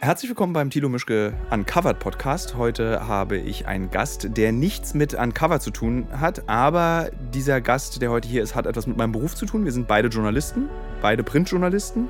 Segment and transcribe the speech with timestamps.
[0.00, 2.56] Herzlich willkommen beim Tilo Mischke Uncovered Podcast.
[2.56, 8.00] Heute habe ich einen Gast, der nichts mit Uncover zu tun hat, aber dieser Gast,
[8.00, 9.64] der heute hier ist, hat etwas mit meinem Beruf zu tun.
[9.64, 10.70] Wir sind beide Journalisten,
[11.02, 12.08] beide Printjournalisten.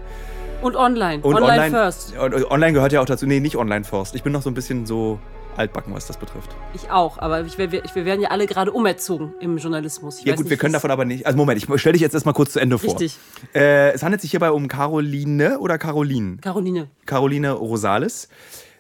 [0.61, 1.23] Und online.
[1.23, 2.15] Und online, online first.
[2.19, 3.25] Online gehört ja auch dazu.
[3.25, 4.15] Nee, nicht online first.
[4.15, 5.19] Ich bin noch so ein bisschen so
[5.59, 6.51] altbacken, was das betrifft.
[6.75, 10.21] Ich auch, aber ich, wir, wir werden ja alle gerade umerzogen im Journalismus.
[10.21, 11.27] Ich ja gut, nicht, wir können davon aber nicht.
[11.27, 12.91] Also Moment, ich stelle dich jetzt erstmal kurz zu Ende vor.
[12.91, 13.19] Richtig.
[13.55, 16.39] Äh, es handelt sich hierbei um Caroline oder Caroline?
[16.39, 16.89] Caroline.
[17.07, 18.29] Caroline Rosales.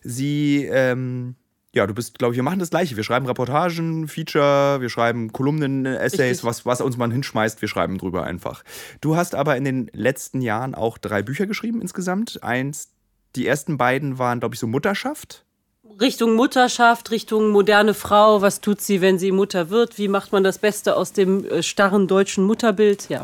[0.03, 1.35] Sie, ähm,
[1.75, 2.97] ja, du bist, glaube ich, wir machen das Gleiche.
[2.97, 7.99] Wir schreiben Reportagen, Feature, wir schreiben Kolumnen, Essays, was, was uns man hinschmeißt, wir schreiben
[7.99, 8.63] drüber einfach.
[9.01, 12.43] Du hast aber in den letzten Jahren auch drei Bücher geschrieben insgesamt.
[12.43, 12.91] Eins,
[13.37, 15.45] die ersten beiden waren, glaube ich, so Mutterschaft.
[16.01, 19.99] Richtung Mutterschaft, Richtung moderne Frau, was tut sie, wenn sie Mutter wird?
[19.99, 23.09] Wie macht man das Beste aus dem äh, starren deutschen Mutterbild?
[23.09, 23.23] Ja.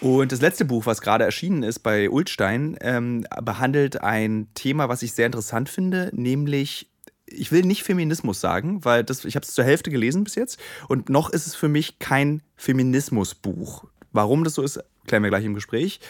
[0.00, 5.02] Und das letzte Buch, was gerade erschienen ist bei Ulstein, ähm, behandelt ein Thema, was
[5.02, 6.88] ich sehr interessant finde, nämlich
[7.26, 10.60] ich will nicht Feminismus sagen, weil das, ich habe es zur Hälfte gelesen bis jetzt
[10.88, 13.84] und noch ist es für mich kein Feminismusbuch.
[14.12, 16.00] Warum das so ist, klären wir gleich im Gespräch.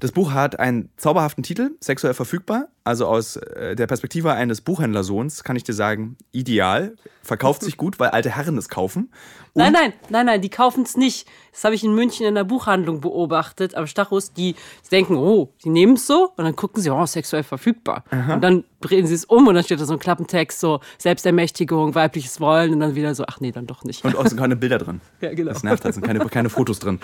[0.00, 2.68] Das Buch hat einen zauberhaften Titel, sexuell verfügbar.
[2.84, 6.96] Also aus äh, der Perspektive eines Buchhändlersohns kann ich dir sagen, ideal.
[7.22, 9.12] Verkauft sich gut, weil alte Herren es kaufen.
[9.52, 11.28] Und nein, nein, nein, nein, die kaufen es nicht.
[11.52, 14.32] Das habe ich in München in der Buchhandlung beobachtet am Stachus.
[14.32, 14.54] Die
[14.90, 18.04] denken, oh, die nehmen es so und dann gucken sie, oh, sexuell verfügbar.
[18.10, 18.34] Aha.
[18.34, 21.94] Und dann drehen sie es um und dann steht da so ein Klappentext, so Selbstermächtigung,
[21.94, 24.04] weibliches Wollen und dann wieder so, ach nee, dann doch nicht.
[24.04, 25.02] Und auch sind keine Bilder drin.
[25.20, 25.52] ja, genau.
[25.52, 26.98] Das nervt, da sind keine, keine Fotos drin.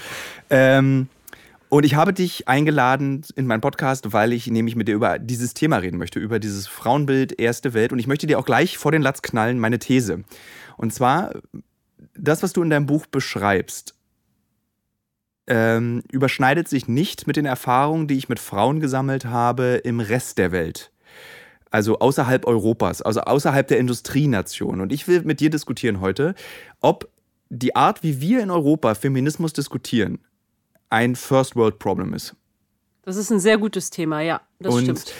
[0.48, 1.08] Ähm,
[1.76, 5.52] und ich habe dich eingeladen in meinen Podcast, weil ich nämlich mit dir über dieses
[5.52, 7.92] Thema reden möchte, über dieses Frauenbild erste Welt.
[7.92, 10.24] Und ich möchte dir auch gleich vor den Latz knallen, meine These.
[10.78, 11.34] Und zwar,
[12.14, 13.94] das, was du in deinem Buch beschreibst,
[15.48, 20.38] ähm, überschneidet sich nicht mit den Erfahrungen, die ich mit Frauen gesammelt habe im Rest
[20.38, 20.92] der Welt.
[21.70, 24.80] Also außerhalb Europas, also außerhalb der Industrienation.
[24.80, 26.34] Und ich will mit dir diskutieren heute,
[26.80, 27.10] ob
[27.50, 30.20] die Art, wie wir in Europa Feminismus diskutieren,
[30.90, 32.34] ein First World Problem ist.
[33.02, 35.14] Das ist ein sehr gutes Thema, ja, das und, stimmt.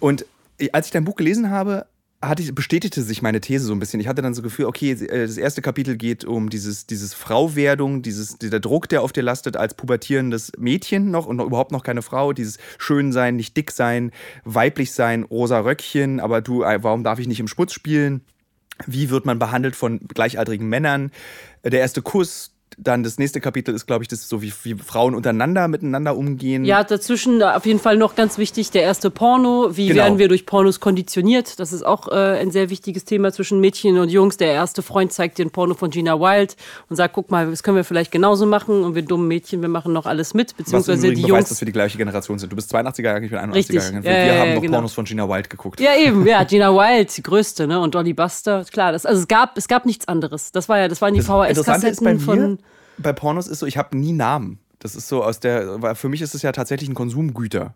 [0.00, 0.26] Und
[0.72, 1.86] als ich dein Buch gelesen habe,
[2.28, 4.00] hatte ich, bestätigte sich meine These so ein bisschen.
[4.00, 7.14] Ich hatte dann so das Gefühl, okay, äh, das erste Kapitel geht um dieses, dieses
[7.14, 11.72] Frauwerdung, dieses, dieser Druck, der auf dir lastet als pubertierendes Mädchen noch und noch, überhaupt
[11.72, 14.10] noch keine Frau, dieses Schönsein, nicht dick sein,
[14.44, 18.22] weiblich sein, rosa Röckchen, aber du, äh, warum darf ich nicht im Schmutz spielen?
[18.86, 21.12] Wie wird man behandelt von gleichaltrigen Männern?
[21.62, 25.14] Der erste Kuss, dann das nächste Kapitel ist, glaube ich, das so wie, wie Frauen
[25.14, 26.64] untereinander miteinander umgehen.
[26.64, 29.76] Ja, dazwischen auf jeden Fall noch ganz wichtig der erste Porno.
[29.76, 30.02] Wie genau.
[30.02, 31.58] werden wir durch Pornos konditioniert?
[31.60, 34.36] Das ist auch äh, ein sehr wichtiges Thema zwischen Mädchen und Jungs.
[34.36, 36.56] Der erste Freund zeigt dir ein Porno von Gina Wild
[36.88, 38.82] und sagt, guck mal, das können wir vielleicht genauso machen.
[38.82, 40.56] Und wir dummen Mädchen, wir machen noch alles mit.
[40.56, 41.48] Beziehungsweise Was die Jungs.
[41.48, 42.50] dass wir die gleiche Generation sind.
[42.52, 44.04] Du bist 82er Jahre, ich bin 81er Jahre.
[44.04, 44.72] Wir, ja, haben noch genau.
[44.74, 45.80] Pornos von Gina Wild geguckt.
[45.80, 47.80] Ja, eben, ja, Gina Wild, die größte, ne?
[47.80, 48.64] Und Dolly Buster.
[48.70, 50.52] Klar, das, also es gab, es gab nichts anderes.
[50.52, 52.58] Das war ja, das waren die VHS-Kassetten von
[52.98, 54.58] bei Pornos ist so, ich habe nie Namen.
[54.78, 57.74] Das ist so aus der, weil für mich ist es ja tatsächlich ein Konsumgüter.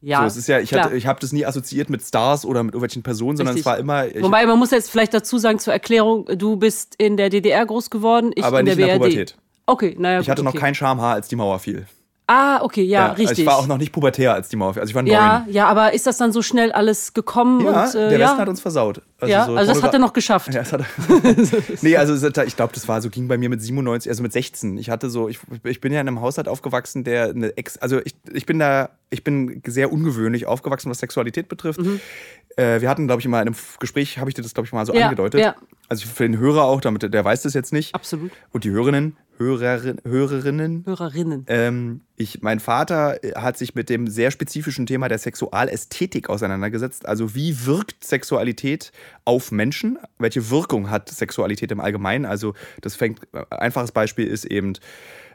[0.00, 2.74] Ja, so, es ist ja, ich, ich habe das nie assoziiert mit Stars oder mit
[2.74, 4.04] irgendwelchen Personen, sondern es war immer.
[4.20, 7.90] Wobei, man muss jetzt vielleicht dazu sagen, zur Erklärung, du bist in der DDR groß
[7.90, 9.36] geworden, ich aber in nicht der in der Pubertät.
[9.66, 10.20] Okay, naja.
[10.20, 10.52] Ich hatte okay.
[10.52, 11.86] noch kein Schamhaar, als die Mauer fiel.
[12.28, 13.28] Ah, okay, ja, ja richtig.
[13.28, 14.76] Also ich war auch noch nicht pubertär als die Mauer.
[14.76, 15.12] Also ich war neun.
[15.12, 17.64] Ja, ja, aber ist das dann so schnell alles gekommen?
[17.64, 18.28] Ja, und, äh, der ja?
[18.30, 19.00] Rest hat uns versaut.
[19.20, 20.48] Also ja, so also das hat er noch geschafft.
[20.56, 21.62] Ja, das hat er.
[21.82, 24.76] nee, also ich glaube, das war so, ging bei mir mit 97, also mit 16.
[24.78, 28.00] Ich hatte so, ich, ich bin ja in einem Haushalt aufgewachsen, der eine Ex, also
[28.04, 31.80] ich, ich bin da, ich bin sehr ungewöhnlich aufgewachsen, was Sexualität betrifft.
[31.80, 32.00] Mhm.
[32.56, 34.72] Äh, wir hatten, glaube ich, mal in einem Gespräch, habe ich dir das, glaube ich,
[34.72, 35.40] mal so ja, angedeutet.
[35.40, 35.54] Ja.
[35.88, 37.94] Also für den Hörer auch, damit der weiß das jetzt nicht.
[37.94, 38.32] Absolut.
[38.50, 40.84] Und die Hörerinnen, Hörerin, Hörerinnen.
[40.86, 41.44] Hörerinnen.
[41.48, 47.06] Ähm, ich, mein Vater hat sich mit dem sehr spezifischen Thema der Sexualästhetik auseinandergesetzt.
[47.06, 48.92] Also wie wirkt Sexualität
[49.24, 49.98] auf Menschen?
[50.18, 52.24] Welche Wirkung hat Sexualität im Allgemeinen?
[52.24, 53.20] Also das fängt,
[53.50, 54.74] einfaches Beispiel ist eben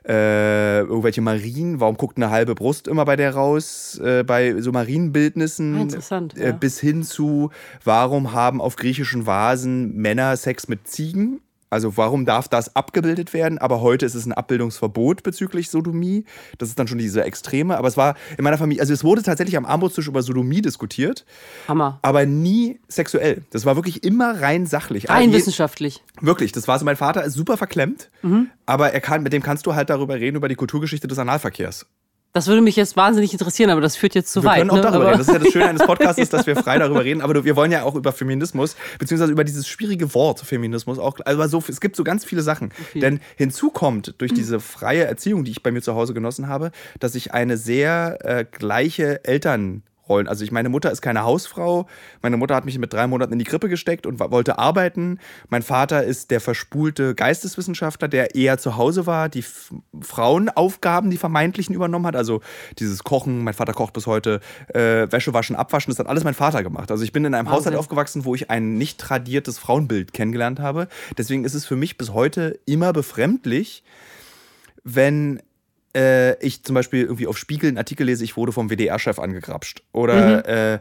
[0.07, 4.71] äh, irgendwelche Marien, warum guckt eine halbe Brust immer bei der raus, äh, bei so
[4.71, 5.75] Marienbildnissen.
[5.75, 6.37] Ah, interessant.
[6.37, 6.51] Äh, ja.
[6.53, 7.51] bis hin zu,
[7.83, 11.41] warum haben auf griechischen Vasen Männer Sex mit Ziegen?
[11.71, 13.57] Also warum darf das abgebildet werden?
[13.57, 16.25] Aber heute ist es ein Abbildungsverbot bezüglich Sodomie.
[16.57, 17.77] Das ist dann schon diese Extreme.
[17.77, 21.25] Aber es war in meiner Familie, also es wurde tatsächlich am Armutstisch über Sodomie diskutiert.
[21.69, 21.97] Hammer.
[22.01, 23.43] Aber nie sexuell.
[23.51, 25.09] Das war wirklich immer rein sachlich.
[25.09, 26.03] Rein also, wissenschaftlich.
[26.19, 26.51] Wirklich.
[26.51, 28.09] Das war so, mein Vater ist super verklemmt.
[28.21, 28.49] Mhm.
[28.65, 31.85] Aber er kann, mit dem kannst du halt darüber reden, über die Kulturgeschichte des Analverkehrs.
[32.33, 34.57] Das würde mich jetzt wahnsinnig interessieren, aber das führt jetzt zu wir weit.
[34.57, 34.81] Wir können auch ne?
[34.81, 35.19] darüber aber reden.
[35.19, 37.21] Das ist ja das Schöne eines Podcasts, dass wir frei darüber reden.
[37.21, 41.17] Aber wir wollen ja auch über Feminismus, beziehungsweise über dieses schwierige Wort Feminismus auch.
[41.25, 42.71] Also so, es gibt so ganz viele Sachen.
[42.89, 42.99] Okay.
[42.99, 46.71] Denn hinzu kommt durch diese freie Erziehung, die ich bei mir zu Hause genossen habe,
[46.99, 50.27] dass ich eine sehr äh, gleiche Eltern Rollen.
[50.27, 51.87] Also ich meine Mutter ist keine Hausfrau.
[52.21, 55.19] Meine Mutter hat mich mit drei Monaten in die Krippe gesteckt und wollte arbeiten.
[55.49, 59.43] Mein Vater ist der verspulte Geisteswissenschaftler, der eher zu Hause war, die
[60.01, 62.15] Frauenaufgaben, die vermeintlichen übernommen hat.
[62.15, 62.41] Also
[62.79, 64.41] dieses Kochen, mein Vater kocht bis heute,
[64.73, 66.91] äh, Wäsche waschen, abwaschen, das hat alles mein Vater gemacht.
[66.91, 67.59] Also ich bin in einem Wahnsinn.
[67.59, 70.87] Haushalt aufgewachsen, wo ich ein nicht tradiertes Frauenbild kennengelernt habe.
[71.17, 73.83] Deswegen ist es für mich bis heute immer befremdlich,
[74.83, 75.41] wenn
[75.95, 79.83] äh, ich zum Beispiel irgendwie auf Spiegel einen Artikel lese, ich wurde vom WDR-Chef angegrapscht.
[79.91, 80.43] Oder mhm.
[80.45, 80.79] äh,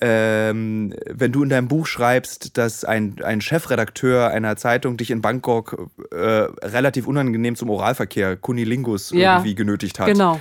[0.00, 5.22] ähm, wenn du in deinem Buch schreibst, dass ein, ein Chefredakteur einer Zeitung dich in
[5.22, 10.08] Bangkok äh, relativ unangenehm zum Oralverkehr, Kunilingus, ja, irgendwie genötigt hat.
[10.08, 10.40] Genau.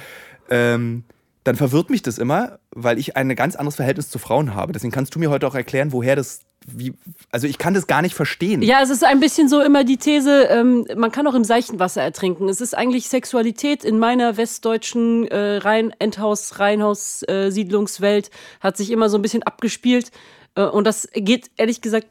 [0.49, 1.03] Ähm,
[1.43, 4.73] dann verwirrt mich das immer, weil ich ein ganz anderes Verhältnis zu Frauen habe.
[4.73, 6.93] Deswegen kannst du mir heute auch erklären, woher das wie,
[7.31, 8.61] also ich kann das gar nicht verstehen.
[8.61, 11.79] Ja, es ist ein bisschen so immer die These, ähm, man kann auch im seichten
[11.79, 12.49] Wasser ertrinken.
[12.49, 18.29] Es ist eigentlich Sexualität in meiner westdeutschen äh, Rhein Endhaus, Reihenhaus, äh, Siedlungswelt
[18.59, 20.11] hat sich immer so ein bisschen abgespielt.
[20.55, 22.07] Äh, und das geht ehrlich gesagt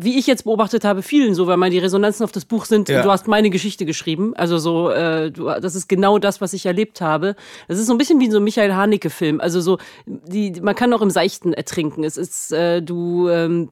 [0.00, 2.88] wie ich jetzt beobachtet habe, vielen so, weil mal die Resonanzen auf das Buch sind,
[2.88, 3.02] ja.
[3.02, 4.32] du hast meine Geschichte geschrieben.
[4.36, 7.34] Also so, äh, du, das ist genau das, was ich erlebt habe.
[7.66, 9.40] Das ist so ein bisschen wie so ein Michael Haneke-Film.
[9.40, 12.04] Also so, die, man kann auch im Seichten ertrinken.
[12.04, 13.70] Es ist, äh, du, ähm,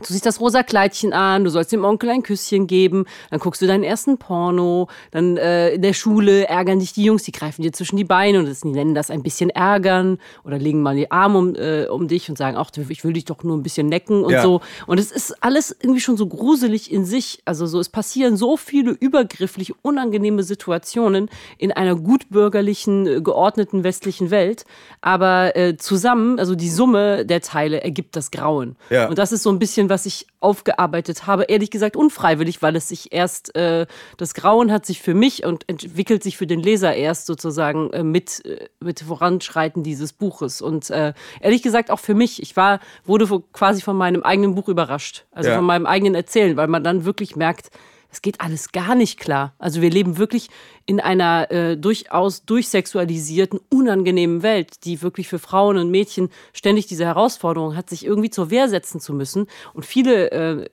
[0.00, 3.60] Du siehst das rosa Kleidchen an, du sollst dem Onkel ein Küsschen geben, dann guckst
[3.60, 7.62] du deinen ersten Porno, dann äh, in der Schule ärgern dich die Jungs, die greifen
[7.62, 10.94] dir zwischen die Beine und das, die nennen das ein bisschen ärgern oder legen mal
[10.94, 13.64] die Arme um, äh, um dich und sagen, ach, ich will dich doch nur ein
[13.64, 14.42] bisschen necken und ja.
[14.42, 14.60] so.
[14.86, 17.40] Und es ist alles irgendwie schon so gruselig in sich.
[17.44, 21.28] Also so, es passieren so viele übergriffliche, unangenehme Situationen
[21.58, 24.64] in einer gutbürgerlichen, äh, geordneten westlichen Welt.
[25.00, 28.76] Aber äh, zusammen, also die Summe der Teile ergibt das Grauen.
[28.90, 29.08] Ja.
[29.08, 31.44] Und das ist so ein bisschen was ich aufgearbeitet habe.
[31.44, 33.86] Ehrlich gesagt unfreiwillig, weil es sich erst, äh,
[34.16, 38.02] das Grauen hat sich für mich und entwickelt sich für den Leser erst sozusagen äh,
[38.02, 40.60] mit, äh, mit Voranschreiten dieses Buches.
[40.62, 42.42] Und äh, ehrlich gesagt auch für mich.
[42.42, 45.26] Ich war, wurde quasi von meinem eigenen Buch überrascht.
[45.32, 45.56] Also ja.
[45.56, 47.70] von meinem eigenen Erzählen, weil man dann wirklich merkt,
[48.10, 49.54] es geht alles gar nicht klar.
[49.58, 50.48] Also wir leben wirklich
[50.86, 57.04] in einer äh, durchaus durchsexualisierten, unangenehmen Welt, die wirklich für Frauen und Mädchen ständig diese
[57.04, 59.46] Herausforderung hat, sich irgendwie zur Wehr setzen zu müssen.
[59.74, 60.68] Und viele äh,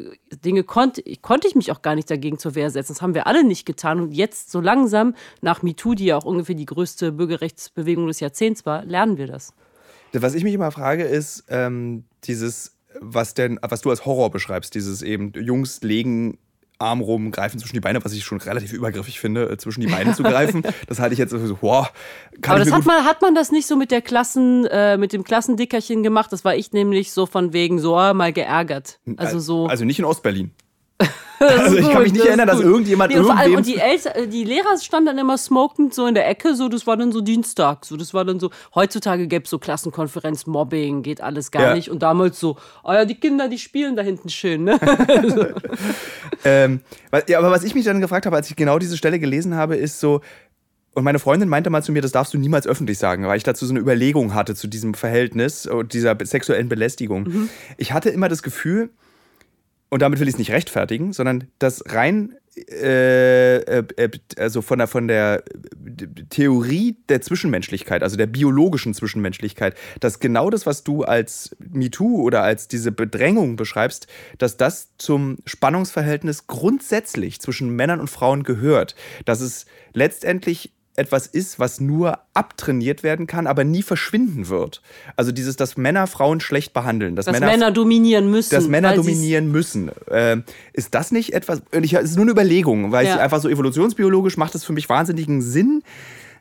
[0.45, 2.93] Dinge konnte, konnte ich mich auch gar nicht dagegen zur Wehr setzen.
[2.93, 3.99] Das haben wir alle nicht getan.
[3.99, 8.65] Und jetzt so langsam, nach MeToo, die ja auch ungefähr die größte Bürgerrechtsbewegung des Jahrzehnts
[8.65, 9.53] war, lernen wir das.
[10.13, 12.71] Was ich mich immer frage, ist ähm, dieses
[13.01, 16.37] was denn, was du als Horror beschreibst, dieses eben Jungs legen
[16.77, 19.87] Arm rum, greifen zwischen die Beine, was ich schon relativ übergriffig finde, äh, zwischen die
[19.87, 20.63] Beine zu greifen.
[20.87, 21.91] Das halte ich jetzt so, wow.
[22.45, 25.23] Aber das hat man, hat man das nicht so mit der Klassen, äh, mit dem
[25.23, 26.31] Klassendickerchen gemacht?
[26.31, 28.99] Das war ich nämlich so von wegen so oh, mal geärgert.
[29.17, 29.67] Also so.
[29.67, 30.51] Also nicht in Ostberlin.
[31.39, 34.43] also ich kann mich nicht erinnern, dass irgendjemand nee, und, allem, und die, Eltern, die
[34.43, 37.85] Lehrer standen dann immer smokend so in der Ecke, so das war dann so Dienstag,
[37.85, 41.75] so das war dann so, heutzutage gäbe es so Klassenkonferenz, Mobbing, geht alles gar ja.
[41.75, 44.79] nicht und damals so, oh ja, die Kinder, die spielen da hinten schön, ne?
[46.45, 46.81] ähm,
[47.27, 49.75] ja, aber was ich mich dann gefragt habe, als ich genau diese Stelle gelesen habe,
[49.75, 50.21] ist so,
[50.95, 53.43] und meine Freundin meinte mal zu mir, das darfst du niemals öffentlich sagen, weil ich
[53.43, 57.23] dazu so eine Überlegung hatte zu diesem Verhältnis und dieser sexuellen Belästigung.
[57.23, 57.49] Mhm.
[57.77, 58.91] Ich hatte immer das Gefühl,
[59.95, 62.35] und damit will ich es nicht rechtfertigen, sondern das rein
[62.69, 65.45] äh, äh, äh, also von der, von der
[66.29, 72.43] Theorie der Zwischenmenschlichkeit, also der biologischen Zwischenmenschlichkeit, dass genau das, was du als MeToo oder
[72.43, 78.95] als diese Bedrängung beschreibst, dass das zum Spannungsverhältnis grundsätzlich zwischen Männern und Frauen gehört.
[79.23, 84.81] Dass es letztendlich etwas ist, was nur abtrainiert werden kann, aber nie verschwinden wird.
[85.15, 88.55] Also dieses, dass Männer Frauen schlecht behandeln, dass, dass Männer, Männer, dominieren müssen.
[88.55, 89.91] Dass Männer dominieren müssen.
[90.09, 90.37] Äh,
[90.73, 93.15] ist das nicht etwas, ich, es ist nur eine Überlegung, weil ja.
[93.15, 95.83] ich einfach so evolutionsbiologisch macht es für mich wahnsinnigen Sinn.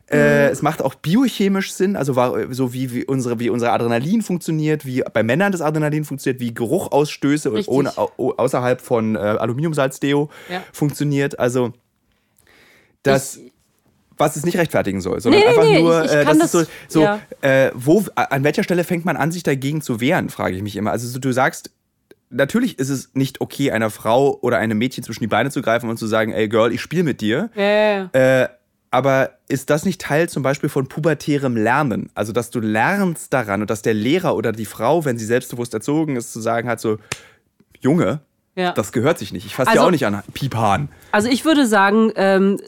[0.06, 0.52] Äh, mhm.
[0.52, 2.12] es macht auch biochemisch Sinn, also
[2.50, 6.52] so wie, wie, unsere, wie unser Adrenalin funktioniert, wie bei Männern das Adrenalin funktioniert, wie
[6.52, 10.62] Geruchausstöße ohne, außerhalb von äh, Aluminiumsalzdeo ja.
[10.72, 11.38] funktioniert.
[11.38, 11.72] Also
[13.02, 13.36] das.
[13.36, 13.53] Ich,
[14.16, 16.52] was es nicht rechtfertigen soll, sondern nee, einfach nee, nur, ich, ich äh, das, das
[16.52, 17.20] so, so ja.
[17.40, 20.76] äh, wo, an welcher Stelle fängt man an, sich dagegen zu wehren, frage ich mich
[20.76, 20.90] immer.
[20.92, 21.70] Also so, du sagst,
[22.30, 25.88] natürlich ist es nicht okay, einer Frau oder einem Mädchen zwischen die Beine zu greifen
[25.90, 27.50] und zu sagen, ey Girl, ich spiele mit dir.
[27.54, 28.48] Ja, äh,
[28.90, 32.10] aber ist das nicht Teil zum Beispiel von pubertärem Lernen?
[32.14, 35.74] Also, dass du lernst daran und dass der Lehrer oder die Frau, wenn sie selbstbewusst
[35.74, 36.98] erzogen ist, zu sagen hat, so,
[37.80, 38.20] Junge,
[38.56, 38.70] Ja.
[38.70, 39.46] Das gehört sich nicht.
[39.46, 40.88] Ich fasse Also- ja auch nicht an Piephahn.
[41.14, 42.58] Also ich würde sagen, ähm,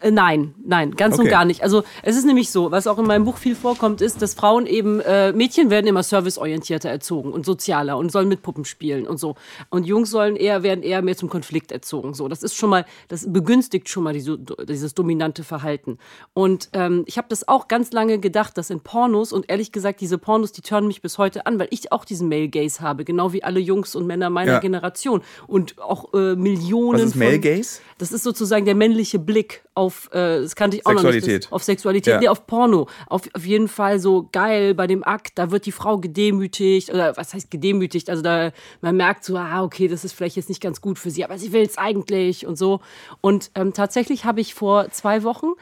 [0.00, 1.30] äh, nein, nein, ganz und Okay.
[1.30, 1.62] gar nicht.
[1.62, 4.64] Also es ist nämlich so, was auch in meinem Buch viel vorkommt, ist, dass Frauen
[4.66, 9.18] eben, äh, Mädchen werden immer serviceorientierter erzogen und sozialer und sollen mit Puppen spielen und
[9.18, 9.34] so.
[9.68, 12.14] Und Jungs sollen eher, werden eher mehr zum Konflikt erzogen.
[12.14, 15.98] So, das ist schon mal, das begünstigt schon mal diese, dieses dominante Verhalten.
[16.32, 20.00] Und ähm, ich habe das auch ganz lange gedacht, dass in Pornos und ehrlich gesagt,
[20.00, 23.04] diese Pornos, die turnen mich bis heute an, weil ich auch diesen Male Gaze habe,
[23.04, 24.58] genau wie alle Jungs und Männer meiner Ja.
[24.60, 27.81] Generation und auch äh, Millionen Was ist von- Male Gaze?
[27.98, 31.28] Das ist sozusagen der männliche Blick auf, äh, das kannte ich auch noch Sexualität.
[31.28, 32.20] nicht, das, auf Sexualität, Ja.
[32.20, 32.88] nee, auf Porno.
[33.06, 37.16] Auf, auf jeden Fall so geil bei dem Akt, da wird die Frau gedemütigt oder
[37.16, 38.10] was heißt gedemütigt?
[38.10, 41.10] Also da, man merkt so, ah, okay, das ist vielleicht jetzt nicht ganz gut für
[41.10, 42.80] sie, aber sie will es eigentlich und so.
[43.20, 45.52] Und ähm, tatsächlich habe ich vor zwei Wochen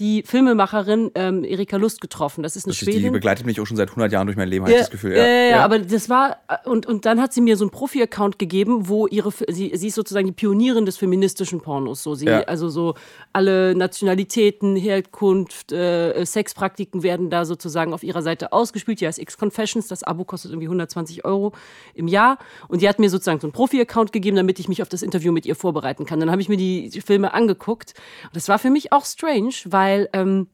[0.00, 2.42] die Filmemacherin ähm, Erika Lust getroffen.
[2.42, 3.12] Das ist eine Das ist die Schwedin.
[3.12, 5.14] begleitet mich auch schon seit 100 Jahren durch mein Leben, habe ich das Gefühl.
[5.14, 8.38] Ja, ja, ja, aber das war, und, und dann hat sie mir so einen Profi-Account
[8.38, 12.02] gegeben, wo ihre, sie, sie ist sozusagen die Pionierin des feministischen Pornos.
[12.02, 12.40] So, sie, Ja.
[12.44, 12.94] Also so
[13.34, 19.02] alle Nationalitäten, Herkunft, äh, Sexpraktiken werden da sozusagen auf ihrer Seite ausgespielt.
[19.02, 21.52] Die heißt X-Confessions, das Abo kostet irgendwie 120 Euro
[21.94, 22.38] im Jahr.
[22.68, 25.30] Und die hat mir sozusagen so einen Profi-Account gegeben, damit ich mich auf das Interview
[25.30, 26.20] mit ihr vorbereiten kann.
[26.20, 27.92] Dann habe ich mir die, die Filme angeguckt.
[28.24, 30.46] Und das war für mich auch strange, weil ähm,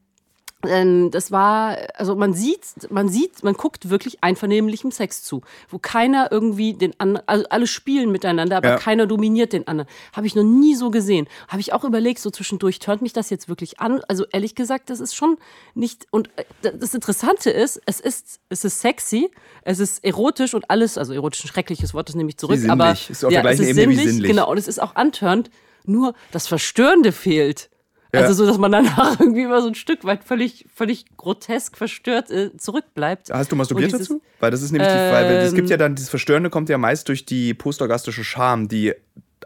[0.65, 5.77] ähm, das war, also man sieht, man sieht, man guckt wirklich einvernehmlichem Sex zu, wo
[5.77, 8.75] keiner irgendwie den anderen, also alle spielen miteinander, aber Ja.
[8.77, 9.87] keiner dominiert den anderen.
[10.13, 11.27] Habe ich noch nie so gesehen.
[11.47, 14.01] Habe ich auch überlegt, so zwischendurch, turnt mich das jetzt wirklich an?
[14.07, 15.37] Also ehrlich gesagt, das ist schon
[15.75, 19.29] nicht, und äh, das Interessante ist, es ist, es ist sexy,
[19.61, 22.93] es ist erotisch und alles, also erotisch ein schreckliches Wort, das nehme ich zurück, aber.
[22.93, 24.31] Ist auf der gleichen es ist Ebene sinnlich, sinnlich.
[24.31, 25.51] genau, und es ist auch antörend,
[25.85, 27.69] nur das Verstörende fehlt.
[28.13, 28.21] Ja.
[28.21, 32.31] Also so, dass man danach irgendwie immer so ein Stück weit völlig, völlig grotesk verstört
[32.31, 33.29] äh, zurückbleibt.
[33.31, 34.21] Hast du masturbiert dieses- dazu?
[34.39, 36.77] Weil das ist nämlich die Frage, es gibt Ähm, ja dann, dieses Verstörende kommt ja
[36.77, 38.93] meist durch die postorgastische Scham, die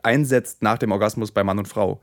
[0.03, 2.01] einsetzt nach dem Orgasmus bei Mann und Frau.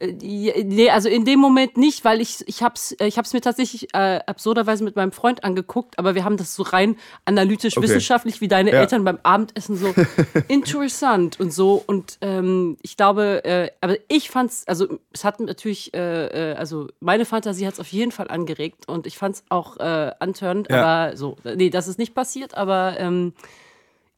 [0.00, 3.92] Nee, also in dem Moment nicht, weil ich, ich hab's, äh, ich hab's mir tatsächlich
[3.94, 7.84] äh, absurderweise mit meinem Freund angeguckt, aber wir haben das so rein analytisch, Okay.
[7.86, 8.80] wissenschaftlich, wie deine Ja.
[8.80, 9.92] Eltern beim Abendessen so
[10.48, 11.82] interessant und so.
[11.86, 16.86] Und ähm, ich glaube, äh, aber ich fand's, also es hat natürlich, äh, äh, also
[17.00, 20.82] meine Fantasie hat's auf jeden Fall angeregt und ich fand's auch äh, antörend, Ja.
[20.82, 23.32] aber so, nee, das ist nicht passiert, aber ähm,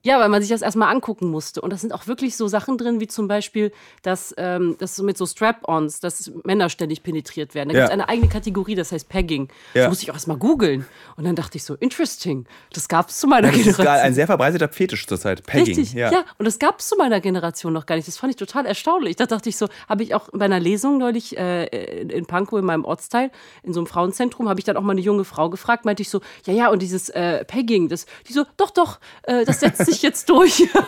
[0.03, 1.61] ja, weil man sich das erstmal angucken musste.
[1.61, 3.71] Und da sind auch wirklich so Sachen drin, wie zum Beispiel,
[4.03, 7.69] dass, ähm, dass mit so Strap-ons, dass Männer ständig penetriert werden.
[7.71, 7.81] Da Ja.
[7.83, 9.49] gibt es eine eigene Kategorie, das heißt Pegging.
[9.75, 9.83] Ja.
[9.83, 10.87] Das musste ich auch erstmal googeln.
[11.17, 12.47] Und dann dachte ich so, interesting.
[12.73, 13.85] Das gab es zu meiner Das ist Generation.
[13.87, 15.45] gerade ein sehr verbreiteter Fetisch zurzeit.
[15.47, 15.77] Pegging.
[15.77, 16.11] Richtig, ja.
[16.39, 18.09] Und das gab es zu meiner Generation noch gar nicht.
[18.09, 19.17] Das fand ich total erstaunlich.
[19.17, 21.67] Da dachte ich so, habe ich auch bei einer Lesung neulich äh,
[22.01, 23.31] in- in Pankow in meinem Ortsteil,
[23.63, 26.09] in so einem Frauenzentrum, habe ich dann auch mal eine junge Frau gefragt, meinte ich
[26.11, 29.85] so, ja, ja, und dieses äh, Pegging, das, die so, doch, doch, äh, das setzt
[29.87, 30.69] sich jetzt durch.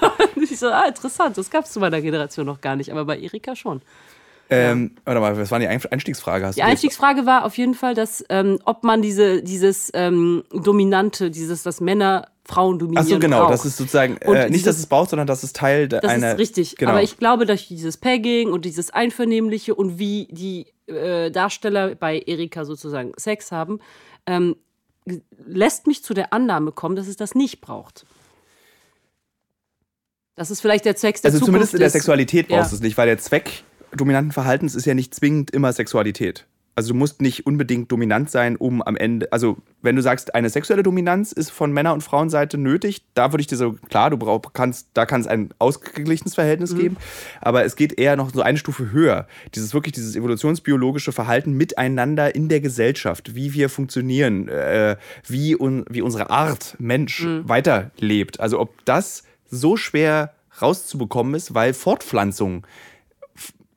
[0.42, 3.18] Ich so, ah, interessant, das gab es zu meiner Generation noch gar nicht, aber bei
[3.18, 3.80] Erika schon.
[4.50, 6.44] Ähm, warte mal, was war die Ein- Einstiegsfrage?
[6.47, 11.30] Hast Die Einstiegsfrage war auf jeden Fall, dass, ähm, ob man diese, dieses ähm, Dominante,
[11.30, 13.06] dieses, dass Männer Frauen Ach dominieren.
[13.06, 13.40] so, genau.
[13.42, 13.52] braucht.
[13.54, 16.32] Das ist sozusagen, äh, nicht, dieses- dass es braucht, sondern dass es Teil Das einer.
[16.32, 16.76] ist richtig.
[16.76, 16.90] Genau.
[16.90, 22.18] Aber ich glaube, durch dieses Pegging und dieses Einvernehmliche und wie die äh, Darsteller bei
[22.26, 23.78] Erika sozusagen Sex haben,
[24.26, 24.56] ähm,
[25.47, 28.04] lässt mich zu der Annahme kommen, dass es das nicht braucht.
[30.36, 31.92] Das ist vielleicht der Sex der also Zukunft zumindest in der ist.
[31.92, 32.78] Sexualität brauchst du Ja.
[32.78, 36.46] es nicht, weil der Zweck dominanten Verhaltens ist ja nicht zwingend immer Sexualität.
[36.74, 40.48] Also du musst nicht unbedingt dominant sein, um am Ende, also wenn du sagst, eine
[40.48, 44.16] sexuelle Dominanz ist von Männer- und Frauenseite nötig, da würde ich dir so, klar, du
[44.16, 46.96] brauch, kannst, da kann es ein ausgeglichenes Verhältnis geben,
[47.42, 49.26] aber es geht eher noch so eine Stufe höher.
[49.54, 54.96] Dieses wirklich, dieses evolutionsbiologische Verhalten miteinander in der Gesellschaft, wie wir funktionieren, äh,
[55.28, 58.40] wie, un, wie unsere Art Mensch weiterlebt.
[58.40, 62.66] Also ob das so schwer rauszubekommen ist, weil Fortpflanzung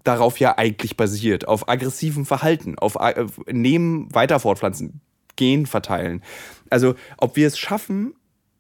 [0.03, 5.01] darauf ja eigentlich basiert, auf aggressivem Verhalten, auf äh, Nehmen, weiter fortpflanzen,
[5.36, 6.24] Gen verteilen.
[6.70, 8.15] Also ob wir es schaffen,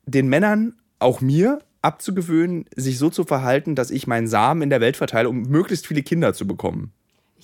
[0.05, 4.81] den Männern, auch mir, abzugewöhnen, sich so zu verhalten, dass ich meinen Samen in der
[4.81, 6.91] Welt verteile, um möglichst viele Kinder zu bekommen.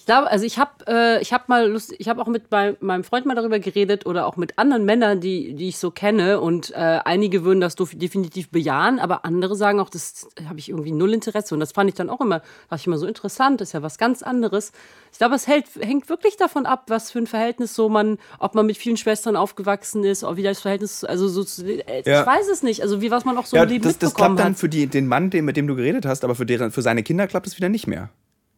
[0.01, 2.75] Ich glaube, also ich habe äh, ich hab mal Lust, ich habe auch mit bei,
[2.79, 6.39] meinem Freund mal darüber geredet oder auch mit anderen Männern, die, die ich so kenne
[6.41, 10.70] und äh, einige würden das def- definitiv bejahen, aber andere sagen auch, das habe ich
[10.70, 13.62] irgendwie null Interesse und das fand ich dann auch immer, dachte ich immer so interessant,
[13.62, 14.72] das ist ja was ganz anderes.
[15.12, 18.55] Ich glaube, es hält, hängt wirklich davon ab, was für ein Verhältnis so man, ob
[18.55, 22.22] man mit vielen Schwestern aufgewachsen ist, ob wie das Verhältnis, also so, äh, Ja.
[22.22, 24.10] ich weiß es nicht, also wie was man auch so Ja, im Leben das, das
[24.10, 24.60] mitbekommen klappt dann hat.
[24.60, 27.03] für die, den Mann, den, mit dem du geredet hast, aber für, deren, für seine
[27.03, 28.10] Kinder klappt es wieder nicht mehr.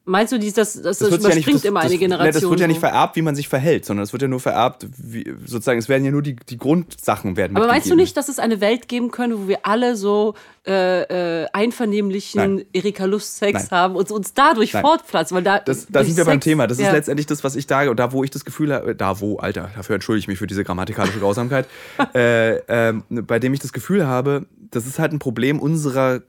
[0.05, 2.25] Meinst du, dies, das, das, das wird ja überspringt nicht, das, immer eine Generation?
[2.27, 4.41] ne, Das wird ja nicht vererbt, wie man sich verhält, sondern es wird ja nur
[4.41, 8.17] vererbt, wie, sozusagen, es werden ja nur die, die Grundsachen werden Aber meinst du nicht,
[8.17, 10.33] dass es eine Welt geben könnte, wo wir alle so
[10.67, 12.65] äh, äh, einvernehmlichen Nein.
[12.73, 13.71] Erika Lust-Sex Nein.
[13.71, 14.83] haben und uns dadurch Nein.
[14.83, 15.35] fortpflanzen?
[15.37, 16.67] Weil da, Das, da sind wir beim Sex- Thema.
[16.67, 16.87] Das ja.
[16.87, 17.89] ist letztendlich das, was ich sage.
[17.89, 20.47] Und da, wo ich das Gefühl habe, da wo, Alter, dafür entschuldige ich mich für
[20.47, 21.65] diese grammatikalische Grausamkeit,
[22.13, 26.21] äh, ähm, bei dem ich das Gefühl habe, das ist halt ein Problem unserer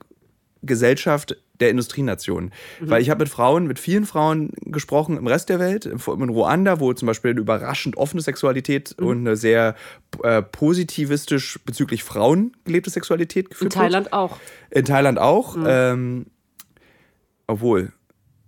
[0.65, 2.51] Gesellschaft der Industrienationen.
[2.81, 2.89] Mhm.
[2.89, 6.79] Weil ich habe mit Frauen, mit vielen Frauen gesprochen im Rest der Welt, in Ruanda,
[6.79, 9.07] wo zum Beispiel eine überraschend offene Sexualität Mhm.
[9.07, 9.75] und eine sehr
[10.23, 13.83] äh, positivistisch bezüglich Frauen gelebte Sexualität In geführt wird.
[13.83, 14.37] Thailand auch.
[14.69, 15.55] In Thailand auch.
[15.55, 15.65] Mhm.
[15.67, 16.25] Ähm,
[17.47, 17.91] obwohl,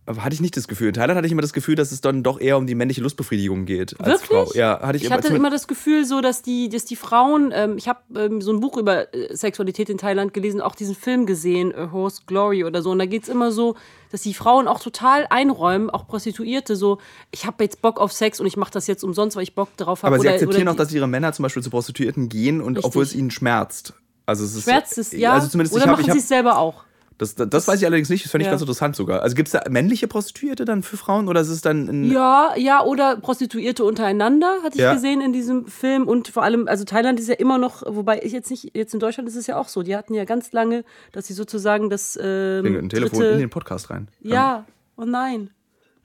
[0.07, 0.87] hatte ich nicht das Gefühl.
[0.87, 3.01] In Thailand hatte ich immer das Gefühl, dass es dann doch eher um die männliche
[3.01, 4.29] Lustbefriedigung geht als Wirklich?
[4.29, 4.57] Frau.
[4.57, 7.77] Ja, hatte ich, Ich hatte immer das Gefühl, so dass die, dass die Frauen, ähm,
[7.77, 11.25] ich habe ähm, so ein Buch über äh, Sexualität in Thailand gelesen, auch diesen Film
[11.25, 12.91] gesehen, A Horse Glory oder so.
[12.91, 13.75] Und da geht es immer so,
[14.11, 16.99] dass die Frauen auch total einräumen, auch Prostituierte, so,
[17.31, 19.69] ich habe jetzt Bock auf Sex und ich mache das jetzt umsonst, weil ich Bock
[19.75, 20.15] darauf habe.
[20.15, 22.85] aber sie akzeptieren auch, dass ihre Männer zum Beispiel zu Prostituierten gehen und Richtig.
[22.85, 23.93] obwohl es ihnen schmerzt.
[24.25, 25.33] Also es ist, Schmerzt es, ja?
[25.33, 26.83] Also zumindest oder ich hab, machen sie es selber auch?
[27.17, 28.51] Das, das, das weiß ich allerdings nicht, das fand ich Ja.
[28.51, 29.21] ganz interessant sogar.
[29.23, 32.53] Also gibt es da männliche Prostituierte dann für Frauen oder ist es dann ein, Ja,
[32.55, 34.93] ja, oder Prostituierte untereinander, hatte ich Ja.
[34.93, 36.07] gesehen in diesem Film.
[36.07, 38.99] Und vor allem, also Thailand ist ja immer noch, wobei ich jetzt nicht, jetzt in
[38.99, 39.81] Deutschland ist es ja auch so.
[39.83, 43.49] Die hatten ja ganz lange, dass sie sozusagen das ähm, ein Telefon dritte, in den
[43.49, 44.07] Podcast rein?
[44.21, 45.49] Ja, oh nein.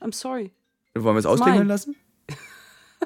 [0.01, 0.51] I'm sorry.
[0.95, 1.95] Wollen wir es ausklingeln lassen?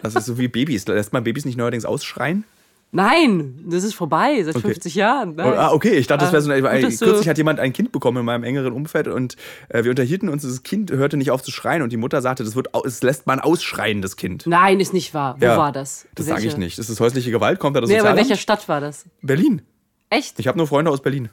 [0.02, 0.88] Das ist so wie Babys.
[0.88, 2.44] Lässt man Babys nicht neuerdings ausschreien?
[2.92, 5.36] Nein, das ist vorbei, seit 50 Jahren.
[5.36, 5.54] Nein.
[5.58, 6.62] Ah, okay, ich dachte, das wäre so eine.
[6.82, 9.36] Gut, dass du- kürzlich hat jemand ein Kind bekommen in meinem engeren Umfeld und
[9.70, 10.44] äh, wir unterhielten uns.
[10.44, 13.28] Das Kind hörte nicht auf zu schreien und die Mutter sagte, das wird, es lässt
[13.28, 14.48] man ausschreien, das Kind.
[14.48, 15.36] Nein, ist nicht wahr.
[15.40, 16.08] Wo Ja, war das?
[16.16, 16.80] Das sage ich nicht.
[16.80, 17.60] Ist das häusliche Gewalt?
[17.60, 19.06] Kommt da das Nee, aber in welcher Stadt war das?
[19.22, 19.62] Berlin.
[20.10, 20.40] Echt?
[20.40, 21.30] Ich habe nur Freunde aus Berlin.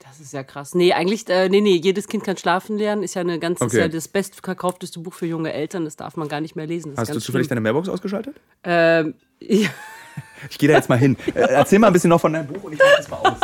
[0.00, 0.74] Das ist ja krass.
[0.74, 3.02] Nee, eigentlich, äh, nee, nee, jedes Kind kann schlafen lernen.
[3.02, 3.78] Ist ja eine ganz, ist Okay.
[3.78, 5.84] ja das bestverkaufteste Buch für junge Eltern.
[5.84, 6.92] Das darf man gar nicht mehr lesen.
[6.94, 7.56] Das ist Hast du zufällig schlimm.
[7.56, 8.36] deine Mailbox ausgeschaltet?
[8.62, 9.68] Ähm, ja.
[10.50, 11.16] Ich gehe da jetzt mal hin.
[11.34, 13.38] Äh, Erzähl mal ein bisschen noch von deinem Buch und ich mach das mal aus.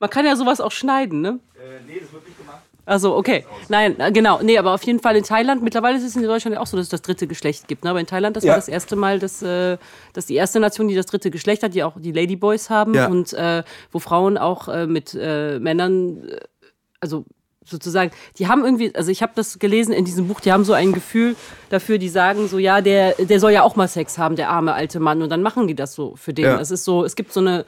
[0.00, 1.38] Man kann ja sowas auch schneiden, ne?
[1.86, 2.58] nee, das wird nicht gemacht.
[2.86, 3.46] Also, okay.
[3.70, 4.42] Nein, äh, genau.
[4.42, 6.76] Nee, aber auf jeden Fall in Thailand, mittlerweile ist es in Deutschland ja auch so,
[6.76, 7.82] dass es das dritte Geschlecht gibt.
[7.84, 7.90] Ne?
[7.90, 8.50] Aber in Thailand, das Ja.
[8.50, 9.78] war das erste Mal, dass, äh,
[10.12, 13.06] dass die erste Nation, die das dritte Geschlecht hat, die auch die Ladyboys haben Ja.
[13.06, 16.40] und äh, wo Frauen auch äh, mit äh, Männern, äh,
[17.00, 17.24] also
[17.64, 20.72] sozusagen, die haben irgendwie, also ich habe das gelesen in diesem Buch, die haben so
[20.72, 21.36] ein Gefühl
[21.70, 24.74] dafür, die sagen so, ja, der, der soll ja auch mal Sex haben, der arme
[24.74, 25.22] alte Mann.
[25.22, 26.44] Und dann machen die das so für den.
[26.44, 26.60] Ja.
[26.60, 27.64] Es ist so, es gibt so eine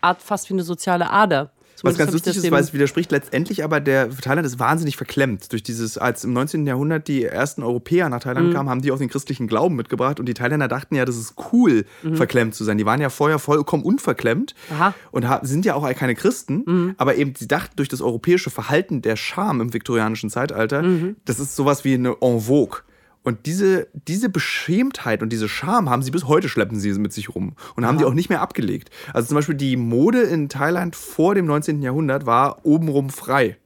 [0.00, 1.50] Art fast wie eine soziale Ader.
[1.82, 5.52] Was ganz lustig ist, weil es widerspricht letztendlich, aber der Thailand ist wahnsinnig verklemmt.
[5.52, 6.66] Durch dieses, als im 19.
[6.66, 8.22] Jahrhundert die ersten Europäer nach Mhm.
[8.22, 11.16] Thailand kamen, haben die auch den christlichen Glauben mitgebracht und die Thailänder dachten ja, das
[11.16, 11.84] ist cool,
[12.14, 12.78] verklemmt zu sein.
[12.78, 14.76] Die waren ja vorher vollkommen unverklemmt Mhm.
[14.76, 14.88] Aha.
[14.90, 14.94] Mhm.
[15.12, 19.16] und sind ja auch keine Christen, aber eben sie dachten durch das europäische Verhalten der
[19.16, 21.16] Scham im viktorianischen Zeitalter, Mhm.
[21.24, 22.80] das ist sowas wie eine en vogue.
[23.26, 27.34] Und diese, diese Beschämtheit und diese Scham haben sie bis heute schleppen sie mit sich
[27.34, 28.90] rum und haben die auch nicht mehr abgelegt.
[29.12, 31.82] Also zum Beispiel die Mode in Thailand vor dem 19.
[31.82, 33.56] Jahrhundert war obenrum frei.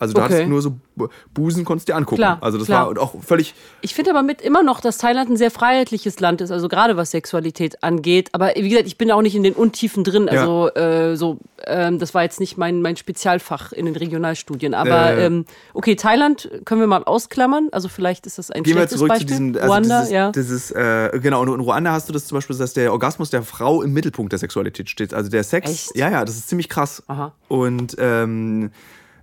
[0.00, 0.32] Also du Okay.
[0.34, 2.16] hattest nur so Bu- Busen, konntest dir angucken.
[2.16, 2.82] Klar, also das klar.
[2.82, 3.54] war und auch völlig.
[3.82, 6.96] Ich finde aber mit immer noch, dass Thailand ein sehr freiheitliches Land ist, also gerade
[6.96, 8.30] was Sexualität angeht.
[8.32, 10.28] Aber wie gesagt, ich bin auch nicht in den Untiefen drin.
[10.32, 10.40] Ja.
[10.40, 14.74] Also äh, so, ähm, das war jetzt nicht mein, mein Spezialfach in den Regionalstudien.
[14.74, 15.26] Aber Äh.
[15.26, 17.68] ähm, okay, Thailand können wir mal ausklammern.
[17.72, 19.26] Also vielleicht ist das ein Gehen wir zurück Beispiel.
[19.28, 20.32] zu diesem, also Ruanda, dieses, ja.
[20.32, 23.42] dieses äh, genau, und in Ruanda hast du das zum Beispiel, dass der Orgasmus der
[23.42, 25.12] Frau im Mittelpunkt der Sexualität steht.
[25.12, 25.96] Also der Sex, Echt?
[25.96, 27.02] ja, ja, das ist ziemlich krass.
[27.06, 27.32] Aha.
[27.48, 28.70] Und ähm,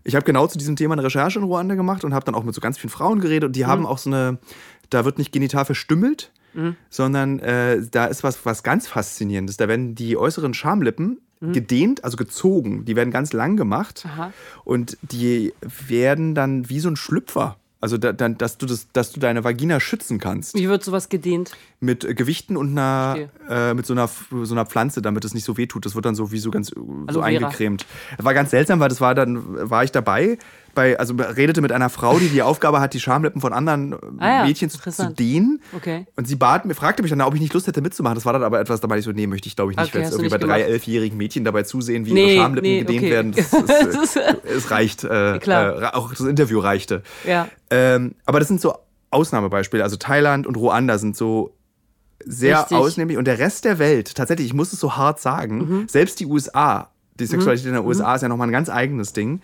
[0.08, 2.44] ich habe genau zu diesem Thema eine Recherche in Ruanda gemacht und habe dann auch
[2.46, 3.68] mit so ganz vielen Frauen geredet und die Mhm.
[3.68, 4.38] haben auch so eine,
[4.90, 6.76] da wird nicht genital verstümmelt, Mhm.
[6.90, 9.58] sondern äh, da ist was, was ganz Faszinierendes.
[9.58, 12.84] Da werden die äußeren Schamlippen gedehnt, also gezogen.
[12.86, 14.12] Die werden ganz lang gemacht Mhm.
[14.12, 14.34] Aha.
[14.64, 15.54] und die
[15.88, 17.58] werden dann wie so ein Schlüpfer.
[17.88, 20.56] Also, da, dann, dass, du das, dass du deine Vagina schützen kannst.
[20.56, 21.52] Wie wird sowas gedehnt?
[21.80, 24.10] Mit äh, Gewichten und einer, äh, mit so einer,
[24.44, 25.86] so einer Pflanze, damit es nicht so wehtut.
[25.86, 26.76] Das wird dann so wie so ganz äh,
[27.10, 27.86] so eingecremt.
[28.18, 30.38] Das war ganz seltsam, weil das war dann, war ich dabei,
[30.78, 33.98] bei, also redete mit einer Frau, die die Aufgabe hat, die Schamlippen von anderen äh,
[34.20, 35.62] Ah ja, Mädchen zu, zu dehnen.
[35.76, 36.06] Okay.
[36.16, 38.16] Und sie bat mir, fragte mich dann, ob ich nicht Lust hätte mitzumachen.
[38.16, 39.94] Das war dann aber etwas, da meinte ich so, nee, möchte ich glaube ich nicht.
[39.94, 42.80] Okay, hast du irgendwie bei drei, elfjährigen Mädchen dabei zusehen, wie Nee, ihre Schamlippen nee,
[42.80, 43.12] gedehnt okay.
[43.12, 43.32] werden.
[43.34, 45.04] Das, Das das, äh, es reicht.
[45.04, 45.82] Äh, Klar.
[45.82, 47.02] Äh, auch das Interview reichte.
[47.28, 47.50] Ja.
[47.70, 48.74] Ähm, aber das sind so
[49.10, 49.84] Ausnahmebeispiele.
[49.84, 51.56] Also Thailand und Ruanda sind so
[52.26, 52.78] sehr Richtig.
[52.78, 53.18] ausnehmlich.
[53.18, 55.88] Und der Rest der Welt, tatsächlich, ich muss es so hart sagen, Mhm.
[55.88, 59.42] selbst die USA, die Sexualität in den USA ist ja nochmal ein ganz eigenes Ding.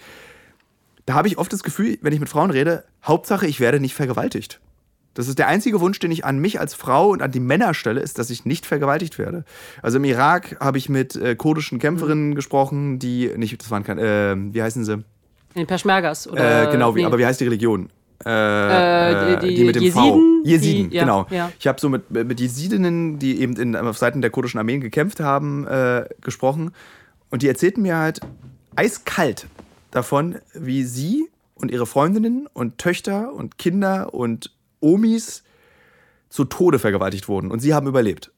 [1.06, 3.94] Da habe ich oft das Gefühl, wenn ich mit Frauen rede, Hauptsache, ich werde nicht
[3.94, 4.60] vergewaltigt.
[5.16, 7.74] Das ist der einzige Wunsch, den ich an mich als Frau und an die Männer
[7.76, 9.44] stelle, ist, dass ich nicht vergewaltigt werde.
[9.82, 14.02] Also im Irak habe ich mit äh, kurdischen Kämpferinnen gesprochen, die nicht, das waren keine,
[14.02, 14.94] äh, wie heißen sie?
[14.94, 15.04] In
[15.56, 16.70] den Peschmergas, oder?
[16.70, 17.06] Äh, genau, wie, nee.
[17.06, 17.90] aber wie heißt die Religion?
[18.26, 18.30] Äh,
[19.36, 20.04] Äh, die, die- die mit dem Jesiden?
[20.04, 20.20] V.
[20.50, 21.28] Jesiden, Die- ja, genau.
[21.30, 21.52] ja.
[21.60, 25.20] Ich habe so mit, mit Jesidinnen, die eben in, auf Seiten der kurdischen Armeen gekämpft
[25.20, 26.72] haben, äh, gesprochen.
[27.30, 28.20] Und die erzählten mir halt
[28.76, 29.46] eiskalt
[29.96, 35.44] davon, wie sie und ihre Freundinnen und Töchter und Kinder und Omis
[36.30, 37.52] zu Tode vergewaltigt wurden.
[37.52, 38.33] Und sie haben überlebt.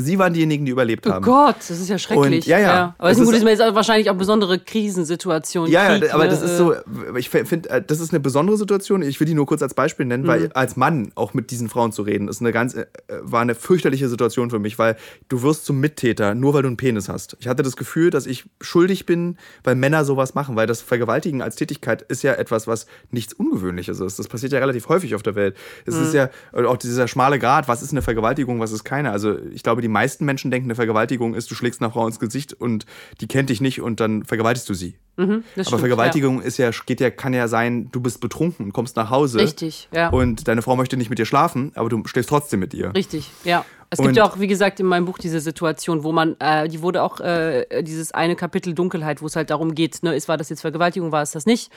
[0.00, 1.24] Sie waren diejenigen, die überlebt Oh haben.
[1.24, 2.42] Gott, das ist ja schrecklich.
[2.42, 2.94] Und- ja, ja.
[2.98, 5.68] Aber es ist, gut, ist- jetzt wahrscheinlich auch besondere Krisensituation.
[5.70, 6.30] Ja, Krieg, ja, aber ne?
[6.30, 6.74] das ist Äh, so,
[7.16, 9.02] ich finde, das ist eine besondere Situation.
[9.02, 10.50] Ich will die nur kurz als Beispiel nennen, weil Mhm.
[10.54, 12.86] als Mann auch mit diesen Frauen zu reden, ist eine ganz, äh,
[13.22, 14.96] war eine fürchterliche Situation für mich, weil
[15.28, 17.36] du wirst zum Mittäter, nur weil du einen Penis hast.
[17.40, 21.42] Ich hatte das Gefühl, dass ich schuldig bin, weil Männer sowas machen, weil das Vergewaltigen
[21.42, 24.18] als Tätigkeit ist ja etwas, was nichts Ungewöhnliches ist.
[24.18, 25.56] Das passiert ja relativ häufig auf der Welt.
[25.86, 26.02] Es Mhm.
[26.02, 29.10] ist ja äh, auch dieser schmale Grad, was ist eine Vergewaltigung, was ist keine.
[29.12, 32.18] Also ich glaube, die meisten Menschen denken, eine Vergewaltigung ist, du schlägst einer Frau ins
[32.18, 32.86] Gesicht und
[33.20, 34.96] die kennt dich nicht und dann vergewaltigst du sie.
[35.16, 38.72] das Aber stimmt, Vergewaltigung ist ja, geht ja, kann ja sein, du bist betrunken und
[38.72, 39.38] kommst nach Hause.
[39.38, 39.44] Ja.
[39.44, 40.08] Richtig, ja.
[40.08, 42.94] Und deine Frau möchte nicht mit dir schlafen, aber du schläfst trotzdem mit ihr.
[42.94, 43.64] Richtig, ja.
[43.92, 46.68] Es Und- gibt ja auch, wie gesagt, in meinem Buch diese Situation, wo man, äh,
[46.68, 50.28] die wurde auch, äh, dieses eine Kapitel Dunkelheit, wo es halt darum geht, ne, ist,
[50.28, 51.70] war das jetzt Vergewaltigung, war es das nicht?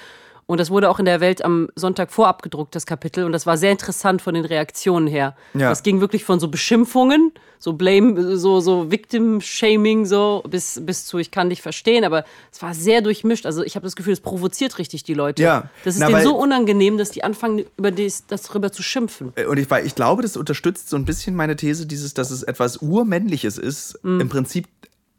[0.45, 3.23] Und das wurde auch in der Welt am Sonntag vorab gedruckt, das Kapitel.
[3.23, 5.35] Und das war sehr interessant von den Reaktionen her.
[5.53, 5.69] Ja.
[5.69, 11.17] Das ging wirklich von so Beschimpfungen, so Blame, so, so Victim-Shaming, so, bis, bis zu
[11.17, 12.03] ich kann dich verstehen.
[12.03, 13.45] Aber es war sehr durchmischt.
[13.45, 15.41] Also ich habe das Gefühl, es provoziert richtig die Leute.
[15.43, 15.69] Ja.
[15.85, 19.33] Das ist Na, denen so unangenehm, dass die anfangen, über das, das darüber zu schimpfen.
[19.47, 22.43] Und ich, weil ich glaube, das unterstützt so ein bisschen meine These, dieses, dass es
[22.43, 23.97] etwas Urmännliches ist.
[24.03, 24.19] Mhm.
[24.21, 24.67] Im Prinzip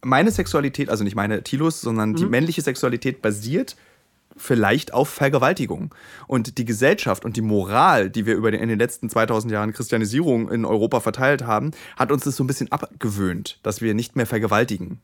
[0.03, 2.17] meine Sexualität, also nicht meine Tilos, sondern Mhm.
[2.17, 3.75] die männliche Sexualität basiert
[4.37, 5.95] vielleicht auf Vergewaltigung.
[6.27, 9.73] Und die Gesellschaft und die Moral, die wir über den, in den letzten 2000 Jahren
[9.73, 14.17] Christianisierung in Europa verteilt haben, hat uns das so ein bisschen abgewöhnt, dass wir nicht
[14.17, 15.01] mehr vergewaltigen.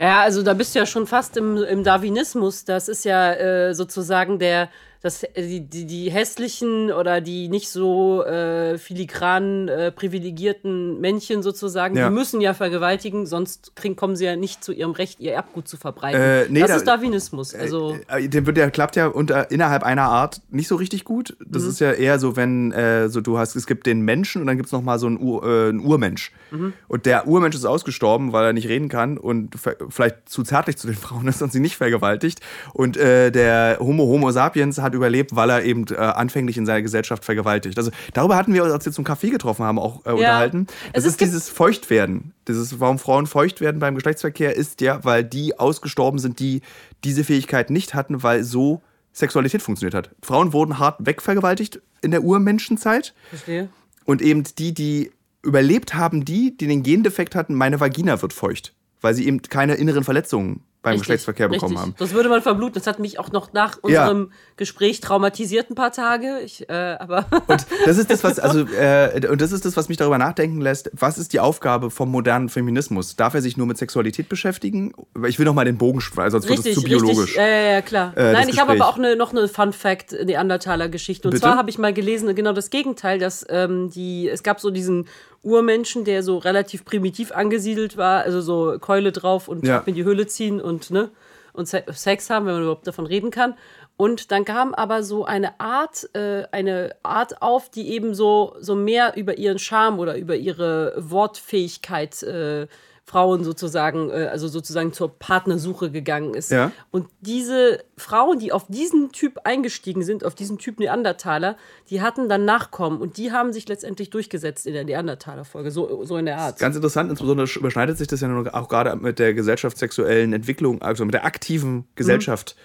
[0.00, 2.64] Ja, also da bist du ja schon fast im, im Darwinismus.
[2.64, 4.68] Das ist ja äh, sozusagen der,
[5.00, 11.96] das, die, die, die hässlichen oder die nicht so äh, filigran äh, privilegierten Männchen sozusagen,
[11.96, 12.08] Ja.
[12.08, 15.68] die müssen ja vergewaltigen, sonst kriegen, kommen sie ja nicht zu ihrem Recht, ihr Erbgut
[15.68, 16.20] zu verbreiten.
[16.20, 17.54] Äh, nee, das da- ist Darwinismus.
[17.54, 21.36] Also, Äh, Der, wird, der klappt ja unter, innerhalb einer Art nicht so richtig gut.
[21.46, 21.68] Das Mhm.
[21.70, 24.56] ist ja eher so, wenn äh, so du hast, es gibt den Menschen und dann
[24.56, 26.32] gibt es nochmal so einen, Ur, äh, einen Urmensch.
[26.50, 26.72] Mhm.
[26.88, 29.54] Und der Urmensch ist ausgestorben, weil er nicht reden kann und
[29.88, 32.40] vielleicht zu zärtlich zu den Frauen ist und sie nicht vergewaltigt.
[32.74, 36.82] Und äh, der Homo Homo sapiens hat überlebt, weil er eben äh, anfänglich in seiner
[36.82, 37.78] Gesellschaft vergewaltigt.
[37.78, 40.66] Also darüber hatten wir uns, als wir zum Kaffee getroffen haben, auch äh, unterhalten.
[40.92, 42.32] Es, Es ist dieses Feuchtwerden.
[42.46, 46.62] Dieses, warum Frauen feucht werden beim Geschlechtsverkehr, ist ja, weil die ausgestorben sind, die
[47.04, 50.10] diese Fähigkeit nicht hatten, weil so Sexualität funktioniert hat.
[50.22, 53.68] Frauen wurden hart wegvergewaltigt in der Urmenschenzeit verstehe.
[54.04, 58.74] und eben die, die überlebt haben, die, die den Gendefekt hatten, meine Vagina wird feucht,
[59.00, 61.82] weil sie eben keine inneren Verletzungen beim Richtig, Geschlechtsverkehr bekommen richtig.
[61.82, 61.94] haben.
[61.98, 62.74] Das würde man verbluten.
[62.74, 64.02] Das hat mich auch noch nach Ja.
[64.02, 66.38] unserem Gespräch traumatisiert ein paar Tage.
[66.44, 69.88] Ich, äh, aber Und das ist das, was, also, äh, und das ist das, was
[69.88, 70.90] mich darüber nachdenken lässt.
[70.92, 73.16] Was ist die Aufgabe vom modernen Feminismus?
[73.16, 74.92] Darf er sich nur mit Sexualität beschäftigen?
[75.26, 77.18] Ich will noch mal den Bogen spannen, sonst wird es zu biologisch.
[77.18, 78.16] Richtig, ja, ja, ja, klar.
[78.16, 81.26] Äh, Nein, ich habe aber auch eine, noch eine Fun Fact Neandertaler-Geschichte.
[81.26, 81.42] Und Bitte?
[81.42, 85.08] zwar habe ich mal gelesen, genau das Gegenteil, dass ähm, die, es gab so diesen
[85.42, 89.82] Urmenschen, der so relativ primitiv angesiedelt war, also so Keule drauf und Ja.
[89.86, 91.10] in die Höhle ziehen und ne
[91.52, 93.54] und Se Sex haben, wenn man überhaupt davon reden kann.
[93.96, 98.76] Und dann kam aber so eine Art, äh, eine Art auf, die eben so, so
[98.76, 102.68] mehr über ihren Charme oder über ihre Wortfähigkeit äh,
[103.08, 106.50] Frauen sozusagen, äh, also sozusagen zur Partnersuche gegangen ist.
[106.50, 106.72] Ja.
[106.90, 111.56] Und diese Frauen, die auf diesen Typ eingestiegen sind, auf diesen Typ Neandertaler,
[111.88, 116.18] die hatten dann Nachkommen und die haben sich letztendlich durchgesetzt in der Neandertaler-Folge, so, so
[116.18, 116.58] in der Art.
[116.58, 121.14] Ganz interessant, insbesondere überschneidet sich das ja auch gerade mit der gesellschaftssexuellen Entwicklung, also mit
[121.14, 122.56] der aktiven Gesellschaft.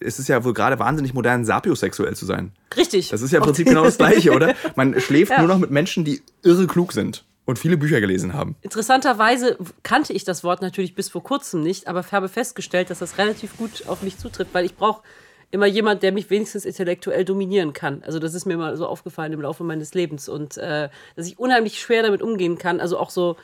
[0.00, 2.50] Es ist ja wohl gerade wahnsinnig modern, sapiosexuell zu sein.
[2.76, 3.10] Richtig.
[3.10, 4.54] Das ist ja im Prinzip genau das Gleiche, oder?
[4.74, 5.38] Man schläft Ja.
[5.38, 8.56] nur noch mit Menschen, die irre klug sind und viele Bücher gelesen haben.
[8.62, 13.18] Interessanterweise kannte ich das Wort natürlich bis vor kurzem nicht, aber habe festgestellt, dass das
[13.18, 15.02] relativ gut auf mich zutrifft, weil ich brauche
[15.50, 18.02] immer jemand, der mich wenigstens intellektuell dominieren kann.
[18.04, 21.38] Also das ist mir mal so aufgefallen im Laufe meines Lebens und äh, dass ich
[21.38, 22.80] unheimlich schwer damit umgehen kann.
[22.80, 23.36] Also auch so,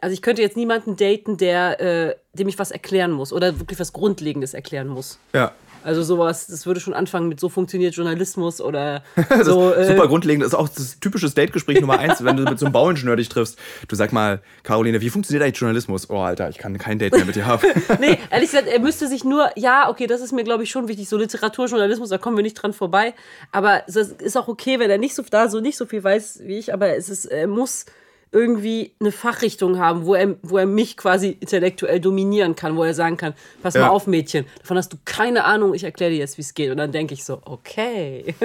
[0.00, 3.78] also ich könnte jetzt niemanden daten, der äh, dem ich was erklären muss oder wirklich
[3.78, 5.18] was Grundlegendes erklären muss.
[5.34, 5.52] Ja.
[5.84, 9.02] Also sowas, das würde schon anfangen mit so funktioniert Journalismus oder
[9.42, 9.72] so.
[9.72, 10.44] äh, super grundlegend.
[10.44, 13.28] Das ist auch das typische Date-Gespräch Nummer eins, wenn du mit so einem Bauingenieur dich
[13.28, 13.58] triffst.
[13.88, 16.10] Du sag mal, Caroline, wie funktioniert eigentlich Journalismus?
[16.10, 17.66] Oh, Alter, ich kann kein Date mehr mit dir haben.
[18.00, 20.88] nee, ehrlich gesagt, er müsste sich nur, ja, okay, das ist mir, glaube ich, schon
[20.88, 21.08] wichtig.
[21.08, 23.14] So Literaturjournalismus, da kommen wir nicht dran vorbei.
[23.50, 26.40] Aber es ist auch okay, wenn er nicht so da so nicht so viel weiß
[26.44, 27.86] wie ich, aber es ist, er muss
[28.32, 32.94] irgendwie eine Fachrichtung haben, wo er, wo er mich quasi intellektuell dominieren kann, wo er
[32.94, 33.82] sagen kann, pass Ja.
[33.82, 36.70] mal auf, Mädchen, davon hast du keine Ahnung, ich erkläre dir jetzt, wie es geht.
[36.70, 38.34] Und dann denke ich so, okay.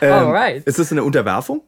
[0.00, 0.66] Ähm, Alright.
[0.66, 1.62] Ist das eine Unterwerfung?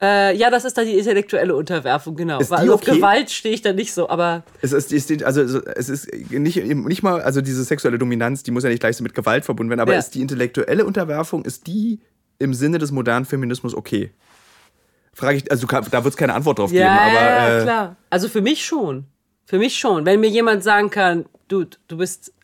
[0.00, 2.38] Äh, ja, das ist dann die intellektuelle Unterwerfung, genau.
[2.40, 2.96] Ist also auf okay?
[2.96, 6.08] Gewalt stehe ich da nicht so, aber Es ist, ist die- also so- es ist
[6.30, 9.44] nicht, nicht mal, also diese sexuelle Dominanz, die muss ja nicht gleich so mit Gewalt
[9.46, 9.98] verbunden werden, aber Ja.
[9.98, 12.00] ist die intellektuelle Unterwerfung, ist die
[12.38, 14.10] im Sinne des modernen Feminismus okay?
[15.16, 17.96] Frage ich, also da wird es keine Antwort drauf ja, geben, aber ja, äh, klar.
[18.10, 19.06] Also für mich schon.
[19.46, 20.04] Für mich schon.
[20.04, 22.34] Wenn mir jemand sagen kann, Dude, du bist,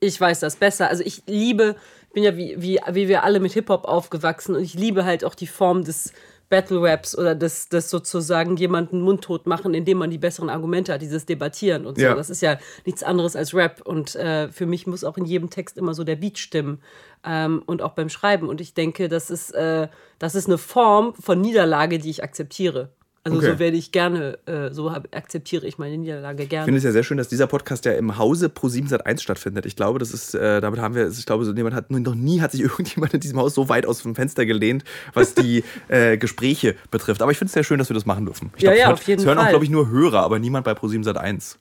[0.00, 0.88] ich weiß das besser.
[0.88, 1.76] Also ich liebe,
[2.08, 5.24] ich bin ja wie, wie, wie wir alle mit Hip-Hop aufgewachsen und ich liebe halt
[5.24, 6.14] auch die Form des
[6.52, 11.00] Battle Raps oder des, des sozusagen jemanden mundtot machen, indem man die besseren Argumente hat,
[11.00, 12.04] dieses Debattieren und so.
[12.04, 12.14] Ja.
[12.14, 13.80] Das ist ja nichts anderes als Rap.
[13.86, 16.82] Und äh, für mich muss auch in jedem Text immer so der Beat stimmen.
[17.24, 18.50] Ähm, und auch beim Schreiben.
[18.50, 19.88] Und ich denke, das ist, äh,
[20.18, 22.90] das ist eine Form von Niederlage, die ich akzeptiere.
[23.24, 23.52] Also Okay.
[23.52, 26.64] so werde ich gerne, äh, so hab, akzeptiere ich meine Niederlage ich gerne.
[26.64, 29.64] finde es ja sehr schön, dass dieser Podcast ja im Hause Pro7 Sat1 stattfindet.
[29.64, 32.40] Ich glaube, das ist, äh, damit haben wir, ich glaube, so jemand hat noch nie
[32.40, 34.82] hat sich irgendjemand in diesem Haus so weit aus dem Fenster gelehnt,
[35.14, 37.22] was die äh, Gespräche betrifft.
[37.22, 38.50] Aber ich finde es sehr schön, dass wir das machen dürfen.
[38.56, 39.50] Ich Ja, glaub, ja, hören- auf jeden es hören auch, Fall.
[39.52, 41.56] glaube ich, nur Hörer, aber niemand bei Pro7 Sat1.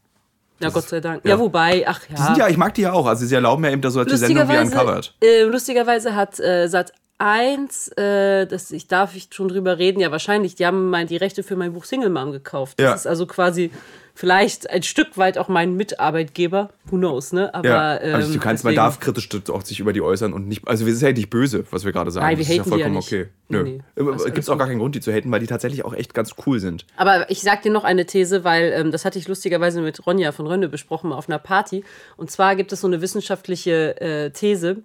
[0.61, 1.23] ja, Gott sei Dank.
[1.25, 1.31] ja.
[1.31, 2.15] Ja, wobei, ach ja.
[2.15, 3.05] Die sind ja, ich mag die ja auch.
[3.05, 5.13] Also sie erlauben ja eben da so die Sendung wie Uncovered.
[5.23, 6.91] äh, lustigerweise hat äh, Sat
[7.21, 11.17] 1, äh, das ich darf ich schon drüber reden, ja wahrscheinlich, die haben mein, die
[11.17, 12.79] Rechte für mein Buch Single Mom gekauft.
[12.79, 12.93] Das Ja.
[12.95, 13.69] ist also quasi
[14.13, 17.53] vielleicht ein Stück weit auch mein Mitarbeitgeber, who knows, ne?
[17.53, 20.33] Aber Ja, ähm, also du kannst, man deswegen- darf kritisch auch sich über die äußern
[20.33, 22.25] und nicht, also wir sind ja nicht böse, was wir gerade sagen.
[22.25, 23.07] Nein, wir das ist ja haten ja vollkommen nicht.
[23.07, 23.27] okay.
[23.49, 23.63] Nö.
[23.63, 23.81] nee,
[24.15, 26.13] ist Gibt es auch gar keinen Grund, die zu haten, weil die tatsächlich auch echt
[26.13, 26.85] ganz cool sind.
[26.97, 30.31] Aber ich sag dir noch eine These, weil ähm, das hatte ich lustigerweise mit Ronja
[30.31, 31.83] von Rönne besprochen auf einer Party.
[32.17, 34.77] Und zwar gibt es so eine wissenschaftliche äh, These,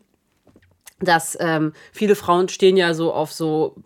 [1.00, 3.76] dass ähm, viele Frauen stehen ja so auf so,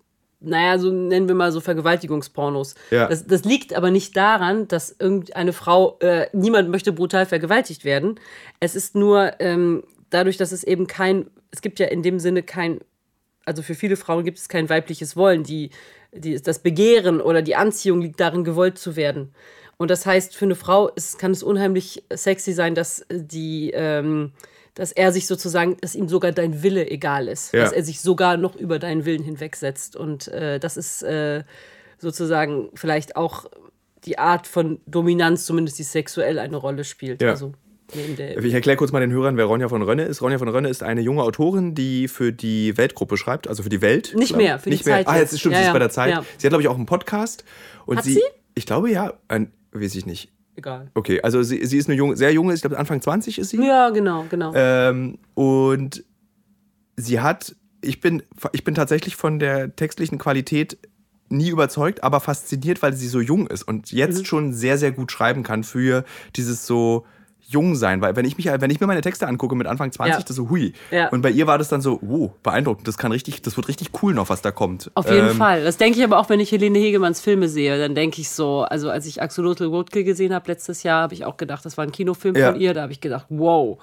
[0.40, 2.74] naja, so nennen wir mal so Vergewaltigungspornos.
[2.90, 3.08] Ja.
[3.08, 8.18] Das, das liegt aber nicht daran, dass irgendeine Frau, äh, niemand möchte brutal vergewaltigt werden.
[8.60, 12.42] Es ist nur ähm, dadurch, dass es eben kein, es gibt ja in dem Sinne
[12.42, 12.80] kein
[13.44, 15.42] also für viele Frauen gibt es kein weibliches Wollen.
[15.42, 15.70] Die,
[16.12, 19.34] die, das Begehren oder die Anziehung liegt darin, gewollt zu werden.
[19.76, 24.32] Und das heißt, für eine Frau ist, kann es unheimlich sexy sein, dass die, ähm,
[24.80, 27.52] dass er sich sozusagen, dass ihm sogar dein Wille egal ist.
[27.52, 27.64] Ja.
[27.64, 29.94] Dass er sich sogar noch über deinen Willen hinwegsetzt.
[29.94, 31.44] Und äh, das ist äh,
[31.98, 33.44] sozusagen vielleicht auch
[34.06, 37.20] die Art von Dominanz, zumindest die sexuell eine Rolle spielt.
[37.20, 37.32] Ja.
[37.32, 37.52] Also
[37.92, 40.22] Ich erkläre kurz mal den Hörern, wer Ronja von Rönne ist.
[40.22, 43.82] Ronja von Rönne ist eine junge Autorin, die für die Weltgruppe schreibt, also für die
[43.82, 44.14] Welt.
[44.16, 44.96] Nicht glaub- mehr, für die Nicht mehr.
[44.96, 46.10] Zeit Ah, jetzt stimmt, Ja, sie ist bei der Zeit.
[46.10, 46.24] ja.
[46.38, 47.44] Sie hat, glaube ich, auch einen Podcast.
[47.84, 48.22] Und Hat sie, sie?
[48.54, 50.30] Ich glaube ja, ein, weiß ich nicht.
[50.60, 50.90] Egal.
[50.94, 53.64] Okay, also sie, sie ist eine junge, sehr junge, ich glaube Anfang 20 ist sie.
[53.64, 54.52] Ja, genau, genau.
[54.54, 56.04] Ähm, und
[56.96, 60.78] sie hat, ich bin, ich bin tatsächlich von der textlichen Qualität
[61.28, 64.24] nie überzeugt, aber fasziniert, weil sie so jung ist und jetzt Mhm.
[64.24, 66.04] schon sehr, sehr gut schreiben kann für
[66.36, 67.06] dieses so
[67.50, 70.14] jung sein, weil wenn ich mich, wenn ich mir meine Texte angucke mit Anfang 20,
[70.20, 70.22] Ja.
[70.26, 70.72] das so hui.
[70.90, 71.08] Ja.
[71.08, 73.90] Und bei ihr war das dann so, wow, beeindruckend, das kann richtig, das wird richtig
[74.02, 74.90] cool noch, was da kommt.
[74.94, 75.64] Auf jeden Ähm, Fall.
[75.64, 77.78] Das denke ich aber auch, wenn ich Helene Hegemanns Filme sehe.
[77.78, 81.24] Dann denke ich so, also als ich Axolotl Roadkill gesehen habe letztes Jahr, habe ich
[81.24, 82.52] auch gedacht, das war ein Kinofilm Ja.
[82.52, 82.74] von ihr.
[82.74, 83.78] Da habe ich gedacht, wow,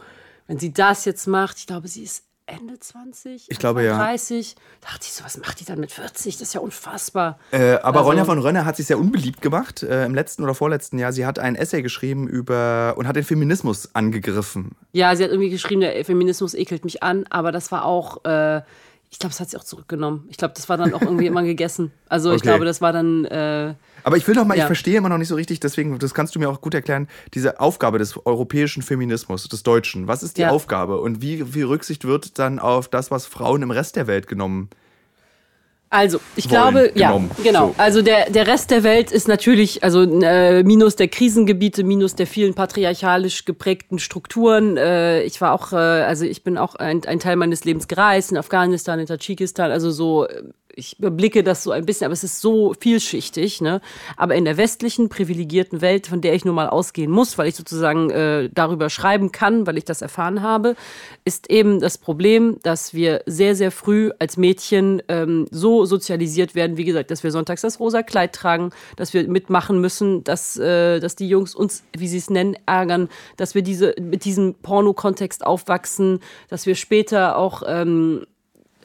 [0.47, 4.05] wenn sie das jetzt macht, ich glaube, sie ist Ende 20, Ich glaube, Anfang ja.
[4.05, 4.55] 30.
[4.81, 6.37] dachte ich so, was macht die dann mit 40?
[6.37, 7.37] Das ist ja unfassbar.
[7.51, 10.55] Äh, aber Also- Ronja von Rönne hat sich sehr unbeliebt gemacht äh, im letzten oder
[10.55, 11.11] vorletzten Jahr.
[11.11, 14.71] Sie hat ein Essay geschrieben über und hat den Feminismus angegriffen.
[14.93, 18.61] Ja, sie hat irgendwie geschrieben, der Feminismus ekelt mich an, aber das war auch, äh,
[19.09, 20.25] ich glaube, das hat sie auch zurückgenommen.
[20.29, 21.91] Ich glaube, das war dann auch irgendwie immer gegessen.
[22.09, 22.47] Also ich Okay.
[22.47, 24.65] glaube, das war dann, äh, Aber ich will noch mal, ich Ja.
[24.67, 27.59] verstehe immer noch nicht so richtig, deswegen, das kannst du mir auch gut erklären, diese
[27.59, 30.07] Aufgabe des europäischen Feminismus, des Deutschen.
[30.07, 30.49] Was ist die Ja.
[30.49, 34.27] Aufgabe und wie, wie Rücksicht wird dann auf das, was Frauen im Rest der Welt
[34.27, 34.69] genommen?
[35.89, 37.31] Also, ich wollen, glaube, ja, genommen.
[37.43, 37.67] genau.
[37.67, 37.75] So.
[37.77, 42.27] Also der, der Rest der Welt ist natürlich, also äh, minus der Krisengebiete, minus der
[42.27, 44.75] vielen patriarchalisch geprägten Strukturen.
[44.75, 48.31] Äh, ich war auch, äh, also ich bin auch ein, ein Teil meines Lebens gereist,
[48.31, 50.43] in Afghanistan, in Tadschikistan, also so, äh,
[50.77, 53.61] ich überblicke das so ein bisschen, aber es ist so vielschichtig.
[53.61, 53.81] Ne?
[54.15, 57.55] Aber in der westlichen, privilegierten Welt, von der ich nun mal ausgehen muss, weil ich
[57.55, 60.75] sozusagen äh, darüber schreiben kann, weil ich das erfahren habe,
[61.25, 66.77] ist eben das Problem, dass wir sehr, sehr früh als Mädchen ähm, so sozialisiert werden,
[66.77, 70.99] wie gesagt, dass wir sonntags das rosa Kleid tragen, dass wir mitmachen müssen, dass, äh,
[70.99, 75.45] dass die Jungs uns, wie sie es nennen, ärgern, dass wir diese, mit diesem Porno-Kontext
[75.45, 78.25] aufwachsen, dass wir später auch, ähm,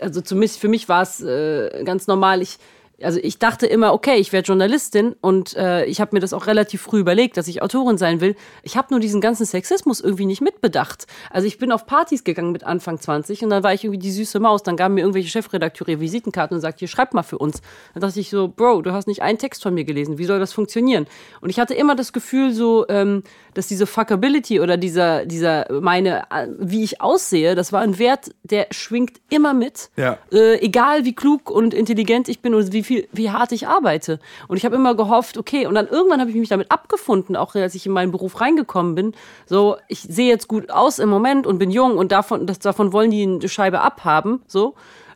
[0.02, 2.58] also zumindest für mich war es äh, ganz normal, ich
[3.04, 6.46] also ich dachte immer, okay, ich werde Journalistin und äh, ich habe mir das auch
[6.46, 8.36] relativ früh überlegt, dass ich Autorin sein will.
[8.62, 11.06] Ich habe nur diesen ganzen Sexismus irgendwie nicht mitbedacht.
[11.30, 14.10] Also ich bin auf Partys gegangen mit Anfang 20 und dann war ich irgendwie die
[14.10, 14.62] süße Maus.
[14.62, 17.62] Dann gaben mir irgendwelche Chefredakteure Visitenkarten und sagten, hier schreib mal für uns.
[17.94, 20.18] Dann dachte ich so, Bro, du hast nicht einen Text von mir gelesen.
[20.18, 21.06] Wie soll das funktionieren?
[21.40, 23.22] Und ich hatte immer das Gefühl so, ähm,
[23.54, 28.30] dass diese Fuckability oder dieser, dieser meine, äh, wie ich aussehe, das war ein Wert,
[28.42, 29.90] der schwingt immer mit.
[29.96, 30.18] Ja.
[30.32, 34.18] Äh, egal wie klug und intelligent ich bin und wie viel, wie hart ich arbeite.
[34.48, 37.54] Und ich habe immer gehofft, okay, und dann irgendwann habe ich mich damit abgefunden, auch
[37.54, 39.12] als ich in meinen Beruf reingekommen bin.
[39.46, 42.92] So, ich sehe jetzt gut aus im Moment und bin jung und davon, das, davon
[42.92, 44.74] wollen die eine Scheibe abhaben, so.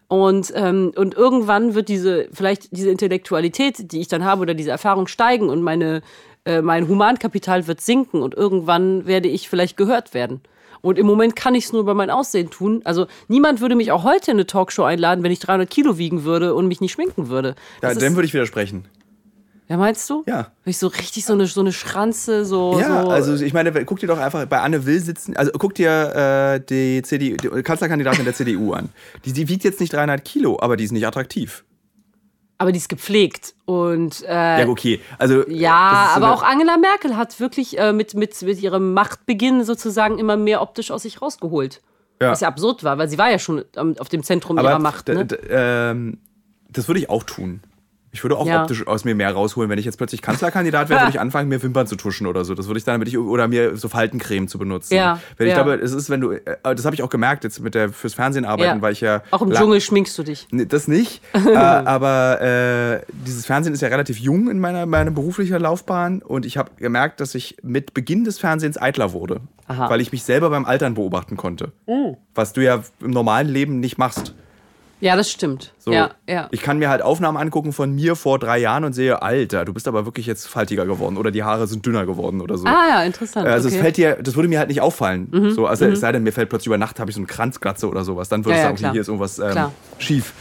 [0.08, 4.70] Und, ähm, und irgendwann wird diese, vielleicht diese Intellektualität, die ich dann habe oder diese
[4.70, 6.00] Erfahrung steigen und meine,
[6.44, 10.42] äh, mein Humankapital wird sinken und irgendwann werde ich vielleicht gehört werden.
[10.82, 12.80] Und im Moment kann ich es nur über mein Aussehen tun.
[12.84, 16.24] Also niemand würde mich auch heute in eine Talkshow einladen, wenn ich 300 Kilo wiegen
[16.24, 17.54] würde und mich nicht schminken würde.
[17.82, 18.84] Ja, Das dem würde ich widersprechen.
[19.68, 20.22] ja, meinst du?
[20.26, 20.52] Ja.
[20.64, 22.78] Wenn ich so richtig so eine, so eine Schranze, so.
[22.78, 25.74] Ja, so, also ich meine, guck dir doch einfach bei Anne Will sitzen, also guck
[25.74, 28.90] dir äh, die, CDU, die Kanzlerkandidatin der CDU an.
[29.24, 31.64] Die, die wiegt jetzt nicht 300 Kilo, aber die ist nicht attraktiv.
[32.58, 33.54] Aber die ist gepflegt.
[33.64, 35.00] Und äh, Ja, okay.
[35.18, 38.94] Also, das Ja, so aber auch Angela Merkel hat wirklich äh, mit, mit, mit ihrem
[38.94, 41.82] Machtbeginn sozusagen immer mehr optisch aus sich rausgeholt.
[42.20, 42.30] Ja.
[42.30, 43.64] Was ja absurd war, weil sie war ja schon
[43.98, 45.08] auf dem Zentrum ihrer Macht.
[45.08, 45.26] Ne?
[45.50, 46.18] ähm,
[46.70, 47.60] das würde ich auch tun.
[48.16, 48.62] Ich würde auch Ja.
[48.62, 49.68] optisch aus mir mehr rausholen.
[49.68, 52.54] Wenn ich jetzt plötzlich Kanzlerkandidat wäre, würde ich anfangen, mir Wimpern zu tuschen oder so.
[52.54, 54.94] Das würde ich dann, damit ich, oder mir so Faltencreme zu benutzen.
[54.94, 55.62] Ja, Wenn ich ja.
[55.62, 58.14] glaube, es ist, wenn du, äh, das habe ich auch gemerkt jetzt mit der fürs
[58.14, 58.80] Fernsehen arbeiten, Ja.
[58.82, 59.22] weil ich ja.
[59.30, 60.48] Auch im Dschungel schminkst du dich.
[60.50, 61.20] Nee, das nicht.
[61.34, 66.46] äh, aber äh, dieses Fernsehen ist ja relativ jung in meiner, meiner beruflichen Laufbahn und
[66.46, 69.90] ich habe gemerkt, dass ich mit Beginn des Fernsehens eitler wurde, Aha.
[69.90, 71.72] weil ich mich selber beim Altern beobachten konnte.
[72.34, 74.34] Was du ja im normalen Leben nicht machst.
[74.98, 75.74] Ja, das stimmt.
[75.78, 76.48] So, Ja, ja.
[76.52, 79.74] Ich kann mir halt Aufnahmen angucken von mir vor drei Jahren und sehe, Alter, du
[79.74, 82.66] bist aber wirklich jetzt faltiger geworden oder die Haare sind dünner geworden oder so.
[82.66, 83.46] Ah ja, interessant.
[83.46, 83.74] Also okay.
[83.74, 83.78] Mhm.
[83.78, 85.52] es fällt dir, das würde mir halt nicht auffallen.
[85.54, 87.88] So, also es sei denn, mir fällt plötzlich über Nacht habe ich so eine Kranzglatze
[87.88, 88.30] oder sowas.
[88.30, 88.92] Dann würde Ja, ich ja, sagen, klar.
[88.92, 89.66] hier ist irgendwas ähm,
[89.98, 90.32] schief.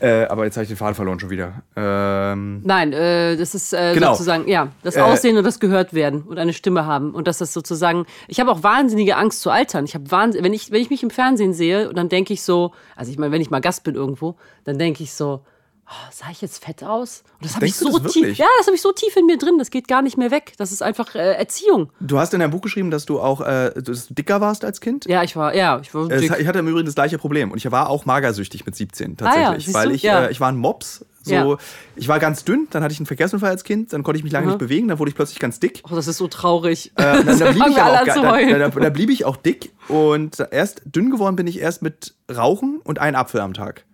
[0.00, 1.62] Äh, aber jetzt habe ich den Faden verloren schon wieder.
[1.76, 4.12] Ähm, Nein, äh, das ist äh, Genau.
[4.12, 7.10] sozusagen, ja, das Äh, Aussehen und das gehört werden und eine Stimme haben.
[7.14, 9.84] Und dass das sozusagen, ich habe auch wahnsinnige Angst zu altern.
[9.84, 12.72] Ich habe wahnsinn, wenn ich, wenn ich mich im Fernsehen sehe, dann denke ich so,
[12.96, 15.40] also ich meine, wenn ich mal Gast bin irgendwo, dann denke ich so,
[15.90, 17.22] oh, sah ich jetzt fett aus?
[17.40, 19.58] Und das habe ich so tief, ja, das habe ich so tief in mir drin,
[19.58, 20.52] das geht gar nicht mehr weg.
[20.58, 21.90] Das ist einfach äh, Erziehung.
[22.00, 24.80] du hast in deinem Buch geschrieben, dass du auch äh, dass du dicker warst als
[24.80, 25.06] Kind.
[25.06, 26.34] Ja, ich war, ja, ich war Äh, dick.
[26.38, 29.68] Ich hatte im Übrigen das gleiche Problem und ich war auch magersüchtig mit 17 tatsächlich,
[29.68, 30.24] Ah ja, weil ich Ja.
[30.26, 31.04] äh, ich war ein Mops.
[31.22, 31.56] So, Ja.
[31.96, 34.32] ich war ganz dünn, dann hatte ich einen Verkehrsunfall als Kind, dann konnte ich mich
[34.32, 34.52] lange Aha.
[34.52, 35.82] nicht bewegen, dann wurde ich plötzlich ganz dick.
[35.90, 36.92] Oh, das ist so traurig.
[36.94, 38.72] Äh, dann, dann, blieb ich auch, da, heulen.
[38.80, 43.00] da, blieb ich auch dick und erst dünn geworden bin ich erst mit Rauchen und
[43.00, 43.84] einen Apfel am Tag.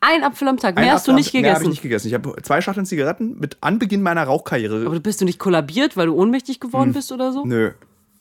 [0.00, 1.70] Ein Apfel am Tag, mehr hast du Apfel am- nicht Mehr habe ich gegessen.
[1.70, 2.08] nicht gegessen.
[2.08, 4.86] Ich habe zwei Schachteln Zigaretten mit Anbeginn meiner Rauchkarriere.
[4.86, 6.60] Aber bist du nicht kollabiert, weil du ohnmächtig Hm.
[6.70, 7.44] geworden bist oder so?
[7.44, 7.72] Nö.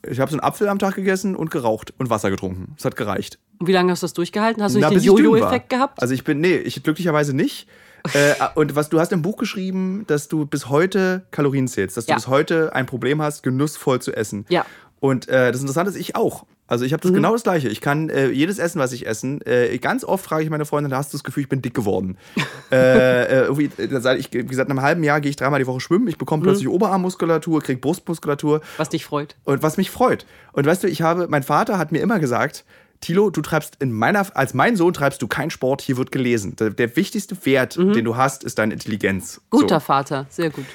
[0.08, 2.74] Ich habe so einen Apfel am Tag gegessen und geraucht und Wasser getrunken.
[2.78, 3.38] Das hat gereicht.
[3.60, 4.64] Und wie lange hast du das durchgehalten?
[4.64, 5.24] Hast du Na, nicht bis den.
[5.26, 6.02] Jojo-Effekt gehabt?
[6.02, 7.68] Also ich bin, nee, ich glücklicherweise nicht.
[8.14, 12.06] äh, und was du hast im Buch geschrieben, dass du bis heute Kalorien zählst, dass
[12.06, 12.16] du Ja.
[12.16, 14.46] bis heute ein Problem hast, genussvoll zu essen.
[14.48, 14.66] Ja.
[15.02, 16.46] Und äh, das Interessante ist, ich auch.
[16.70, 17.12] Also ich habe Mhm.
[17.12, 17.68] das genau das Gleiche.
[17.68, 20.94] Ich kann äh, jedes Essen, was ich essen, äh, ganz oft frage ich meine Freundin,
[20.94, 22.18] hast du das Gefühl, ich bin dick geworden?
[22.72, 25.60] äh, äh, irgendwie, äh, seit ich, wie gesagt, in einem halben Jahr gehe ich dreimal
[25.60, 26.08] die Woche schwimmen.
[26.08, 26.20] Ich Mhm.
[26.20, 28.62] bekomme plötzlich Oberarmmuskulatur, kriege Brustmuskulatur.
[28.78, 29.36] Was dich freut.
[29.44, 30.26] Und was mich freut.
[30.54, 32.64] Und weißt du, ich habe, mein Vater hat mir immer gesagt,
[33.02, 36.56] Tilo, du treibst in meiner, als mein Sohn treibst du keinen Sport, hier wird gelesen.
[36.58, 39.38] Der, der wichtigste Wert, den du hast, ist deine Intelligenz.
[39.38, 39.58] Mhm.
[39.58, 39.86] Guter So.
[39.86, 40.66] Vater, sehr gut.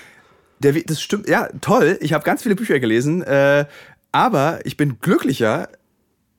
[0.59, 1.99] Der, das stimmt, ja, toll.
[2.01, 3.67] Ich habe ganz viele Bücher gelesen, äh,
[4.11, 5.69] aber ich bin glücklicher,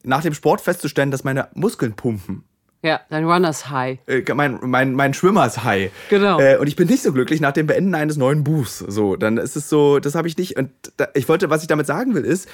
[0.05, 2.43] nach dem Sport festzustellen, dass meine Muskeln pumpen.
[2.81, 3.97] Ja, dein Runners High.
[4.07, 5.89] Äh, mein, mein, mein Schwimmershigh.
[6.09, 6.39] Genau.
[6.39, 8.77] Äh, und ich bin nicht so glücklich nach dem Beenden eines neuen Buchs.
[8.77, 10.55] So, dann ist es so, das habe ich nicht.
[10.55, 12.47] Und da, ich wollte, was ich damit sagen will, ist,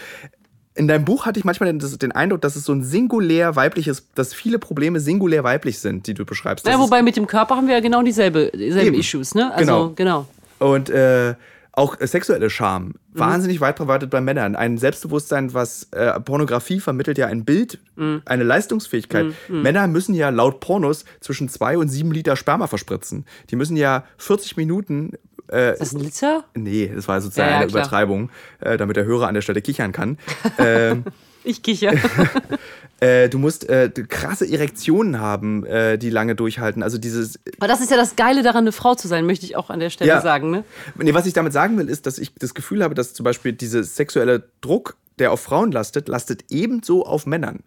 [0.74, 4.08] in deinem Buch hatte ich manchmal den, den Eindruck, dass es so ein singulär weibliches,
[4.16, 6.66] dass viele Probleme singulär weiblich sind, die du beschreibst.
[6.66, 9.00] Das Ja, wobei mit dem Körper haben wir ja genau dieselbe, dieselben Eben.
[9.00, 9.54] Issues, ne?
[9.54, 10.28] Also, genau.
[10.60, 11.36] Und äh,
[11.74, 13.20] auch äh, sexuelle Scham, Mhm.
[13.20, 14.56] wahnsinnig weit verbreitet bei Männern.
[14.56, 18.22] Ein Selbstbewusstsein, was äh, Pornografie vermittelt ja ein Bild, Mhm.
[18.26, 19.28] eine Leistungsfähigkeit.
[19.50, 23.26] Männer müssen ja laut Pornos zwischen zwei und sieben Liter Sperma verspritzen.
[23.50, 25.14] Die müssen ja 40 Minuten.
[25.52, 26.44] Äh, Ist das ein Liter?
[26.56, 27.82] nee, das war sozusagen Ja, ja, eine klar.
[27.84, 28.30] Übertreibung,
[28.62, 30.18] äh, damit der Hörer an der Stelle kichern kann.
[30.58, 31.04] ähm,
[31.44, 31.94] Ich kicher.
[33.00, 36.84] äh, du musst äh, krasse Erektionen haben, äh, die lange durchhalten.
[36.84, 39.56] Also dieses Aber das ist ja das Geile daran, eine Frau zu sein, möchte ich
[39.56, 40.22] auch an der Stelle Ja.
[40.22, 40.64] sagen, ne?
[40.96, 43.54] Nee, was ich damit sagen will, ist, dass ich das Gefühl habe, dass zum Beispiel
[43.54, 47.60] dieser sexuelle Druck, der auf Frauen lastet, lastet ebenso auf Männern.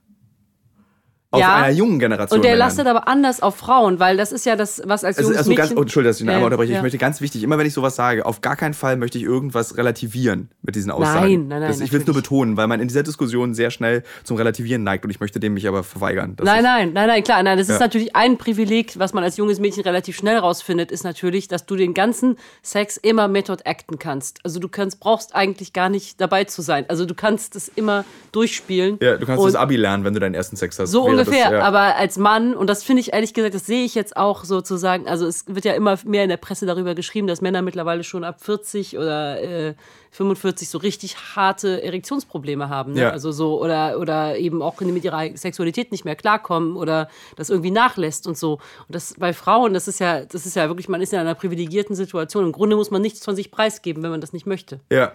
[1.34, 1.56] Auf Ja.
[1.56, 2.38] einer jungen Generation.
[2.38, 2.66] Und der Männern.
[2.68, 5.50] lastet aber anders auf Frauen, weil das ist ja das, was als Also, junges also
[5.54, 5.78] ganz, Mädchen...
[5.78, 6.72] oh, Entschuldigung, dass ich den einmal unterbreche.
[6.72, 6.78] ja.
[6.78, 9.24] Ich möchte ganz wichtig, immer wenn ich sowas sage, auf gar keinen Fall möchte ich
[9.24, 11.20] irgendwas relativieren mit diesen Aussagen.
[11.28, 13.70] Nein, nein, nein, Das, ich will es nur betonen, weil man in dieser Diskussion sehr
[13.70, 16.36] schnell zum Relativieren neigt und ich möchte dem mich aber verweigern.
[16.42, 17.42] Nein, nein, nein, nein, klar.
[17.42, 17.74] Nein, das Ja.
[17.74, 21.66] ist natürlich ein Privileg, was man als junges Mädchen relativ schnell rausfindet, ist natürlich, dass
[21.66, 24.40] du den ganzen Sex immer Method acten kannst.
[24.44, 26.84] Also du kannst, brauchst eigentlich gar nicht dabei zu sein.
[26.88, 28.98] Also du kannst es immer durchspielen.
[29.00, 30.90] Ja, du kannst das Abi lernen, wenn du deinen ersten Sex hast.
[30.90, 31.62] So ungefähr, Das, ja.
[31.62, 35.08] aber als Mann, und das finde ich ehrlich gesagt, das sehe ich jetzt auch sozusagen,
[35.08, 38.24] also es wird ja immer mehr in der Presse darüber geschrieben, dass Männer mittlerweile schon
[38.24, 39.74] ab 40 oder äh,
[40.14, 42.92] 45 so richtig harte Erektionsprobleme haben.
[42.92, 43.02] Ne?
[43.02, 43.10] Ja.
[43.10, 47.72] Also so, oder, oder eben auch mit ihrer Sexualität nicht mehr klarkommen oder das irgendwie
[47.72, 48.54] nachlässt und so.
[48.54, 51.34] Und das bei Frauen, das ist ja, das ist ja wirklich, man ist in einer
[51.34, 52.44] privilegierten Situation.
[52.44, 54.80] Im Grunde muss man nichts von sich preisgeben, wenn man das nicht möchte.
[54.90, 55.12] Ja.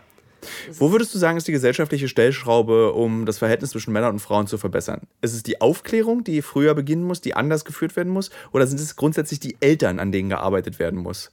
[0.73, 4.47] Wo würdest du sagen, ist die gesellschaftliche Stellschraube, um das Verhältnis zwischen Männern und Frauen
[4.47, 5.01] zu verbessern?
[5.21, 8.29] Ist es die Aufklärung, die früher beginnen muss, die anders geführt werden muss?
[8.51, 11.31] Oder sind es grundsätzlich die Eltern, an denen gearbeitet werden muss?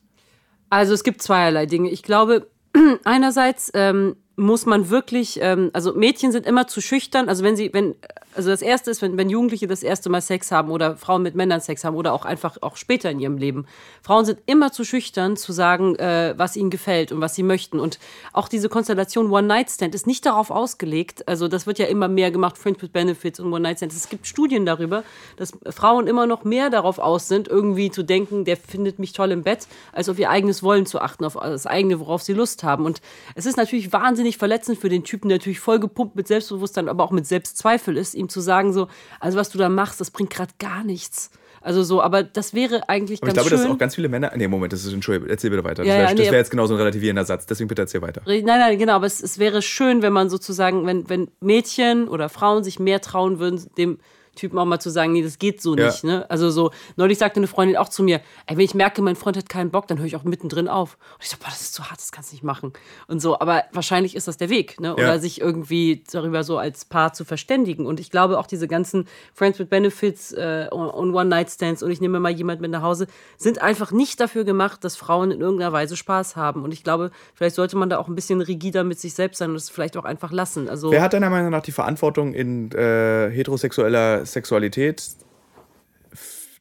[0.71, 1.91] Also es gibt zweierlei Dinge.
[1.91, 2.49] Ich glaube,
[3.05, 7.29] einerseits ähm, muss man wirklich, ähm, also Mädchen sind immer zu schüchtern.
[7.29, 7.95] Also wenn sie, wenn,
[8.35, 11.35] also das erste ist, wenn, wenn Jugendliche das erste Mal Sex haben oder Frauen mit
[11.35, 13.67] Männern Sex haben oder auch einfach auch später in ihrem Leben.
[14.03, 17.81] Frauen sind immer zu schüchtern zu sagen, äh, was ihnen gefällt und was sie möchten.
[17.81, 17.99] Und
[18.35, 21.27] auch diese Konstellation One-Night-Stand ist nicht darauf ausgelegt.
[21.27, 23.95] Also das wird ja immer mehr gemacht, Friends with Benefits und One-Night-Stand.
[23.95, 25.03] Es gibt Studien darüber,
[25.39, 29.33] dass Frauen immer noch mehr darauf aus sind, irgendwie zu denken, der findet mich toll
[29.33, 32.65] im Bett, als auf ihr eigenes Wollen zu achten, auf das eigene, worauf sie Lust
[32.65, 32.85] haben.
[32.85, 33.01] Und
[33.35, 37.05] es ist natürlich wahnsinnig verletzend für den Typen, der natürlich voll gepumpt mit Selbstbewusstsein, aber
[37.05, 38.89] auch mit Selbstzweifel ist, ihm zu sagen so,
[39.21, 41.31] also was du da machst, das bringt gerade gar nichts.
[41.61, 43.73] Also so, aber das wäre eigentlich Aber ich ganz glaube, dass schön.
[43.73, 44.31] auch ganz viele Männer.
[44.37, 45.83] Nee, Moment, das ist Entschuldigung, erzähl bitte weiter.
[45.83, 48.23] Das Ja, wäre nee, wär jetzt genauso ein relativierender Satz, deswegen bitte erzähl weiter.
[48.25, 52.29] Nein, nein, genau, aber es, es wäre schön, wenn man sozusagen, wenn, wenn Mädchen oder
[52.29, 53.99] Frauen sich mehr trauen würden, dem
[54.37, 55.87] Typen auch mal zu sagen, nee, das geht so Ja.
[55.87, 56.05] nicht.
[56.05, 56.25] Ne?
[56.31, 59.37] Also so, neulich sagte eine Freundin auch zu mir, ey, wenn ich merke, mein Freund
[59.37, 60.97] hat keinen Bock, dann höre ich auch mittendrin auf.
[61.15, 62.73] Und ich so, boah, das ist zu hart, das kannst du nicht machen.
[63.09, 64.95] Und so, aber wahrscheinlich ist das der Weg, ne?
[64.95, 65.19] Oder Ja.
[65.19, 67.87] sich irgendwie darüber so als Paar zu verständigen.
[67.87, 72.21] Und ich glaube auch diese ganzen Friends with Benefits äh, und One-Night-Stands und ich nehme
[72.21, 73.07] mal jemand mit nach Hause,
[73.39, 76.63] sind einfach nicht dafür gemacht, dass Frauen in irgendeiner Weise Spaß haben.
[76.63, 79.51] Und ich glaube, vielleicht sollte man da auch ein bisschen rigider mit sich selbst sein
[79.51, 80.69] und es vielleicht auch einfach lassen.
[80.69, 85.03] Also Wer hat deiner Meinung nach die Verantwortung in äh, heterosexueller Sexualität?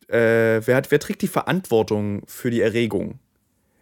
[0.08, 3.20] Äh, wer, hat, wer trägt die Verantwortung für die Erregung?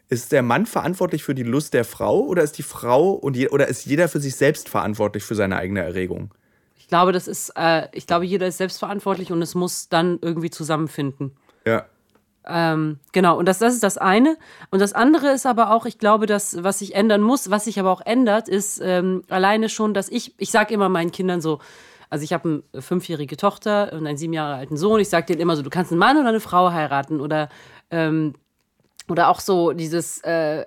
[0.10, 3.50] Ist der Mann verantwortlich für die Lust der Frau oder ist die Frau und je,
[3.50, 6.34] oder ist jeder für sich selbst verantwortlich für seine eigene Erregung?
[6.84, 10.50] ich glaube, das ist, äh, ich glaube, jeder ist selbstverantwortlich und es muss dann irgendwie
[10.50, 11.32] zusammenfinden.
[11.66, 11.86] Ja.
[12.46, 14.36] Ähm, genau, und das, das ist das eine.
[14.70, 17.80] Und das andere ist aber auch, ich glaube, dass, was sich ändern muss, was sich
[17.80, 21.60] aber auch ändert, ist ähm, alleine schon, dass ich, ich sage immer meinen Kindern so,
[22.14, 25.42] also ich habe eine fünfjährige Tochter und einen sieben Jahre alten Sohn, ich sage denen
[25.42, 27.50] immer so, du kannst einen Mann oder eine Frau heiraten oder,
[27.90, 28.36] ähm,
[29.10, 30.64] oder auch so dieses, äh,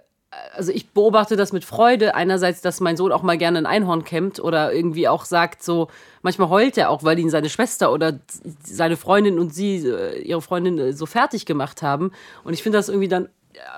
[0.57, 2.17] also ich beobachte das mit Freude.
[2.17, 5.87] Einerseits, dass mein Sohn auch mal gerne ein Einhorn kämmt oder irgendwie auch sagt, so,
[6.21, 8.19] manchmal heult er auch, weil ihn seine Schwester oder
[8.65, 12.11] seine Freundin und sie, äh, ihre Freundin, äh, so fertig gemacht haben.
[12.43, 13.29] Und ich finde das irgendwie dann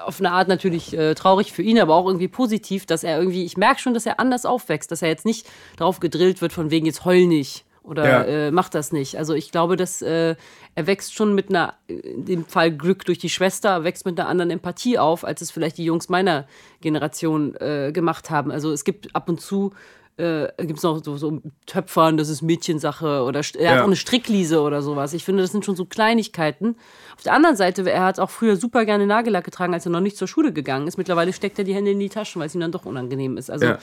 [0.04, 3.44] auf eine Art natürlich äh, traurig für ihn, aber auch irgendwie positiv, dass er irgendwie,
[3.44, 6.70] ich merke schon, dass er anders aufwächst, dass er jetzt nicht darauf gedrillt wird, von
[6.70, 8.22] wegen jetzt heul nicht oder Ja.
[8.24, 9.16] äh, macht das nicht.
[9.16, 10.36] Also ich glaube, dass äh,
[10.74, 14.28] er wächst schon mit einer, in dem Fall Glück durch die Schwester, wächst mit einer
[14.28, 16.46] anderen Empathie auf, als es vielleicht die Jungs meiner
[16.82, 18.50] Generation äh, gemacht haben.
[18.50, 19.72] Also es gibt ab und zu
[20.18, 23.82] äh, gibt es noch so, so Töpfern, das ist Mädchensache oder er hat Ja.
[23.82, 25.12] auch eine Strickliese oder sowas.
[25.14, 26.76] Ich finde, das sind schon so Kleinigkeiten.
[27.16, 30.00] Auf der anderen Seite, er hat auch früher super gerne Nagellack getragen, als er noch
[30.00, 30.98] nicht zur Schule gegangen ist.
[30.98, 33.50] Mittlerweile steckt er die Hände in die Taschen, weil es ihm dann doch unangenehm ist.
[33.50, 33.78] Also Ja.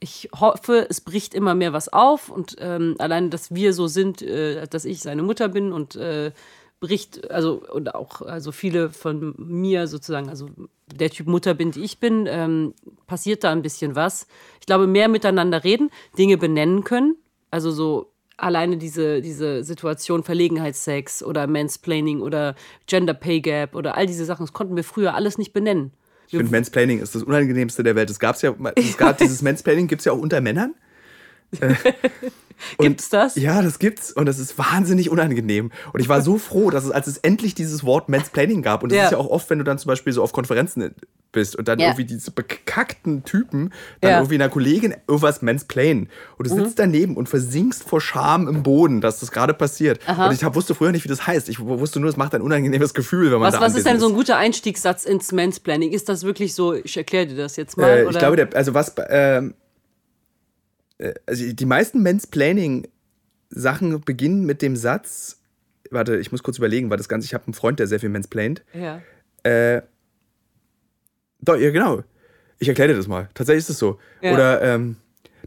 [0.00, 4.22] ich hoffe, es bricht immer mehr was auf und ähm, allein, dass wir so sind,
[4.22, 6.32] äh, dass ich seine Mutter bin und äh,
[6.80, 10.48] bricht, also und auch also viele von mir sozusagen, also
[10.94, 12.74] der Typ Mutter bin, die ich bin, ähm,
[13.06, 14.26] passiert da ein bisschen was.
[14.60, 17.16] Ich glaube, mehr miteinander reden, Dinge benennen können,
[17.50, 22.54] also so alleine diese, diese Situation Verlegenheitssex oder Mansplaining oder
[22.86, 25.92] Gender Pay Gap oder all diese Sachen, das konnten wir früher alles nicht benennen.
[26.26, 28.10] Ich finde, Mansplaining ist das Unangenehmste der Welt.
[28.10, 30.74] Es gab's ja, es gab dieses Mansplaining gibt es ja auch unter Männern.
[32.78, 33.36] Gibt's das?
[33.36, 35.70] Ja, das gibt's und das ist wahnsinnig unangenehm.
[35.92, 38.90] Und ich war so froh, dass es, als es endlich dieses Wort Mansplaining gab, und
[38.92, 39.04] das Ja.
[39.04, 40.94] ist ja auch oft, wenn du dann zum Beispiel so auf Konferenzen
[41.32, 41.86] bist und dann Ja.
[41.88, 44.16] irgendwie diese bekackten Typen dann Ja.
[44.18, 46.64] irgendwie einer Kollegin irgendwas mansplainen und du Mhm.
[46.64, 49.98] sitzt daneben und versinkst vor Scham im Boden, dass das gerade passiert.
[50.06, 51.48] Und ich hab, wusste früher nicht, wie das heißt.
[51.48, 53.98] Ich wusste nur, es macht ein unangenehmes Gefühl, wenn man Was, da was ist denn
[53.98, 55.90] so ein guter Einstiegssatz ins Mansplaining?
[55.90, 57.88] Ist das wirklich so, ich erkläre dir das jetzt mal?
[57.90, 59.42] Äh, ich glaube, der, also was, äh,
[61.26, 65.40] also die meisten Mansplaining-Sachen beginnen mit dem Satz,
[65.90, 68.08] warte, ich muss kurz überlegen, weil das Ganze, ich habe einen Freund, der sehr viel
[68.08, 68.64] mansplaint.
[68.72, 69.00] Ja.
[69.42, 69.82] Äh,
[71.40, 72.02] doch, ja, genau.
[72.58, 73.28] Ich erkläre dir das mal.
[73.34, 73.98] Tatsächlich ist es so.
[74.22, 74.32] Ja.
[74.32, 74.96] Oder ähm,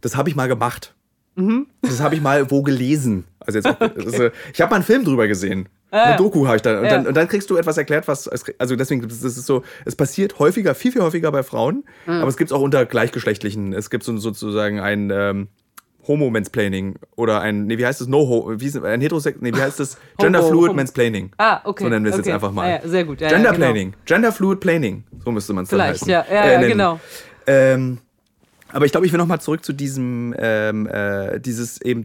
[0.02, 0.94] das habe ich mal gemacht.
[1.82, 3.26] Das habe ich mal wo gelesen.
[3.40, 5.70] Also jetzt das ist, äh, ich habe mal einen Film drüber gesehen.
[5.90, 6.78] Eine Doku habe ich da.
[6.80, 6.90] Und, Ja.
[6.92, 7.08] dann.
[7.08, 8.28] und dann kriegst du etwas erklärt, was.
[8.28, 11.84] Also deswegen, das ist so, es passiert häufiger, viel, viel häufiger bei Frauen.
[12.06, 13.74] Aber es gibt es auch unter Gleichgeschlechtlichen.
[13.74, 15.48] Es gibt so, sozusagen ein ähm,
[16.08, 18.08] Homo-Mansplaining oder ein, nee, wie heißt das?
[18.08, 18.84] No-Ho, wie ist es?
[18.84, 19.98] Ein Heterosex, nee, wie heißt das?
[20.18, 20.74] Gender-Fluid.
[20.76, 21.32] Mansplaining.
[21.38, 21.84] Ah, okay.
[21.84, 22.30] So nennen wir es okay.
[22.30, 22.66] jetzt einfach mal.
[22.66, 23.22] Ah, ja, sehr gut.
[23.22, 23.66] Ja, ja, Gender genau.
[23.66, 23.94] Planning.
[24.06, 25.04] Gender Fluid Planning.
[25.24, 26.10] So müsste man es dann Vielleicht, heißen.
[26.10, 27.00] ja, ja, Äh, ja genau.
[27.46, 28.00] Ähm,
[28.72, 32.04] aber ich glaube, ich will noch mal zurück zu diesem, ähm, äh, dieses eben,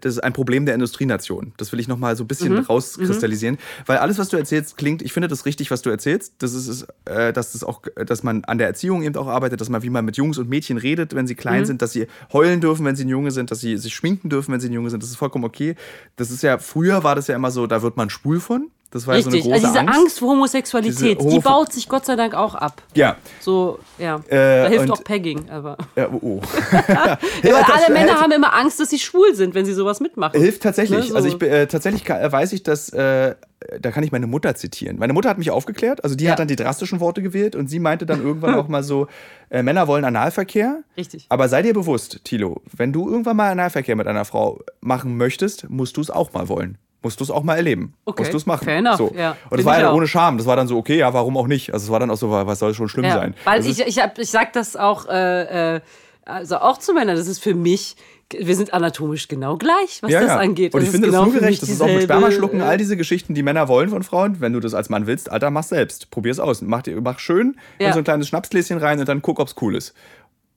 [0.00, 1.52] das ist ein Problem der Industrienation.
[1.56, 2.58] Das will ich noch mal so ein bisschen Mhm.
[2.60, 6.34] rauskristallisieren, weil alles, was du erzählst, klingt, ich finde das richtig, was du erzählst.
[6.38, 9.68] Das ist, äh, dass das auch, dass man an der Erziehung eben auch arbeitet, dass
[9.68, 11.66] man, wie man mit Jungs und Mädchen redet, wenn sie klein Mhm.
[11.66, 14.52] sind, dass sie heulen dürfen, wenn sie ein Junge sind, dass sie sich schminken dürfen,
[14.52, 15.02] wenn sie ein Junge sind.
[15.02, 15.74] Das ist vollkommen okay.
[16.16, 18.70] Das ist ja, früher war das ja immer so, da wird man schwul von.
[18.94, 19.52] Das war ja so Richtig.
[19.52, 22.54] eine große Also diese Angst vor Homosexualität, Diese die baut sich Gott sei Dank auch
[22.54, 22.80] ab.
[22.94, 23.16] Ja.
[23.40, 24.20] So, ja.
[24.28, 25.76] Äh, da hilft auch Pegging, aber.
[25.96, 26.40] ja oh, oh.
[27.42, 30.40] Ja, alle Männer haben immer Angst, dass sie schwul sind, wenn sie sowas mitmachen.
[30.40, 31.00] Hilft tatsächlich.
[31.00, 31.16] Ne, so.
[31.16, 33.34] Also ich äh, tatsächlich weiß ich, dass äh,
[33.80, 34.96] da kann ich meine Mutter zitieren.
[34.96, 36.04] Meine Mutter hat mich aufgeklärt.
[36.04, 36.30] Also die Ja.
[36.32, 39.08] hat dann die drastischen Worte gewählt und sie meinte dann irgendwann auch mal so:
[39.50, 40.84] äh, Männer wollen Analverkehr.
[40.96, 41.26] Richtig.
[41.30, 45.68] Aber sei dir bewusst, Tilo, wenn du irgendwann mal Analverkehr mit einer Frau machen möchtest,
[45.68, 46.78] musst du es auch mal wollen.
[47.04, 47.94] Musst du es auch mal erleben.
[48.06, 48.64] Okay, Musst du es machen.
[48.64, 49.12] fair enough, So.
[49.16, 49.36] ja.
[49.50, 50.38] Und das war ja ohne Scham.
[50.38, 51.72] Das war dann so, okay, ja, warum auch nicht?
[51.72, 53.34] Also es war dann auch so, was soll schon schlimm Ja, sein?
[53.44, 55.80] weil Das ich, ich, hab, ich sag das auch, äh, äh,
[56.24, 57.96] also auch zu Männern, das ist für mich,
[58.36, 60.38] wir sind anatomisch genau gleich, was ja, das ja.
[60.38, 60.74] angeht.
[60.74, 61.60] Und ich ist finde das genau nur gerecht.
[61.62, 64.40] Das ist auch mit Spermaschlucken, äh, all diese Geschichten, die Männer wollen von Frauen.
[64.40, 66.10] Wenn du das als Mann willst, Alter, mach selbst.
[66.10, 66.62] Probier's aus.
[66.62, 67.92] Mach, dir- mach schön in Ja.
[67.92, 69.92] so ein kleines Schnapsgläschen rein und dann guck, ob's cool ist.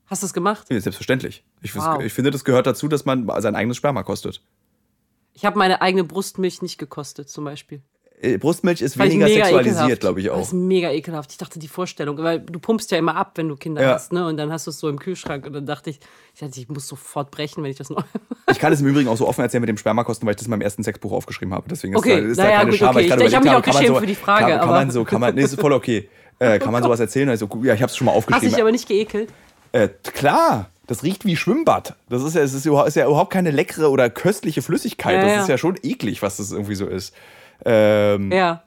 [0.06, 0.64] Hast du es gemacht?
[0.70, 1.44] Ja, selbstverständlich.
[1.60, 2.00] Ich, Wow.
[2.02, 4.40] ich finde, das gehört dazu, dass man sein eigenes Sperma kostet.
[5.38, 7.80] Ich habe meine eigene Brustmilch nicht gekostet, zum Beispiel.
[8.20, 10.40] Äh, Brustmilch ist Fand ich weniger mega sexualisiert, glaube ich Das auch.
[10.40, 11.30] ist mega ekelhaft.
[11.30, 13.92] Ich dachte, die Vorstellung, weil du pumpst ja immer ab, wenn du Kinder Ja.
[13.94, 14.26] hast, ne?
[14.26, 16.00] Und dann hast du es so im Kühlschrank und dann dachte ich,
[16.34, 18.02] ich, dachte, ich muss sofort brechen, wenn ich das noch.
[18.50, 20.46] Ich kann es im Übrigen auch so offen erzählen mit dem Spermakosten, weil ich das
[20.46, 21.68] in meinem ersten Sexbuch aufgeschrieben habe.
[21.70, 22.88] Deswegen ist, Okay, da, ist naja, da keine gut, Scham.
[22.96, 23.00] okay.
[23.00, 24.90] Ich- ich hab überlegt mich habe, auch geschämt so, für die Frage, Kann, kann man
[24.90, 26.08] so, kann man, nee, ist voll okay.
[26.40, 27.28] Äh, kann man sowas erzählen?
[27.28, 28.48] Also, ja, ich habe es schon mal Hast aufgeschrieben.
[28.54, 29.30] dich aber nicht geekelt?
[29.72, 31.94] Äh, klar, das riecht wie Schwimmbad.
[32.08, 35.14] Das ist ja, es ist, überhaupt- ist ja überhaupt keine leckere oder köstliche Flüssigkeit.
[35.14, 35.42] Ja, das ja.
[35.42, 37.14] ist ja schon eklig, was das irgendwie so ist.
[37.64, 38.62] Ähm, Ja.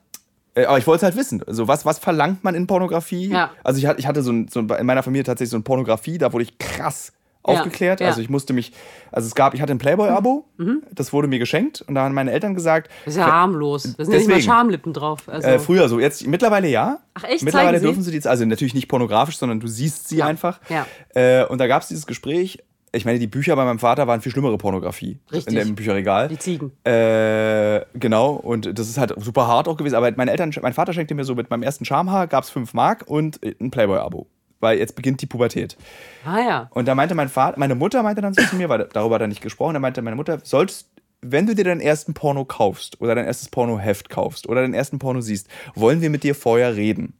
[0.54, 1.42] äh, aber ich wollte es halt wissen.
[1.46, 3.28] Also, was, was verlangt man in Pornografie?
[3.28, 3.50] Ja.
[3.64, 6.16] Also, ich hatte, ich hatte so, ein, so in meiner Familie tatsächlich so eine Pornografie,
[6.18, 7.12] da wurde ich krass
[7.42, 8.00] aufgeklärt.
[8.00, 8.06] ja.
[8.06, 8.10] Mhm.
[8.10, 8.72] Also, ich musste mich,
[9.10, 10.44] also, es gab, ich hatte ein Playboy-Abo,
[10.92, 13.82] das wurde mir geschenkt und da haben meine Eltern gesagt, Das ist ja harmlos.
[13.82, 14.52] Da sind ja nicht mal Deswegen.
[14.52, 15.22] Schamlippen drauf.
[15.28, 16.98] Also, äh, früher so, jetzt mittlerweile ja.
[17.14, 17.42] Ach, echt?
[17.42, 17.84] Mittlerweile Sie?
[17.86, 20.60] dürfen sie die, also natürlich nicht pornografisch, sondern du siehst sie einfach.
[20.68, 20.86] ja.
[21.14, 22.58] Äh, und da gab es dieses Gespräch.
[22.94, 25.54] Ich meine, die Bücher bei meinem Vater waren viel schlimmere Pornografie Richtig.
[25.54, 26.28] in dem Bücherregal.
[26.28, 26.72] die Ziegen.
[26.84, 29.94] Äh, genau, und das ist halt super hart auch gewesen.
[29.94, 32.74] Aber meine Eltern, mein Vater schenkte mir so mit meinem ersten Schamhaar, gab es 5
[32.74, 34.26] Mark und ein Playboy-Abo.
[34.62, 35.76] Weil jetzt beginnt die Pubertät.
[36.24, 36.70] Ah ja.
[36.70, 39.22] Und da meinte mein Vater, meine Mutter meinte dann so zu mir, weil darüber hat
[39.22, 40.88] er nicht gesprochen, da meinte meine Mutter, solltest,
[41.20, 45.00] wenn du dir deinen ersten Porno kaufst oder dein erstes Pornoheft kaufst oder deinen ersten
[45.00, 47.14] Porno siehst, wollen wir mit dir vorher reden.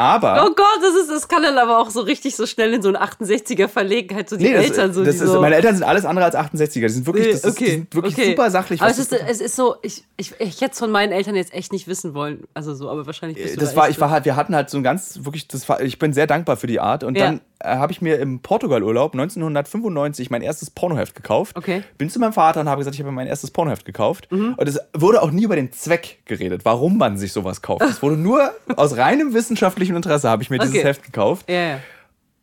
[0.00, 0.44] Aber.
[0.46, 2.88] Oh Gott, das, ist, das kann dann aber auch so richtig so schnell in so
[2.88, 5.40] eine 68er Verlegenheit, so die Nee, das, Eltern so, das die ist, so.
[5.40, 6.80] meine Eltern sind alles andere als 68er.
[6.80, 8.30] Die sind wirklich, Nee, das ist, die sind wirklich okay.
[8.30, 8.80] super sachlich.
[8.80, 11.52] Aber es ist, es ist so, ich, ich, ich hätte es von meinen Eltern jetzt
[11.52, 12.44] echt nicht wissen wollen.
[12.54, 14.70] Also so, aber wahrscheinlich bist du das da war, ich war halt, wir hatten halt
[14.70, 17.04] so ein ganz, wirklich, das war, ich bin sehr dankbar für die Art.
[17.04, 17.26] Und Ja.
[17.26, 21.56] dann habe ich mir im Portugal-Urlaub 1995 mein erstes Pornoheft gekauft.
[21.56, 21.82] Okay.
[21.98, 24.28] Bin zu meinem Vater und habe gesagt, ich habe mir mein erstes Pornoheft gekauft.
[24.30, 24.54] Mhm.
[24.56, 27.82] Und es wurde auch nie über den Zweck geredet, warum man sich sowas kauft.
[27.82, 30.84] Es wurde nur aus reinem wissenschaftlichem Interesse habe ich mir dieses Okay.
[30.84, 31.50] Heft gekauft.
[31.50, 31.78] Ja, ja.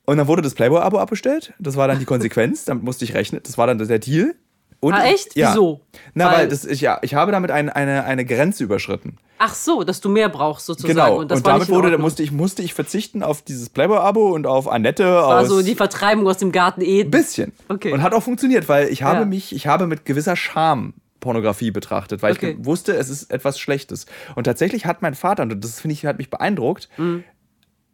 [0.05, 1.53] Und dann wurde das Playboy-Abo abbestellt.
[1.59, 2.63] Das war dann die Konsequenz.
[2.63, 3.41] damit musste ich rechnen.
[3.43, 4.36] Das war dann der Deal.
[4.80, 5.36] Und Ah, echt?
[5.36, 5.52] Ja.
[5.52, 5.82] Wieso?
[6.14, 9.18] Na, weil, Weil- das, ich, ja, ich habe damit ein, eine, eine Grenze überschritten.
[9.40, 10.94] Ach so, dass du mehr brauchst sozusagen.
[10.96, 11.18] Genau.
[11.20, 14.46] Und, das Und, war damit wurde, musste ich, musste ich verzichten auf dieses Playboy-Abo und
[14.48, 15.04] auf Annette.
[15.06, 17.10] war aus so die Vertreibung aus dem Garten Eden.
[17.12, 17.54] bisschen.
[17.70, 17.92] Okay.
[17.92, 19.26] Und hat auch funktioniert, weil ich habe Ja.
[19.26, 22.56] mich, ich habe mit gewisser Scham Pornografie betrachtet, weil Okay.
[22.60, 24.06] ich wusste, es ist etwas Schlechtes.
[24.36, 27.24] Und tatsächlich hat mein Vater, und das finde ich, hat mich beeindruckt, Mhm.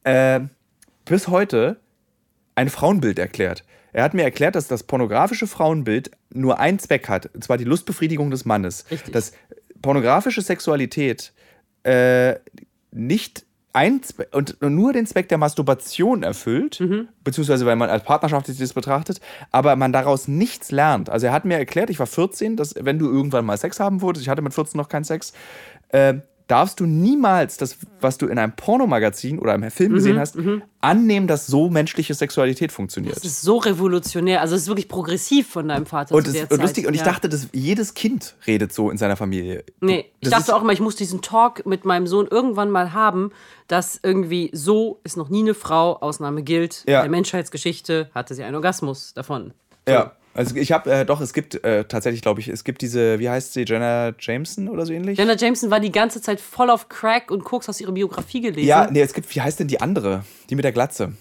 [0.03, 0.41] äh,
[1.05, 1.77] bis heute
[2.55, 3.63] ein Frauenbild erklärt.
[3.93, 7.63] Er hat mir erklärt, dass das pornografische Frauenbild nur einen Zweck hat, und zwar die
[7.63, 8.85] Lustbefriedigung des Mannes.
[8.91, 9.13] Richtig.
[9.13, 9.31] Dass
[9.81, 11.31] pornografische Sexualität
[11.83, 12.35] äh,
[12.91, 17.07] nicht ein Zwe und nur den Zweck der Masturbation erfüllt, Mhm.
[17.23, 19.19] beziehungsweise weil man als partnerschaftlich das betrachtet,
[19.51, 21.09] aber man daraus nichts lernt.
[21.09, 24.01] Also er hat mir erklärt, ich war 14, dass wenn du irgendwann mal Sex haben
[24.03, 25.33] würdest, ich hatte mit 14 noch keinen Sex,
[25.89, 26.15] äh,
[26.47, 30.37] darfst du niemals das, was du in einem Pornomagazin oder einem Film Mhm, gesehen hast,
[30.81, 33.15] annehmen, dass so menschliche Sexualität funktioniert.
[33.15, 34.41] Das ist so revolutionär.
[34.41, 36.99] Also, es ist wirklich progressiv von deinem Vater Und, zu der und lustig, und ich
[36.99, 37.05] ja.
[37.05, 39.63] dachte, dass jedes Kind redet so in seiner Familie.
[39.79, 42.69] Nee, ich Das dachte ist- auch immer, ich muss diesen Talk mit meinem Sohn irgendwann
[42.69, 43.31] mal haben,
[43.67, 46.83] dass irgendwie so ist noch nie eine Frau, Ausnahme gilt.
[46.87, 46.99] Ja.
[46.99, 49.53] In der Menschheitsgeschichte hatte sie einen Orgasmus davon.
[49.87, 53.19] Ja, also ich habe, äh, doch, es gibt äh, tatsächlich, glaube ich, es gibt diese,
[53.19, 55.17] wie heißt sie, Jenna Jameson oder so ähnlich?
[55.17, 58.67] Jenna Jameson war die ganze Zeit voll auf Crack und Koks aus ihrer Biografie gelesen.
[58.67, 60.23] ja, nee, es gibt, wie heißt denn die andere?
[60.49, 61.13] Die mit der Glatze.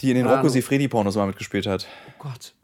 [0.00, 0.48] Die in den Keine Rocco.
[0.48, 1.86] Sifredi-Pornos mal mitgespielt hat.
[2.08, 2.54] Oh Gott.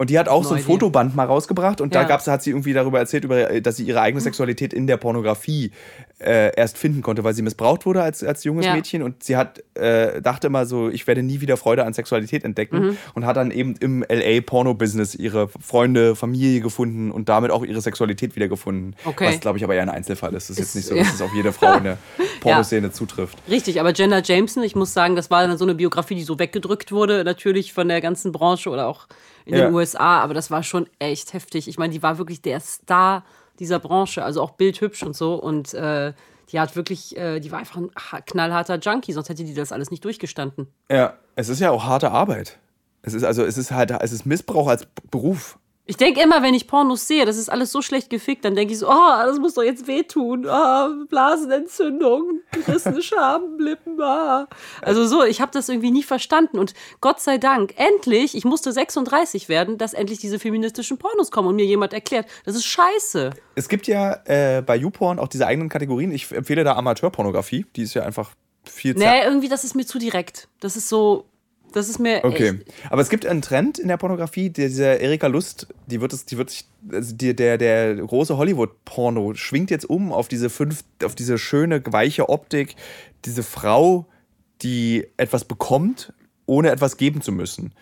[0.00, 0.72] Und die hat auch so ein Neue Idee.
[0.74, 2.06] Fotoband mal rausgebracht und da Ja.
[2.08, 5.72] gab's, hat sie irgendwie darüber erzählt, über, dass sie ihre eigene Sexualität in der Pornografie
[6.20, 8.74] äh, erst finden konnte, weil sie missbraucht wurde als, als junges Ja.
[8.74, 12.42] Mädchen und sie hat äh, dachte immer so, ich werde nie wieder Freude an Sexualität
[12.44, 12.96] entdecken Mhm.
[13.14, 17.80] und hat dann eben im LA Porno-Business ihre Freunde, Familie gefunden und damit auch ihre
[17.80, 18.96] Sexualität wiedergefunden.
[19.04, 19.28] Okay.
[19.28, 20.50] Was glaube ich aber eher ein Einzelfall ist.
[20.50, 21.04] Das ist jetzt Ist- nicht so, ja.
[21.04, 21.98] dass es auf jede Frau in der
[22.40, 23.38] Pornoszene zutrifft.
[23.48, 26.38] Richtig, aber Jenna Jameson, ich muss sagen, das war dann so eine Biografie, die so
[26.38, 29.06] weggedrückt wurde, natürlich von der ganzen Branche oder auch
[29.44, 29.66] in Ja.
[29.66, 31.68] den USA, aber das war schon echt heftig.
[31.68, 33.24] Ich meine, die war wirklich der Star
[33.58, 36.12] dieser Branche, also auch bildhübsch und so und äh,
[36.50, 39.70] die hat wirklich, äh, die war einfach ein ha- knallharter Junkie, sonst hätte die das
[39.72, 40.68] alles nicht durchgestanden.
[40.90, 42.58] Ja, es ist ja auch harte Arbeit.
[43.02, 45.58] Es ist also, es ist halt, es ist Missbrauch als Beruf.
[45.90, 48.74] Ich denke immer, wenn ich Pornos sehe, das ist alles so schlecht gefickt, dann denke
[48.74, 50.46] ich so, oh, das muss doch jetzt wehtun.
[50.46, 53.98] Oh, Blasenentzündung, gerissene Schamlippen.
[53.98, 54.46] Ah.
[54.82, 56.58] Also so, ich habe das irgendwie nie verstanden.
[56.58, 61.48] Und Gott sei Dank, endlich, ich musste 36 werden, dass endlich diese feministischen Pornos kommen
[61.48, 63.30] und mir jemand erklärt, das ist scheiße.
[63.54, 66.12] Es gibt ja äh, bei YouPorn auch diese eigenen Kategorien.
[66.12, 67.64] Ich empfehle da Amateurpornografie.
[67.76, 68.32] Die ist ja einfach
[68.64, 69.22] viel Zeit.
[69.22, 70.48] Nee, irgendwie, das ist mir zu direkt.
[70.60, 71.24] Das ist so,
[71.72, 72.48] das ist mir Okay.
[72.48, 76.12] echt, Aber es gibt einen Trend in der Pornografie, der, dieser Erika Lust, die wird
[76.12, 80.50] es, die wird sich, also die, der, der große Hollywood-Porno schwingt jetzt um auf diese
[80.50, 82.76] fünf, auf diese schöne, weiche Optik,
[83.24, 84.06] diese Frau,
[84.62, 86.12] die etwas bekommt,
[86.46, 87.72] ohne etwas geben zu müssen.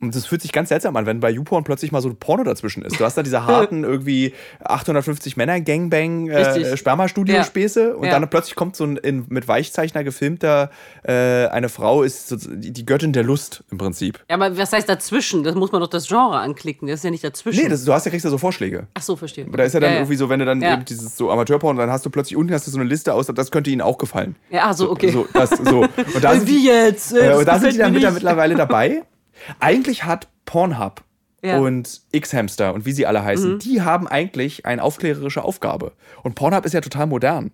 [0.00, 2.82] Und das fühlt sich ganz seltsam an, wenn bei YouPorn plötzlich mal so Porno dazwischen
[2.84, 3.00] ist.
[3.00, 4.32] Du hast da diese harten, irgendwie
[4.64, 6.76] 850 Männer Gangbang äh.
[6.76, 8.12] Sperma-Studio-Späße und Ja.
[8.12, 10.70] dann plötzlich kommt so ein in, mit Weichzeichner gefilmter
[11.02, 14.24] äh, eine Frau ist so, die, Göttin der Lust im Prinzip.
[14.30, 15.42] Ja, aber was heißt dazwischen?
[15.42, 16.86] Das muss man doch das Genre anklicken.
[16.88, 17.62] Das ist ja nicht dazwischen.
[17.64, 18.86] Nee, das, du hast ja kriegst ja so Vorschläge.
[18.94, 19.46] Ach so, verstehe.
[19.46, 20.74] Da ist ja dann ja, irgendwie so, wenn du dann Ja.
[20.74, 23.26] eben dieses so Amateurporn, dann hast du plötzlich unten hast du so eine Liste aus,
[23.26, 24.36] das könnte ihnen auch gefallen.
[24.50, 25.10] Ja, ach so, okay.
[25.10, 25.80] So, das, so.
[25.80, 27.12] Und da sind Wie jetzt?
[27.12, 29.02] äh, und da sind die dann mit, mittlerweile dabei.
[29.60, 31.02] Eigentlich hat Pornhub
[31.42, 31.58] Ja.
[31.58, 33.58] und X-Hamster und wie sie alle heißen, Mhm.
[33.60, 35.92] die haben eigentlich eine aufklärerische Aufgabe.
[36.22, 37.50] Und Pornhub ist ja total modern.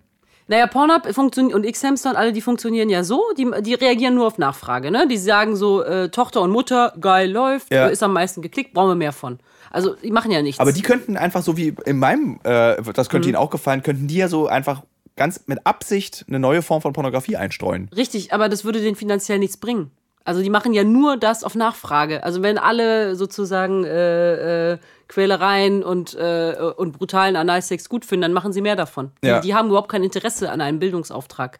[0.47, 4.27] Naja, Pornhub funktioniert und X-Hamster und alle, die funktionieren ja so, die, die reagieren nur
[4.27, 5.07] auf Nachfrage, ne?
[5.07, 7.87] Die sagen so, äh, Tochter und Mutter, geil, läuft, Ja.
[7.87, 9.39] ist am meisten geklickt, brauchen wir mehr von.
[9.71, 10.59] Also, die machen ja nichts.
[10.59, 13.11] Aber die könnten einfach so wie in meinem, äh, das Mhm.
[13.11, 14.83] könnte ihnen auch gefallen, könnten die ja so einfach
[15.15, 17.89] ganz mit Absicht eine neue Form von Pornografie einstreuen.
[17.95, 19.89] Richtig, aber das würde denen finanziell nichts bringen.
[20.25, 22.23] Also die machen ja nur das auf Nachfrage.
[22.23, 28.33] Also wenn alle sozusagen äh, äh, Quälereien und, äh, und brutalen Analsex gut finden, dann
[28.33, 29.11] machen sie mehr davon.
[29.23, 29.39] Ja.
[29.39, 31.59] Die, die haben überhaupt kein Interesse an einem Bildungsauftrag.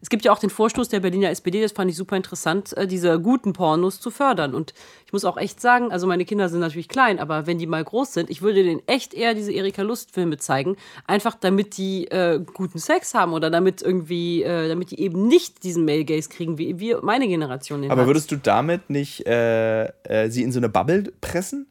[0.00, 2.86] Es gibt ja auch den Vorstoß der Berliner SPD, das fand ich super interessant, äh,
[2.86, 4.54] diese guten Pornos zu fördern.
[4.54, 4.74] Und
[5.06, 7.82] ich muss auch echt sagen, also meine Kinder sind natürlich klein, aber wenn die mal
[7.82, 10.76] groß sind, ich würde denen echt eher diese Erika Lust-Filme zeigen,
[11.06, 15.64] einfach damit die äh, guten Sex haben oder damit irgendwie, äh, damit die eben nicht
[15.64, 18.06] diesen Male Gaze kriegen, wie wir, meine Generation den Aber hat.
[18.08, 21.66] würdest du damit nicht äh, äh, sie in so eine Bubble pressen?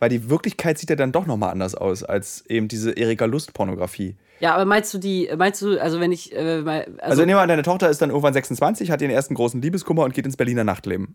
[0.00, 4.16] Weil die Wirklichkeit sieht ja dann doch nochmal anders aus als eben diese Erika Lust-Pornografie.
[4.40, 7.38] Ja, aber meinst du die, meinst du, also wenn ich, äh, mal- also, Also, nehmen
[7.38, 10.26] wir an, deine Tochter ist dann irgendwann 26, hat ihren ersten großen Liebeskummer und geht
[10.26, 11.14] ins Berliner Nachtleben.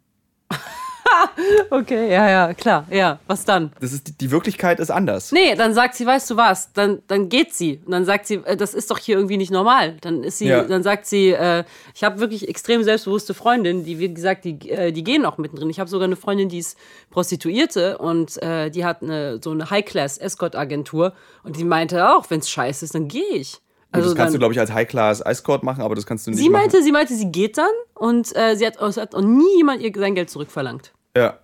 [1.70, 3.72] okay, ja, ja, klar, ja, was dann?
[3.80, 5.32] Das ist, die, die Wirklichkeit ist anders.
[5.32, 7.82] Nee, dann sagt sie, weißt du was, dann, dann geht sie.
[7.86, 9.98] Und dann sagt sie, äh, das ist doch hier irgendwie nicht normal.
[10.02, 10.64] Dann ist sie, Ja.
[10.64, 11.64] dann sagt sie, äh,
[11.96, 15.70] ich habe wirklich extrem selbstbewusste Freundinnen, die, wie gesagt, die, äh, die gehen auch mittendrin.
[15.70, 16.78] Ich habe sogar eine Freundin, die ist
[17.10, 22.50] Prostituierte und äh, die hat eine, so eine High-Class-Escort-Agentur und die meinte auch, wenn es
[22.50, 23.60] scheiße ist, dann gehe ich.
[23.92, 26.40] Also das kannst du, dann, glaube ich, als High-Class-Escort machen, aber das kannst du nicht
[26.40, 26.62] sie machen.
[26.62, 29.82] meinte, sie meinte, sie geht dann und äh, sie hat, es hat auch nie jemand
[29.82, 30.94] ihr sein Geld zurückverlangt.
[31.20, 31.38] Ja.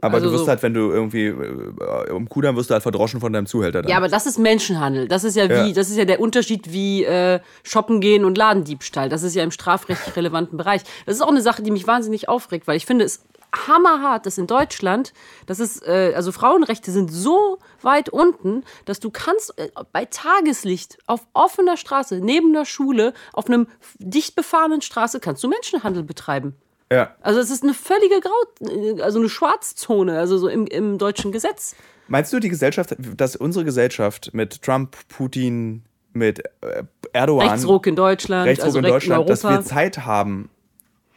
[0.00, 2.82] Aber Also du wirst so- halt, wenn du irgendwie äh, um Kudamm wirst du halt
[2.82, 3.90] verdroschen von deinem Zuhälter dann.
[3.90, 5.08] Ja, aber das ist Menschenhandel.
[5.08, 5.72] Das ist ja wie, Ja.
[5.72, 9.08] das ist ja der Unterschied wie äh, shoppen gehen und Ladendiebstahl.
[9.08, 10.82] Das ist ja im strafrechtlich relevanten Bereich.
[11.06, 13.24] Das ist auch eine Sache, die mich wahnsinnig aufregt, weil ich finde es
[13.66, 15.12] hammerhart, dass in Deutschland,
[15.46, 20.98] das ist, äh, also Frauenrechte sind so weit unten, dass du kannst äh, bei Tageslicht
[21.06, 23.68] auf offener Straße, neben der Schule, auf einem
[24.00, 26.56] dicht befahrenen Straße, kannst du Menschenhandel betreiben.
[26.92, 27.14] Ja.
[27.20, 31.74] Also es ist eine völlige Grau, also eine Schwarzzone, also so im, im deutschen Gesetz.
[32.08, 35.82] Meinst du, die Gesellschaft, dass unsere Gesellschaft mit Trump, Putin,
[36.12, 39.62] mit äh, Erdogan, Rechtsruck in Deutschland, Rechtsruck also in Deutschland, dass wir.
[39.62, 40.48] Zeit haben,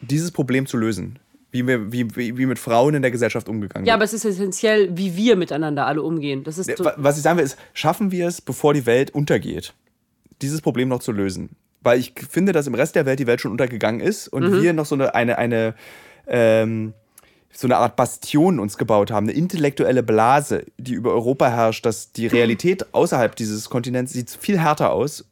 [0.01, 1.19] dieses Problem zu lösen.
[1.49, 3.95] Wie, wir, wie, wie, wie mit Frauen in der Gesellschaft umgegangen Ja, wird.
[3.95, 6.43] aber es ist essentiell, wie wir miteinander alle umgehen.
[6.43, 9.73] Das ist Was ich sagen will, ist, schaffen wir es, bevor die Welt untergeht,
[10.41, 11.55] dieses Problem noch zu lösen?
[11.81, 14.61] Weil ich finde, dass im Rest der Welt die Welt schon untergegangen ist und Mhm.
[14.61, 15.75] wir noch so eine, eine, eine
[16.27, 16.93] ähm,
[17.53, 22.11] so eine Art Bastion uns gebaut haben, eine intellektuelle Blase, die über Europa herrscht, dass
[22.11, 25.25] die Realität außerhalb dieses Kontinents sieht viel härter aus.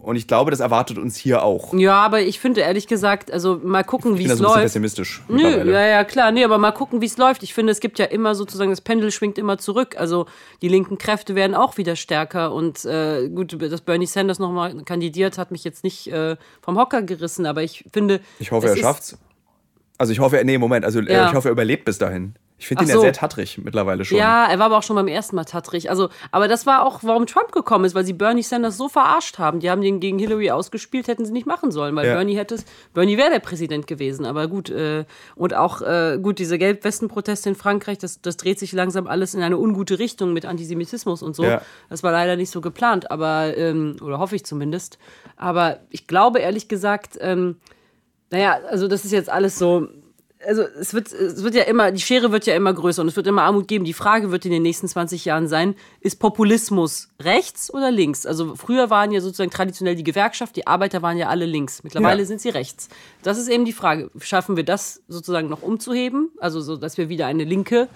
[0.00, 1.72] Und ich glaube, das erwartet uns hier auch.
[1.72, 4.44] Ich ja, aber ich finde ehrlich gesagt, also mal gucken, wie bin da es so
[4.44, 4.64] ein bisschen läuft.
[4.64, 5.22] pessimistisch.
[5.28, 6.30] Nö, ja, ja, klar.
[6.30, 7.42] Nee, aber mal gucken, wie es läuft.
[7.42, 9.96] Ich finde, es gibt ja immer sozusagen, das Pendel schwingt immer zurück.
[9.98, 10.26] Also
[10.60, 12.52] die linken Kräfte werden auch wieder stärker.
[12.52, 17.00] Und äh, gut, dass Bernie Sanders nochmal kandidiert, hat mich jetzt nicht äh, vom Hocker
[17.02, 17.46] gerissen.
[17.46, 18.20] Aber ich finde.
[18.38, 19.16] Ich hoffe, es er schafft's.
[19.96, 21.28] Also ich hoffe, nee, Moment, also äh, Ja.
[21.28, 22.34] ich hoffe, er überlebt bis dahin.
[22.60, 23.00] Ich finde ihn ja so.
[23.02, 24.18] sehr tattrig mittlerweile schon.
[24.18, 25.90] Ja, er war aber auch schon beim ersten Mal tattrig.
[25.90, 29.38] Also, aber das war auch, warum Trump gekommen ist, weil sie Bernie Sanders so verarscht
[29.38, 29.60] haben.
[29.60, 32.14] Die haben den gegen Hillary ausgespielt, hätten sie nicht machen sollen, weil Ja.
[32.14, 34.26] Bernie hätte es, Bernie wäre der Präsident gewesen.
[34.26, 35.04] Aber gut, äh,
[35.36, 39.42] und auch äh, gut, diese Gelbwesten-Proteste in Frankreich, das, das dreht sich langsam alles in
[39.42, 41.44] eine ungute Richtung mit Antisemitismus und so.
[41.44, 41.62] Ja.
[41.88, 44.98] Das war leider nicht so geplant, aber, ähm, oder hoffe ich zumindest.
[45.36, 47.56] Aber ich glaube ehrlich gesagt, ähm,
[48.30, 49.86] naja, also das ist jetzt alles so.
[50.46, 53.16] Also es wird, es wird ja immer, die Schere wird ja immer größer und es
[53.16, 53.84] wird immer Armut geben.
[53.84, 58.24] Die Frage wird in den nächsten 20 Jahren sein, ist Populismus rechts oder links?
[58.24, 61.82] Also früher waren ja sozusagen traditionell die Gewerkschaft, die Arbeiter waren ja alle links.
[61.82, 62.26] Mittlerweile Ja.
[62.26, 62.88] sind sie rechts.
[63.24, 64.10] Das ist eben die Frage.
[64.20, 66.30] Schaffen wir das sozusagen noch umzuheben?
[66.38, 67.88] Also so, dass wir wieder eine linke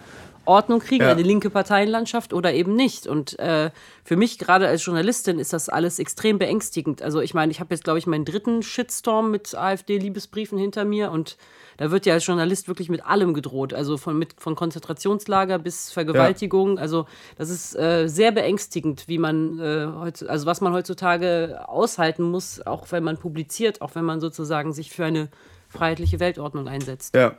[0.44, 1.12] Ordnung kriegen, Ja.
[1.12, 3.06] eine linke Parteienlandschaft oder eben nicht.
[3.06, 3.70] Und äh,
[4.02, 7.02] für mich gerade als Journalistin ist das alles extrem beängstigend.
[7.02, 11.12] Also ich meine, ich habe jetzt, glaube ich, meinen dritten Shitstorm mit AfD-Liebesbriefen hinter mir
[11.12, 11.36] und
[11.76, 13.74] da wird ja als Journalist wirklich mit allem gedroht.
[13.74, 16.78] Also von, mit, von Konzentrationslager bis Vergewaltigung.
[16.78, 17.06] Also
[17.36, 22.64] das ist äh, sehr beängstigend, wie man äh, heutz, also was man heutzutage aushalten muss,
[22.64, 25.28] auch wenn man publiziert, auch wenn man sozusagen sich für eine
[25.68, 27.14] freiheitliche Weltordnung einsetzt.
[27.14, 27.36] Ja.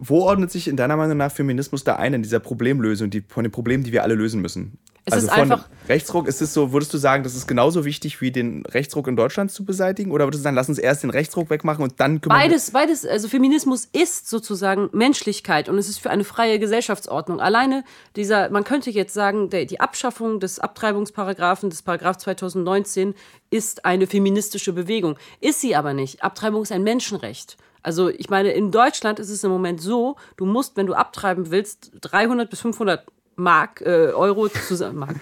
[0.00, 3.44] Wo ordnet sich in deiner Meinung nach Feminismus da ein in dieser Problemlösung, die, von
[3.44, 4.78] den Problemen, die wir alle lösen müssen?
[5.04, 7.86] Es also ist von einfach- Rechtsruck, ist es so, würdest du sagen, das ist genauso
[7.86, 10.10] wichtig wie den Rechtsruck in Deutschland zu beseitigen?
[10.10, 13.06] Oder würdest du sagen, lass uns erst den Rechtsruck wegmachen und dann kümmern Beides, beides,
[13.06, 17.40] also Feminismus ist sozusagen Menschlichkeit und es ist für eine freie Gesellschaftsordnung.
[17.40, 17.84] Alleine
[18.16, 23.14] dieser, man könnte jetzt sagen, der, die Abschaffung des Abtreibungsparagraphen, des Paragraph 2019,
[23.50, 25.16] ist eine feministische Bewegung.
[25.40, 26.22] Ist sie aber nicht.
[26.22, 27.56] Abtreibung ist ein Menschenrecht.
[27.88, 31.50] Also ich meine, in Deutschland ist es im Moment so, du musst, wenn du abtreiben
[31.50, 35.16] willst, 300 bis 500 Mark, äh, Euro zusammen, Mark,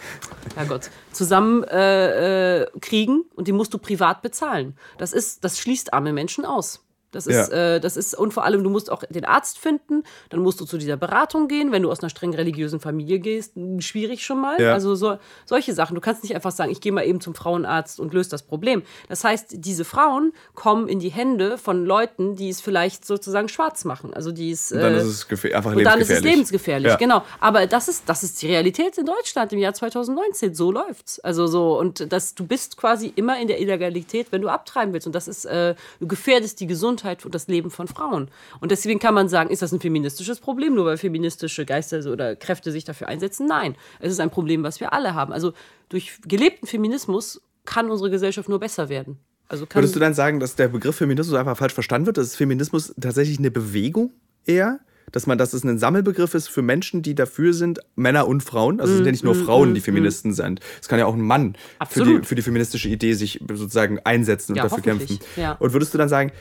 [0.56, 4.76] Herrgott, zusammen äh, äh, kriegen und die musst du privat bezahlen.
[4.98, 6.84] Das ist, das schließt arme Menschen aus.
[7.16, 7.74] Das ist, Ja.
[7.76, 10.64] äh, das ist, und vor allem, du musst auch den Arzt finden, dann musst du
[10.66, 14.40] zu dieser Beratung gehen, wenn du aus einer streng religiösen Familie gehst, m, schwierig schon
[14.40, 14.60] mal.
[14.60, 14.72] Ja.
[14.72, 15.94] Also so, solche Sachen.
[15.94, 18.82] Du kannst nicht einfach sagen, ich gehe mal eben zum Frauenarzt und löse das Problem.
[19.08, 23.84] Das heißt, diese Frauen kommen in die Hände von Leuten, die es vielleicht sozusagen schwarz
[23.84, 24.12] machen.
[24.14, 24.70] Also die es.
[24.72, 26.18] Und dann äh, ist es einfach und dann ist lebensgefährlich.
[26.18, 26.96] es lebensgefährlich, Ja.
[26.96, 27.22] genau.
[27.40, 30.54] Aber das ist, das ist die Realität in Deutschland im Jahr 2019.
[30.54, 31.18] So läuft's.
[31.20, 35.06] Also so, und das, du bist quasi immer in der Illegalität, wenn du abtreiben willst.
[35.06, 38.28] Und das ist, äh, du gefährdest die Gesundheit und das Leben von Frauen.
[38.60, 42.36] Und deswegen kann man sagen, ist das ein feministisches Problem, nur weil feministische Geister oder
[42.36, 43.46] Kräfte sich dafür einsetzen?
[43.46, 43.76] Nein.
[44.00, 45.32] Es ist ein Problem, was wir alle haben.
[45.32, 45.52] Also
[45.88, 49.18] durch gelebten Feminismus kann unsere Gesellschaft nur besser werden.
[49.48, 52.18] Also Würdest du dann sagen, dass der Begriff Feminismus einfach falsch verstanden wird?
[52.18, 54.12] Dass Feminismus tatsächlich eine Bewegung
[54.44, 54.80] eher?
[55.12, 58.80] Dass man, dass es ein Sammelbegriff ist für Menschen, die dafür sind, Männer und Frauen.
[58.80, 60.58] Also es sind ja nicht nur Frauen, die Feministen sind.
[60.82, 61.56] Es kann ja auch ein Mann
[61.88, 65.20] für die, für die feministische Idee sich sozusagen einsetzen und Ja, dafür kämpfen.
[65.36, 65.52] ja.
[65.52, 66.32] Und würdest du dann sagen,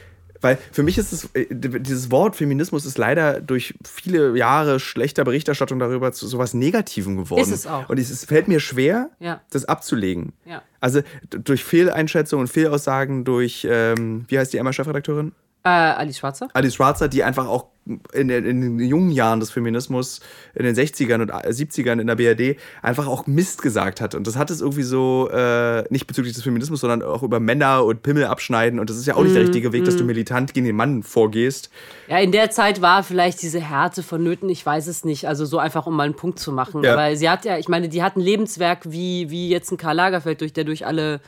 [0.45, 5.23] weil für mich ist es, äh, dieses Wort Feminismus ist leider durch viele Jahre schlechter
[5.23, 7.41] Berichterstattung darüber zu sowas Negativem geworden.
[7.41, 7.89] Ist es auch.
[7.89, 9.41] Und es, fällt mir schwer, Ja.
[9.49, 10.33] das abzulegen.
[10.45, 10.61] Ja.
[10.79, 15.31] Also durch Fehleinschätzungen und Fehlaussagen durch, ähm, wie heißt die Emma-Chefredakteurin?
[15.63, 16.47] Äh, Alice Schwarzer?
[16.53, 17.65] Alice Schwarzer, die einfach auch
[18.13, 20.19] in, den- in den jungen Jahren des Feminismus,
[20.55, 24.15] in den 60ern und 70ern in der BRD, einfach auch Mist gesagt hat.
[24.15, 27.83] Und das hat es irgendwie so, äh, nicht bezüglich des Feminismus, sondern auch über Männer
[27.85, 28.79] und Pimmel abschneiden.
[28.79, 30.75] Und das ist ja auch nicht der Mhm, richtige Weg, dass du militant gegen den
[30.75, 31.69] Mann vorgehst.
[32.07, 35.27] Ja, in der Zeit war vielleicht diese Härte vonnöten, ich weiß es nicht.
[35.27, 36.83] Also so einfach, um mal einen Punkt zu machen.
[36.83, 36.93] Ja.
[36.93, 39.95] Aber sie hat ja, ich meine, die hat ein Lebenswerk wie, wie jetzt ein Karl
[39.95, 41.21] Lagerfeld, durch, der durch alle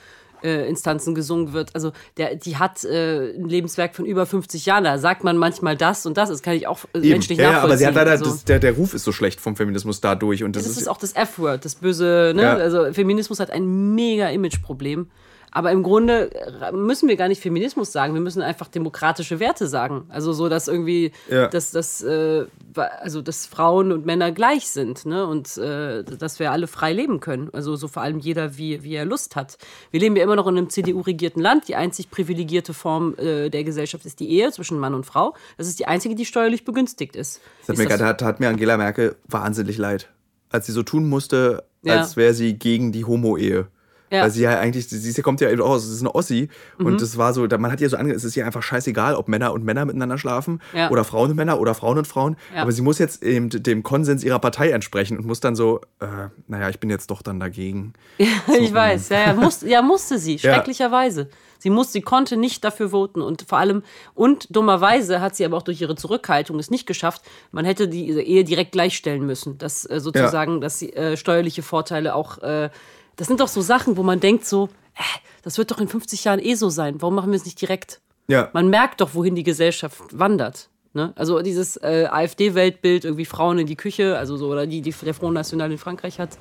[0.44, 1.76] äh, Instanzen gesungen wird.
[1.76, 4.84] Also der, die hat äh, ein Lebenswerk von über 50 Jahren.
[4.84, 6.30] Da sagt man manchmal das und das.
[6.30, 7.10] Das kann ich auch äh, Eben.
[7.10, 7.70] menschlich Ja, ja, nachvollziehen.
[7.72, 10.44] aber sie hat leider, also, das, der, der Ruf ist so schlecht vom Feminismus dadurch.
[10.44, 12.42] Und das, das ist auch das F-Word, das böse, ne?
[12.42, 12.56] Ja.
[12.56, 15.08] Also Feminismus hat ein mega Imageproblem.
[15.52, 19.68] Aber im Grunde äh, müssen wir gar nicht Feminismus sagen, wir müssen einfach demokratische Werte
[19.68, 20.06] sagen.
[20.10, 21.48] Also so, dass irgendwie, Ja.
[21.48, 22.46] dass, dass, äh,
[22.76, 25.26] also, dass Frauen und Männer gleich sind ne?
[25.26, 27.50] und äh, dass wir alle frei leben können.
[27.54, 29.58] Also so vor allem jeder, wie, wie er Lust hat.
[29.90, 31.68] Wir leben ja immer noch in einem CDU-regierten Land.
[31.70, 35.34] Die einzig privilegierte Form äh, der Gesellschaft ist die Ehe zwischen Mann und Frau.
[35.58, 37.42] Das ist die einzige, die steuerlich begünstigt ist.
[37.62, 40.10] Das hat Ist mir, das- gerade- hat, mir Angela Merkel wahnsinnig leid.
[40.50, 41.96] Als sie so tun musste, Ja.
[42.02, 43.68] als wäre sie gegen die Homo-Ehe.
[44.10, 44.20] Ja.
[44.20, 44.24] Mhm.
[44.24, 46.50] Weil sie ja eigentlich, sie sie kommt ja eben auch aus, sie ist eine Ossi.
[46.78, 49.28] Und das war so, man hat ihr so ange, es ist ihr einfach scheißegal, ob
[49.28, 50.90] Männer und Männer miteinander schlafen Ja.
[50.90, 52.38] oder Frauen und Männer oder Frauen und Frauen.
[52.56, 52.62] Ja.
[52.62, 56.06] Aber sie muss jetzt eben dem Konsens ihrer Partei entsprechen und muss dann so, äh,
[56.48, 57.94] naja, ich bin jetzt doch dann dagegen.
[58.18, 60.54] ich weiß, ja, ja, muss, ja, musste sie, Ja.
[60.56, 61.30] schrecklicherweise.
[61.60, 63.82] Sie musste, sie konnte nicht dafür voten und vor allem,
[64.14, 67.24] und dummerweise hat sie aber auch durch ihre Zurückhaltung es nicht geschafft.
[67.52, 72.14] Man hätte die Ehe direkt gleichstellen müssen, dass äh, sozusagen, dass sie äh, steuerliche Vorteile
[72.14, 72.70] auch, äh,
[73.18, 75.02] das sind doch so Sachen, wo man denkt so, äh,
[75.44, 78.00] das wird doch in 50 Jahren eh so sein, warum machen wir es nicht direkt?
[78.28, 78.50] Ja.
[78.54, 80.70] Man merkt doch, wohin die Gesellschaft wandert.
[80.94, 81.14] Ne?
[81.16, 85.14] Also dieses äh, AfD-Weltbild, irgendwie Frauen in die Küche, also so, oder die, die der
[85.14, 86.38] Front National in Frankreich hat,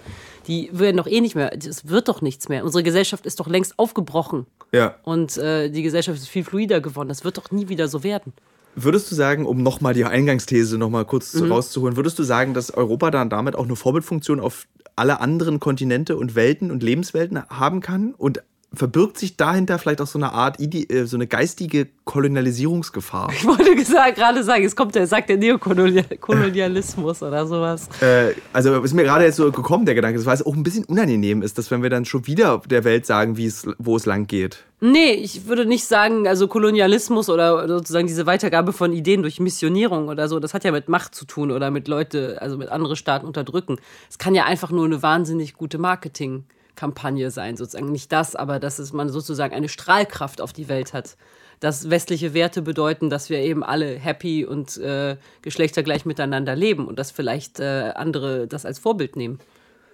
[0.47, 2.65] die werden doch eh nicht mehr, es wird doch nichts mehr.
[2.65, 4.47] Unsere Gesellschaft ist doch längst aufgebrochen.
[4.73, 4.97] Ja.
[5.03, 7.09] Und äh, die Gesellschaft ist viel fluider geworden.
[7.09, 8.33] Das wird doch nie wieder so werden.
[8.75, 11.53] Würdest du sagen, um nochmal die Eingangsthese nochmal kurz Mhm.
[11.53, 14.67] rauszuholen, würdest du sagen, dass Europa dann damit auch eine Vorbildfunktion auf
[14.97, 18.15] alle anderen Kontinente und Welten und Lebenswelten haben kann?
[18.15, 18.43] Und
[18.77, 23.31] verbirgt sich dahinter vielleicht auch so eine Art, äh, so eine geistige Kolonialisierungsgefahr?
[23.33, 27.89] Ich wollte gesagt, gerade sagen, es kommt der, sagt der Neokolonialismus oder sowas.
[28.01, 30.85] äh, also ist mir gerade jetzt so gekommen, der Gedanke, weil es auch ein bisschen
[30.85, 34.07] unangenehm ist, dass wenn wir dann schon wieder der Welt sagen, wie es, wo es
[34.07, 34.65] lang geht.
[34.81, 40.09] Nee, ich würde nicht sagen, also Kolonialismus oder sozusagen diese Weitergabe von Ideen durch Missionierung
[40.09, 42.95] oder so, das hat ja mit Macht zu tun oder mit Leute, also mit andere
[42.95, 43.79] Staaten unterdrücken.
[44.11, 47.91] Es kann ja einfach nur eine wahnsinnig gute Marketingkampagne sein, sozusagen.
[47.91, 51.17] Nicht das, aber dass es man sozusagen eine Strahlkraft auf die Welt hat.
[51.61, 56.99] Dass westliche Werte bedeuten, dass wir eben alle happy und äh, geschlechtergleich miteinander leben und
[56.99, 59.39] dass vielleicht äh, andere das als Vorbild nehmen.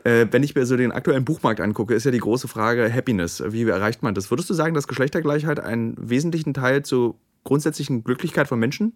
[0.05, 3.42] Äh, wenn ich mir so den aktuellen Buchmarkt angucke, ist ja die große Frage Happiness.
[3.46, 4.30] Wie erreicht man das?
[4.30, 8.92] Würdest du sagen, dass Geschlechtergleichheit einen wesentlichen Teil zur grundsätzlichen Glücklichkeit von Menschen?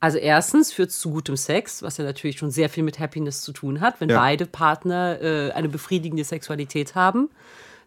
[0.00, 3.42] Also erstens führt es zu gutem Sex, was ja natürlich schon sehr viel mit Happiness
[3.42, 4.18] zu tun hat, wenn Ja.
[4.20, 7.30] beide Partner äh, eine befriedigende Sexualität haben.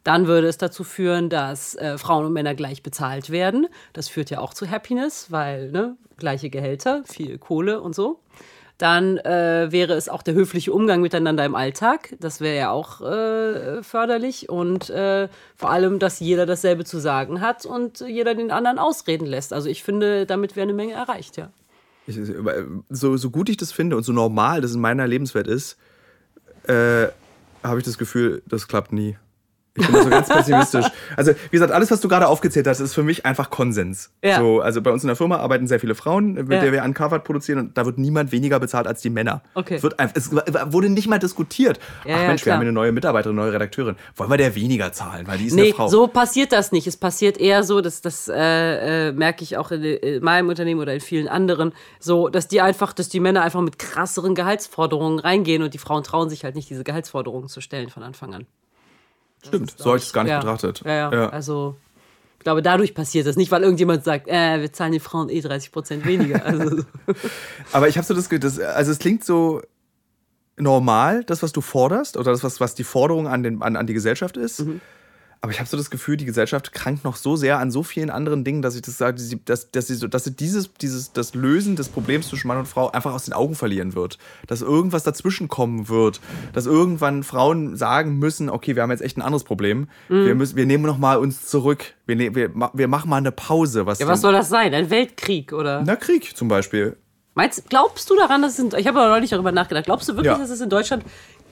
[0.03, 3.67] Dann würde es dazu führen, dass äh, Frauen und Männer gleich bezahlt werden.
[3.93, 8.19] Das führt ja auch zu Happiness, weil ne, gleiche Gehälter, viel Kohle und so.
[8.81, 12.15] Dann äh, wäre es auch der höfliche Umgang miteinander im Alltag.
[12.19, 14.49] Das wäre ja auch äh, förderlich.
[14.49, 19.27] Und äh, vor allem, dass jeder dasselbe zu sagen hat und jeder den anderen ausreden
[19.27, 19.53] lässt.
[19.53, 21.51] Also ich finde, damit wäre eine Menge erreicht, ja.
[22.07, 22.19] Ich,
[22.89, 25.77] so, so gut ich das finde und so normal das in meiner Lebenswelt ist,
[26.63, 27.05] äh,
[27.63, 29.15] habe ich das Gefühl, das klappt nie.
[29.73, 30.85] Ich bin so ganz pessimistisch.
[31.15, 34.11] Also, wie gesagt, alles, was du gerade aufgezählt hast, ist für mich einfach Konsens.
[34.21, 34.37] Ja.
[34.39, 36.59] So, also bei uns in der Firma arbeiten sehr viele Frauen, mit Ja.
[36.59, 39.43] der wir Uncovered produzieren und da wird niemand weniger bezahlt als die Männer.
[39.55, 39.75] Okay.
[39.75, 40.29] Es, wird einfach, es
[40.73, 41.79] wurde nicht mal diskutiert.
[42.05, 43.95] Ja, Ach Mensch, wir haben eine neue Mitarbeiterin, eine neue Redakteurin.
[44.17, 45.87] Wollen wir der weniger zahlen, weil die ist Nee, eine Frau.
[45.87, 46.85] so passiert das nicht.
[46.87, 50.81] Es passiert eher so, dass das äh, äh, merke ich auch in, in meinem Unternehmen
[50.81, 55.19] oder in vielen anderen, so, dass die einfach, dass die Männer einfach mit krasseren Gehaltsforderungen
[55.19, 58.47] reingehen und die Frauen trauen sich halt nicht, diese Gehaltsforderungen zu stellen von Anfang an.
[59.45, 60.39] Stimmt, so habe ich es gar nicht ja.
[60.39, 60.81] betrachtet.
[60.85, 61.75] Ja, ja, Also,
[62.37, 63.35] ich glaube, dadurch passiert das.
[63.35, 66.43] Nicht, weil irgendjemand sagt, äh, wir zahlen den Frauen eh 30 Prozent weniger.
[66.45, 66.83] Also,
[67.71, 69.61] Aber ich habe so das, Ge- das, also es klingt so
[70.57, 73.87] normal, das, was du forderst, oder das, was, was die Forderung an, den, an, an
[73.87, 74.59] die Gesellschaft ist.
[74.61, 74.81] Mhm.
[75.43, 78.11] Aber ich habe so das Gefühl, die Gesellschaft krankt noch so sehr an so vielen
[78.11, 81.13] anderen Dingen, dass ich das sage, dass, sie- dass, sie, so, dass sie dieses, dieses,
[81.13, 84.19] das Lösen des Problems zwischen Mann und Frau einfach aus den Augen verlieren wird.
[84.45, 86.21] Dass irgendwas dazwischen kommen wird.
[86.53, 89.87] Dass irgendwann Frauen sagen müssen, okay, wir haben jetzt echt ein anderes Problem.
[90.09, 90.25] Mhm.
[90.27, 91.85] Wir, müssen, wir nehmen noch mal uns zurück.
[92.05, 93.87] Wir, ne, wir, wir machen mal eine Pause.
[93.87, 94.71] Was ja, was soll das sein?
[94.75, 95.81] Ein Weltkrieg oder?
[95.83, 96.97] Na, Krieg zum Beispiel.
[97.33, 100.13] Meinst, glaubst du daran, dass es in, ich habe aber neulich darüber nachgedacht, glaubst du
[100.17, 100.37] wirklich, Ja.
[100.37, 101.03] dass es in Deutschland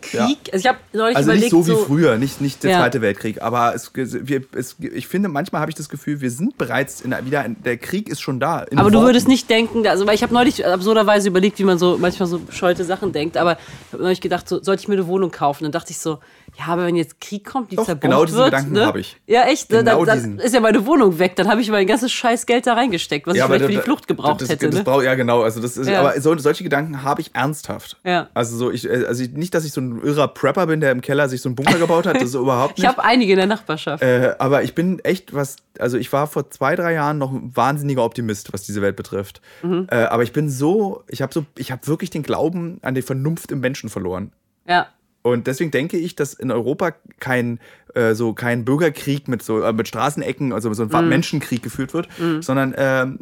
[0.01, 0.13] Krieg,
[0.47, 0.53] Ja.
[0.53, 2.79] also ich habe neulich Also überlegt, nicht so wie früher, nicht, nicht der Ja.
[2.79, 6.57] Zweite Weltkrieg, aber es, wir, es, ich finde, manchmal habe ich das Gefühl, wir sind
[6.57, 8.65] bereits in, wieder, in, der Krieg ist schon da.
[8.75, 9.07] Aber du Worten.
[9.07, 12.39] würdest nicht denken, also weil ich habe neulich absurderweise überlegt, wie man so manchmal so
[12.39, 13.53] bescheuerte Sachen denkt, aber
[13.87, 15.63] ich habe neulich gedacht, so, sollte ich mir eine Wohnung kaufen?
[15.63, 16.19] Dann dachte ich so,
[16.59, 18.85] ja, aber wenn jetzt Krieg kommt, die Doch, zerbombt genau diesen wird, Gedanken ne?
[18.85, 19.15] habe ich.
[19.27, 19.77] Ja, echt, ne?
[19.79, 22.67] Genau dann, dann ist ja meine Wohnung weg, dann habe ich mein ganzes scheiß Geld
[22.67, 24.69] da reingesteckt, was ich vielleicht für die Flucht gebraucht das, hätte.
[24.69, 24.83] Das ne?
[24.83, 25.41] brauch, ja, genau.
[25.43, 26.01] Also das ist, Ja.
[26.01, 27.97] Aber so, solche Gedanken habe ich ernsthaft.
[28.03, 28.27] Ja.
[28.33, 30.91] Also, so ich, äh, also ich, nicht, dass ich so ein irrer Prepper bin, der
[30.91, 32.87] im Keller sich so einen Bunker gebaut hat, das ist überhaupt ich nicht.
[32.87, 34.03] habe einige in der Nachbarschaft.
[34.03, 37.55] Äh, aber ich bin echt was, also ich war vor zwei, drei Jahren noch ein
[37.55, 39.41] wahnsinniger Optimist, was diese Welt betrifft.
[39.61, 39.87] Mhm.
[39.89, 43.01] Äh, aber ich bin so, ich habe so, ich habe wirklich den Glauben an die
[43.01, 44.33] Vernunft im Menschen verloren.
[44.67, 44.87] ja.
[45.21, 47.59] Und deswegen denke ich, dass in Europa kein
[47.93, 52.07] äh, so kein Bürgerkrieg mit so äh, mit Straßenecken, also so ein Menschenkrieg geführt wird,
[52.41, 53.19] sondern ähm,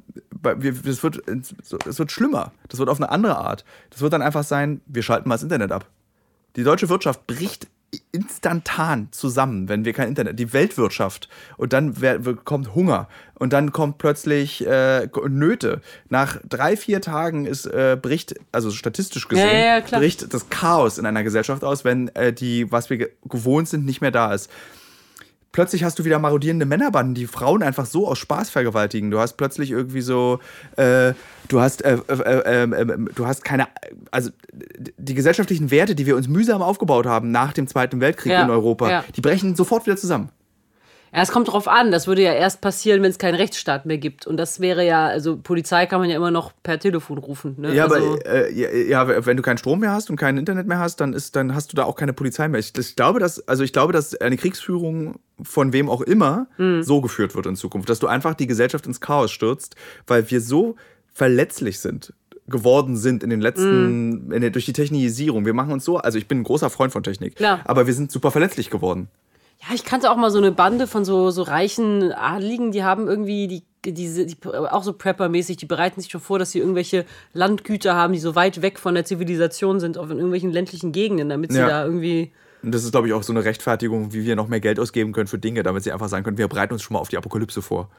[0.86, 2.52] es wird es wird schlimmer.
[2.68, 3.66] Das wird auf eine andere Art.
[3.90, 5.88] Das wird dann einfach sein, wir schalten mal das Internet ab.
[6.56, 7.68] Die deutsche Wirtschaft bricht
[8.12, 13.72] instantan zusammen, wenn wir kein Internet, die Weltwirtschaft und dann wer- kommt Hunger und dann
[13.72, 15.82] kommt plötzlich äh, Nöte.
[16.10, 20.98] Nach drei, vier Tagen ist, äh, bricht, also statistisch gesehen, Ja, ja, bricht das Chaos
[20.98, 24.34] in einer Gesellschaft aus, wenn äh, die, was wir ge- gewohnt sind, nicht mehr da
[24.34, 24.50] ist.
[25.58, 29.10] Plötzlich hast du wieder marodierende Männerbanden, die Frauen einfach so aus Spaß vergewaltigen.
[29.10, 30.38] Du hast plötzlich irgendwie so,
[30.76, 31.14] äh,
[31.48, 33.68] du hast, äh, äh, äh, äh, äh, du hast keine,
[34.12, 34.30] also
[35.00, 38.52] die gesellschaftlichen Werte, die wir uns mühsam aufgebaut haben nach dem Zweiten Weltkrieg Ja, in
[38.52, 39.04] Europa, ja.
[39.16, 40.30] die brechen sofort wieder zusammen.
[41.14, 41.92] Ja, es kommt drauf an.
[41.92, 44.28] Das würde ja erst passieren, wenn es keinen Rechtsstaat mehr gibt.
[44.28, 47.56] Und das wäre ja, also Polizei kann man ja immer noch per Telefon rufen.
[47.58, 47.74] Ne?
[47.74, 48.70] Ja, also, aber äh, ja,
[49.08, 51.56] ja, wenn du keinen Strom mehr hast und kein Internet mehr hast, dann ist, dann
[51.56, 52.60] hast du da auch keine Polizei mehr.
[52.60, 56.84] Ich, ich glaube, dass, also ich glaube, dass eine Kriegsführung von wem auch immer Hm.
[56.84, 59.76] so geführt wird in Zukunft, dass du einfach die Gesellschaft ins Chaos stürzt,
[60.08, 60.76] weil wir so
[61.14, 62.14] verletzlich sind
[62.50, 64.32] geworden sind in den letzten Hm.
[64.32, 65.46] in der, durch die Technisierung.
[65.46, 67.60] Wir machen uns so, also ich bin ein großer Freund von Technik, Klar.
[67.66, 69.10] aber wir sind super verletzlich geworden.
[69.62, 73.08] Ja, ich kannte auch mal so eine Bande von so, so reichen Adligen, die haben
[73.08, 77.06] irgendwie die, diese, die, auch so Prepper-mäßig, die bereiten sich schon vor, dass sie irgendwelche
[77.34, 81.30] Landgüter haben, die so weit weg von der Zivilisation sind, auf in irgendwelchen ländlichen Gegenden,
[81.30, 81.68] damit sie Ja.
[81.68, 82.32] da irgendwie.
[82.64, 85.14] Und das ist, glaube ich, auch so eine Rechtfertigung, wie wir noch mehr Geld ausgeben
[85.14, 87.18] können für Dinge, damit sie einfach sagen können, wir bereiten uns schon mal auf die
[87.18, 87.90] Apokalypse vor.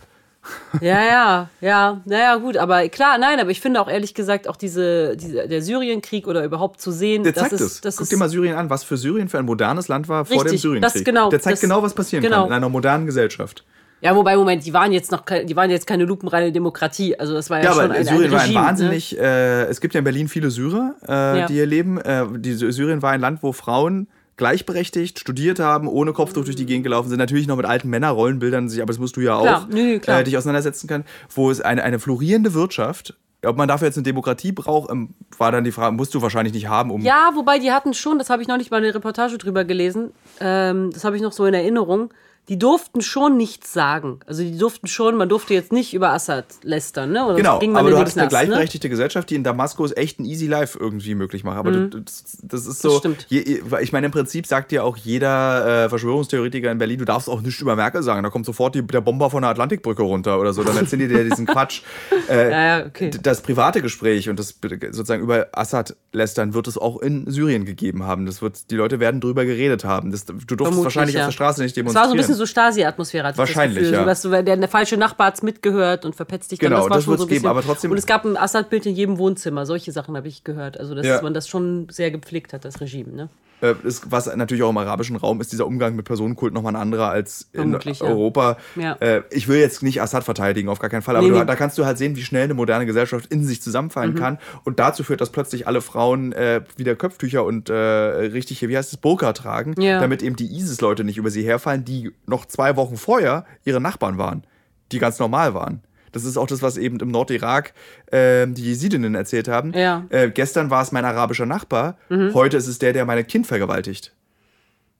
[0.81, 4.57] Ja, ja, ja, naja, gut, aber klar, nein, aber ich finde auch ehrlich gesagt, auch
[4.57, 7.81] diese, diese der Syrienkrieg oder überhaupt zu sehen, Der das zeigt ist, es.
[7.81, 10.25] das Guck ist dir mal Syrien an, was für Syrien für ein modernes Land war
[10.25, 10.93] vor dem Richtig, Syrienkrieg.
[10.95, 12.37] das genau, Der zeigt das- genau, was passieren genau.
[12.43, 13.65] kann in einer modernen Gesellschaft.
[14.01, 17.19] Ja, wobei, Moment, die waren jetzt noch, die waren jetzt keine lupenreine Demokratie.
[17.19, 18.67] Also das war ja, Ja, schon aber ein, Syrien ein war ein Regime, Ne?
[18.69, 21.47] wahnsinnig, äh, es gibt ja in Berlin viele Syrer, äh, Ja.
[21.49, 21.99] die hier leben.
[22.01, 24.07] Äh, die, Syrien war ein Land, wo Frauen
[24.39, 28.71] gleichberechtigt studiert haben, ohne Kopftuch durch die Gegend gelaufen sind, natürlich noch mit alten Männerrollenbildern,
[28.71, 30.21] sich, aber das musst du ja auch, Klar, nee, klar.
[30.21, 33.15] Äh, dich auseinandersetzen können, wo es eine, eine florierende Wirtschaft,
[33.45, 36.55] ob man dafür jetzt eine Demokratie braucht, ähm, war dann die Frage, musst du wahrscheinlich
[36.55, 38.95] nicht haben, um Ja, wobei die hatten schon, das habe ich noch nicht mal eine
[38.95, 42.11] Reportage drüber gelesen, ähm, das habe ich noch so in Erinnerung,
[42.49, 44.21] die durften schon nichts sagen.
[44.27, 47.27] Also die durften schon, man durfte jetzt nicht über Assad lästern, ne?
[47.27, 48.31] Oder Genau, ging man aber du hattest eine ne?
[48.31, 51.59] gleichberechtigte Gesellschaft, die in Damaskus echt ein easy life irgendwie möglich macht.
[51.59, 52.99] Aber du, das, das ist so.
[52.99, 53.27] stimmt.
[53.29, 57.29] Je, ich meine, im Prinzip sagt dir auch jeder äh, Verschwörungstheoretiker in Berlin, du darfst
[57.29, 58.23] auch nichts über Merkel sagen.
[58.23, 60.65] Da kommt sofort die, der Bomber von der Atlantikbrücke runter oder so.
[60.65, 61.83] Dann erzählen die dir diesen Quatsch.
[62.29, 63.11] Äh, Ja, ja, okay.
[63.23, 64.59] Das private Gespräch und das
[64.91, 68.27] sozusagen über Assad lästern wird es auch in Syrien gegeben haben.
[68.27, 70.11] Das wird, die Leute werden drüber geredet haben.
[70.11, 71.23] Das, du durftest Vermutlich, wahrscheinlich ja.
[71.23, 72.05] auf der Straße nicht demonstrieren.
[72.39, 73.27] So so Stasi-Atmosphäre.
[73.27, 73.93] hatte ich das Wahrscheinlich, Gefühl.
[73.95, 74.01] ja.
[74.01, 76.71] So, du, weil der, der falsche Nachbar hat's mitgehört und verpetzt dich dann.
[76.71, 78.87] Genau, das war das wird's so ein geben, aber trotzdem- Und es gab ein Assad-Bild
[78.87, 79.67] in jedem Wohnzimmer.
[79.67, 80.79] Solche Sachen habe ich gehört.
[80.79, 81.21] Also, dass Ja.
[81.23, 83.13] man das schon sehr gepflegt hat, das Regime.
[83.13, 83.29] Ne?
[83.61, 86.81] Äh, ist, was natürlich auch im arabischen Raum ist, dieser Umgang mit Personenkult nochmal ein
[86.81, 87.75] anderer als in.
[88.01, 88.57] Europa.
[88.77, 88.95] Ja.
[89.01, 91.45] Äh, ich will jetzt nicht Assad verteidigen, auf gar keinen Fall, aber Nee, du, nee.
[91.45, 94.19] da kannst du halt sehen, wie schnell eine moderne Gesellschaft in sich zusammenfallen Mhm.
[94.19, 98.77] kann und dazu führt, dass plötzlich alle Frauen äh, wieder Köpftücher und äh, richtig, wie
[98.77, 100.01] heißt es, Burka tragen, Ja.
[100.01, 104.19] damit eben die ISIS-Leute nicht über sie herfallen, die noch zwei Wochen vorher ihre Nachbarn
[104.19, 104.45] waren,
[104.93, 105.83] die ganz normal waren.
[106.13, 107.73] Das ist auch das, was eben im Nordirak
[108.13, 109.73] ähm, die Jesidinnen erzählt haben.
[109.75, 110.01] Ja.
[110.01, 110.07] Mhm.
[110.11, 114.13] Äh, gestern war es mein arabischer Nachbar, heute ist es der, der mein Kind vergewaltigt.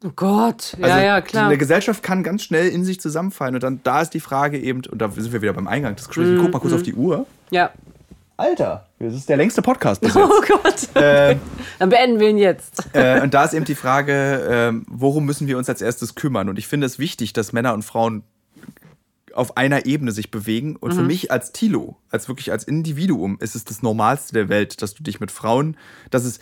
[0.05, 0.77] Oh Gott.
[0.79, 1.47] Ja, Also ja, klar.
[1.47, 4.83] Eine Gesellschaft kann ganz schnell in sich zusammenfallen und dann da ist die Frage eben,
[4.91, 6.95] und da sind wir wieder beim Eingang des Gesprächs, Mhm, guck mal kurz auf die
[6.95, 7.27] Uhr.
[7.51, 7.71] Ja.
[8.37, 10.25] Alter, das ist der längste Podcast bis jetzt.
[10.25, 10.89] Oh Gott.
[10.95, 11.41] Ähm,
[11.81, 12.85] Dann beenden wir ihn jetzt.
[12.93, 16.49] äh, und da ist eben die Frage, ähm, worum müssen wir uns als erstes kümmern?
[16.49, 18.23] Und ich finde es wichtig, dass Männer und Frauen
[19.39, 20.77] auf einer Ebene sich bewegen.
[20.77, 20.97] Und Mhm.
[20.97, 24.95] für mich als Tilo, als wirklich als Individuum, ist es das Normalste der Welt, dass
[24.95, 25.77] du dich mit Frauen,
[26.11, 26.41] dass es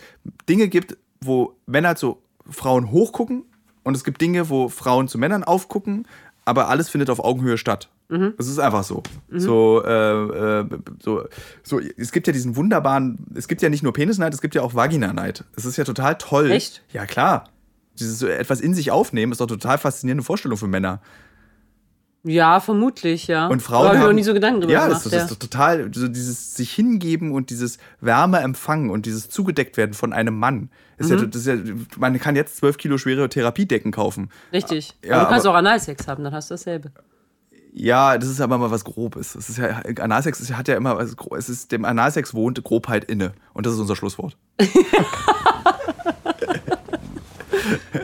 [0.49, 2.17] Dinge gibt, wo Männer zu
[2.49, 3.43] Frauen hochgucken
[3.83, 6.07] und es gibt Dinge, wo Frauen zu Männern aufgucken,
[6.45, 7.89] aber alles findet auf Augenhöhe statt.
[8.09, 8.33] Mhm.
[8.37, 9.03] Es ist einfach so.
[9.29, 10.65] So, äh, äh,
[11.03, 11.25] so,
[11.61, 11.81] so.
[11.97, 14.73] Es gibt ja diesen wunderbaren, es gibt ja nicht nur Penisneid, es gibt ja auch
[14.73, 15.43] Vagina-Neid.
[15.57, 16.49] Es ist ja total toll.
[16.51, 16.83] Echt?
[16.93, 17.49] Ja, klar.
[17.99, 21.01] Dieses so etwas in sich aufnehmen ist doch total faszinierende Vorstellung für Männer.
[22.23, 23.47] Ja, vermutlich, ja.
[23.47, 25.05] Und Frauen ich haben, noch nie so Gedanken drüber ja, gemacht.
[25.05, 29.29] das, das ist doch total, so dieses sich hingeben und dieses Wärme empfangen und dieses
[29.29, 30.69] zugedeckt werden von einem Mann.
[30.97, 31.17] Ist Mhm.
[31.19, 31.55] ja, das ist ja,
[31.97, 34.29] man kann jetzt zwölf Kilo schwere Therapiedecken kaufen.
[34.51, 34.95] Richtig.
[35.05, 36.91] Ja, aber du kannst aber- auch Analsex haben, dann hast du dasselbe.
[37.71, 39.35] Ja, das ist aber mal was Grobes.
[39.35, 43.03] Es ist ja, Analsex ist, hat ja immer was, es ist, dem Analsex wohnt Grobheit
[43.05, 43.33] inne.
[43.53, 44.35] Und das ist unser Schlusswort.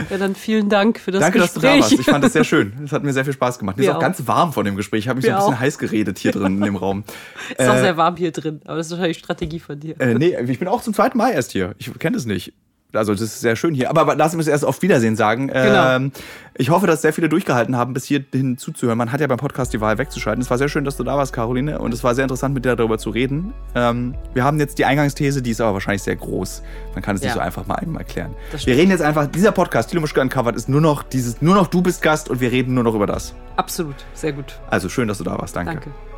[0.10, 1.76] Ja, dann vielen Dank für das Danke, dass du Gespräch.
[1.80, 2.00] da warst.
[2.00, 2.74] Ich fand das sehr schön.
[2.84, 3.78] Es hat mir sehr viel Spaß gemacht.
[3.78, 4.00] Mir ist auch auch.
[4.02, 5.00] ganz warm von dem Gespräch.
[5.02, 5.60] Ich habe mich so ein bisschen auch.
[5.60, 7.04] heiß geredet hier drin in dem Raum.
[7.58, 10.00] ist auch Äh, sehr warm hier drin, aber das ist wahrscheinlich Strategie von dir.
[10.00, 11.76] Äh, nee, ich bin auch zum zweiten Mal erst hier.
[11.78, 12.54] Ich kenne es nicht.
[12.94, 13.90] Also das ist sehr schön hier.
[13.90, 15.48] Aber, aber lass uns erst auf Wiedersehen sagen.
[15.48, 15.96] Genau.
[15.96, 16.12] Ähm,
[16.56, 18.98] ich hoffe, dass sehr viele durchgehalten haben, bis hierhin zuzuhören.
[18.98, 20.42] Man hat ja beim Podcast die Wahl wegzuschalten.
[20.42, 21.80] Es war sehr schön, dass du da warst, Caroline.
[21.80, 23.54] Und es war sehr interessant, mit dir darüber zu reden.
[23.74, 26.62] Ähm, wir haben jetzt die Eingangsthese, die ist aber wahrscheinlich sehr groß.
[26.94, 27.36] Man kann es nicht Ja.
[27.36, 28.36] so einfach mal einmal erklären.
[28.66, 31.68] Wir reden jetzt einfach, dieser Podcast, Thilo Muschke Uncovered, ist nur noch dieses, nur noch
[31.68, 33.34] du bist Gast und wir reden nur noch über das.
[33.56, 34.60] Absolut, sehr gut.
[34.70, 35.56] Also schön, dass du da warst.
[35.56, 35.74] Danke.
[35.74, 36.13] Danke.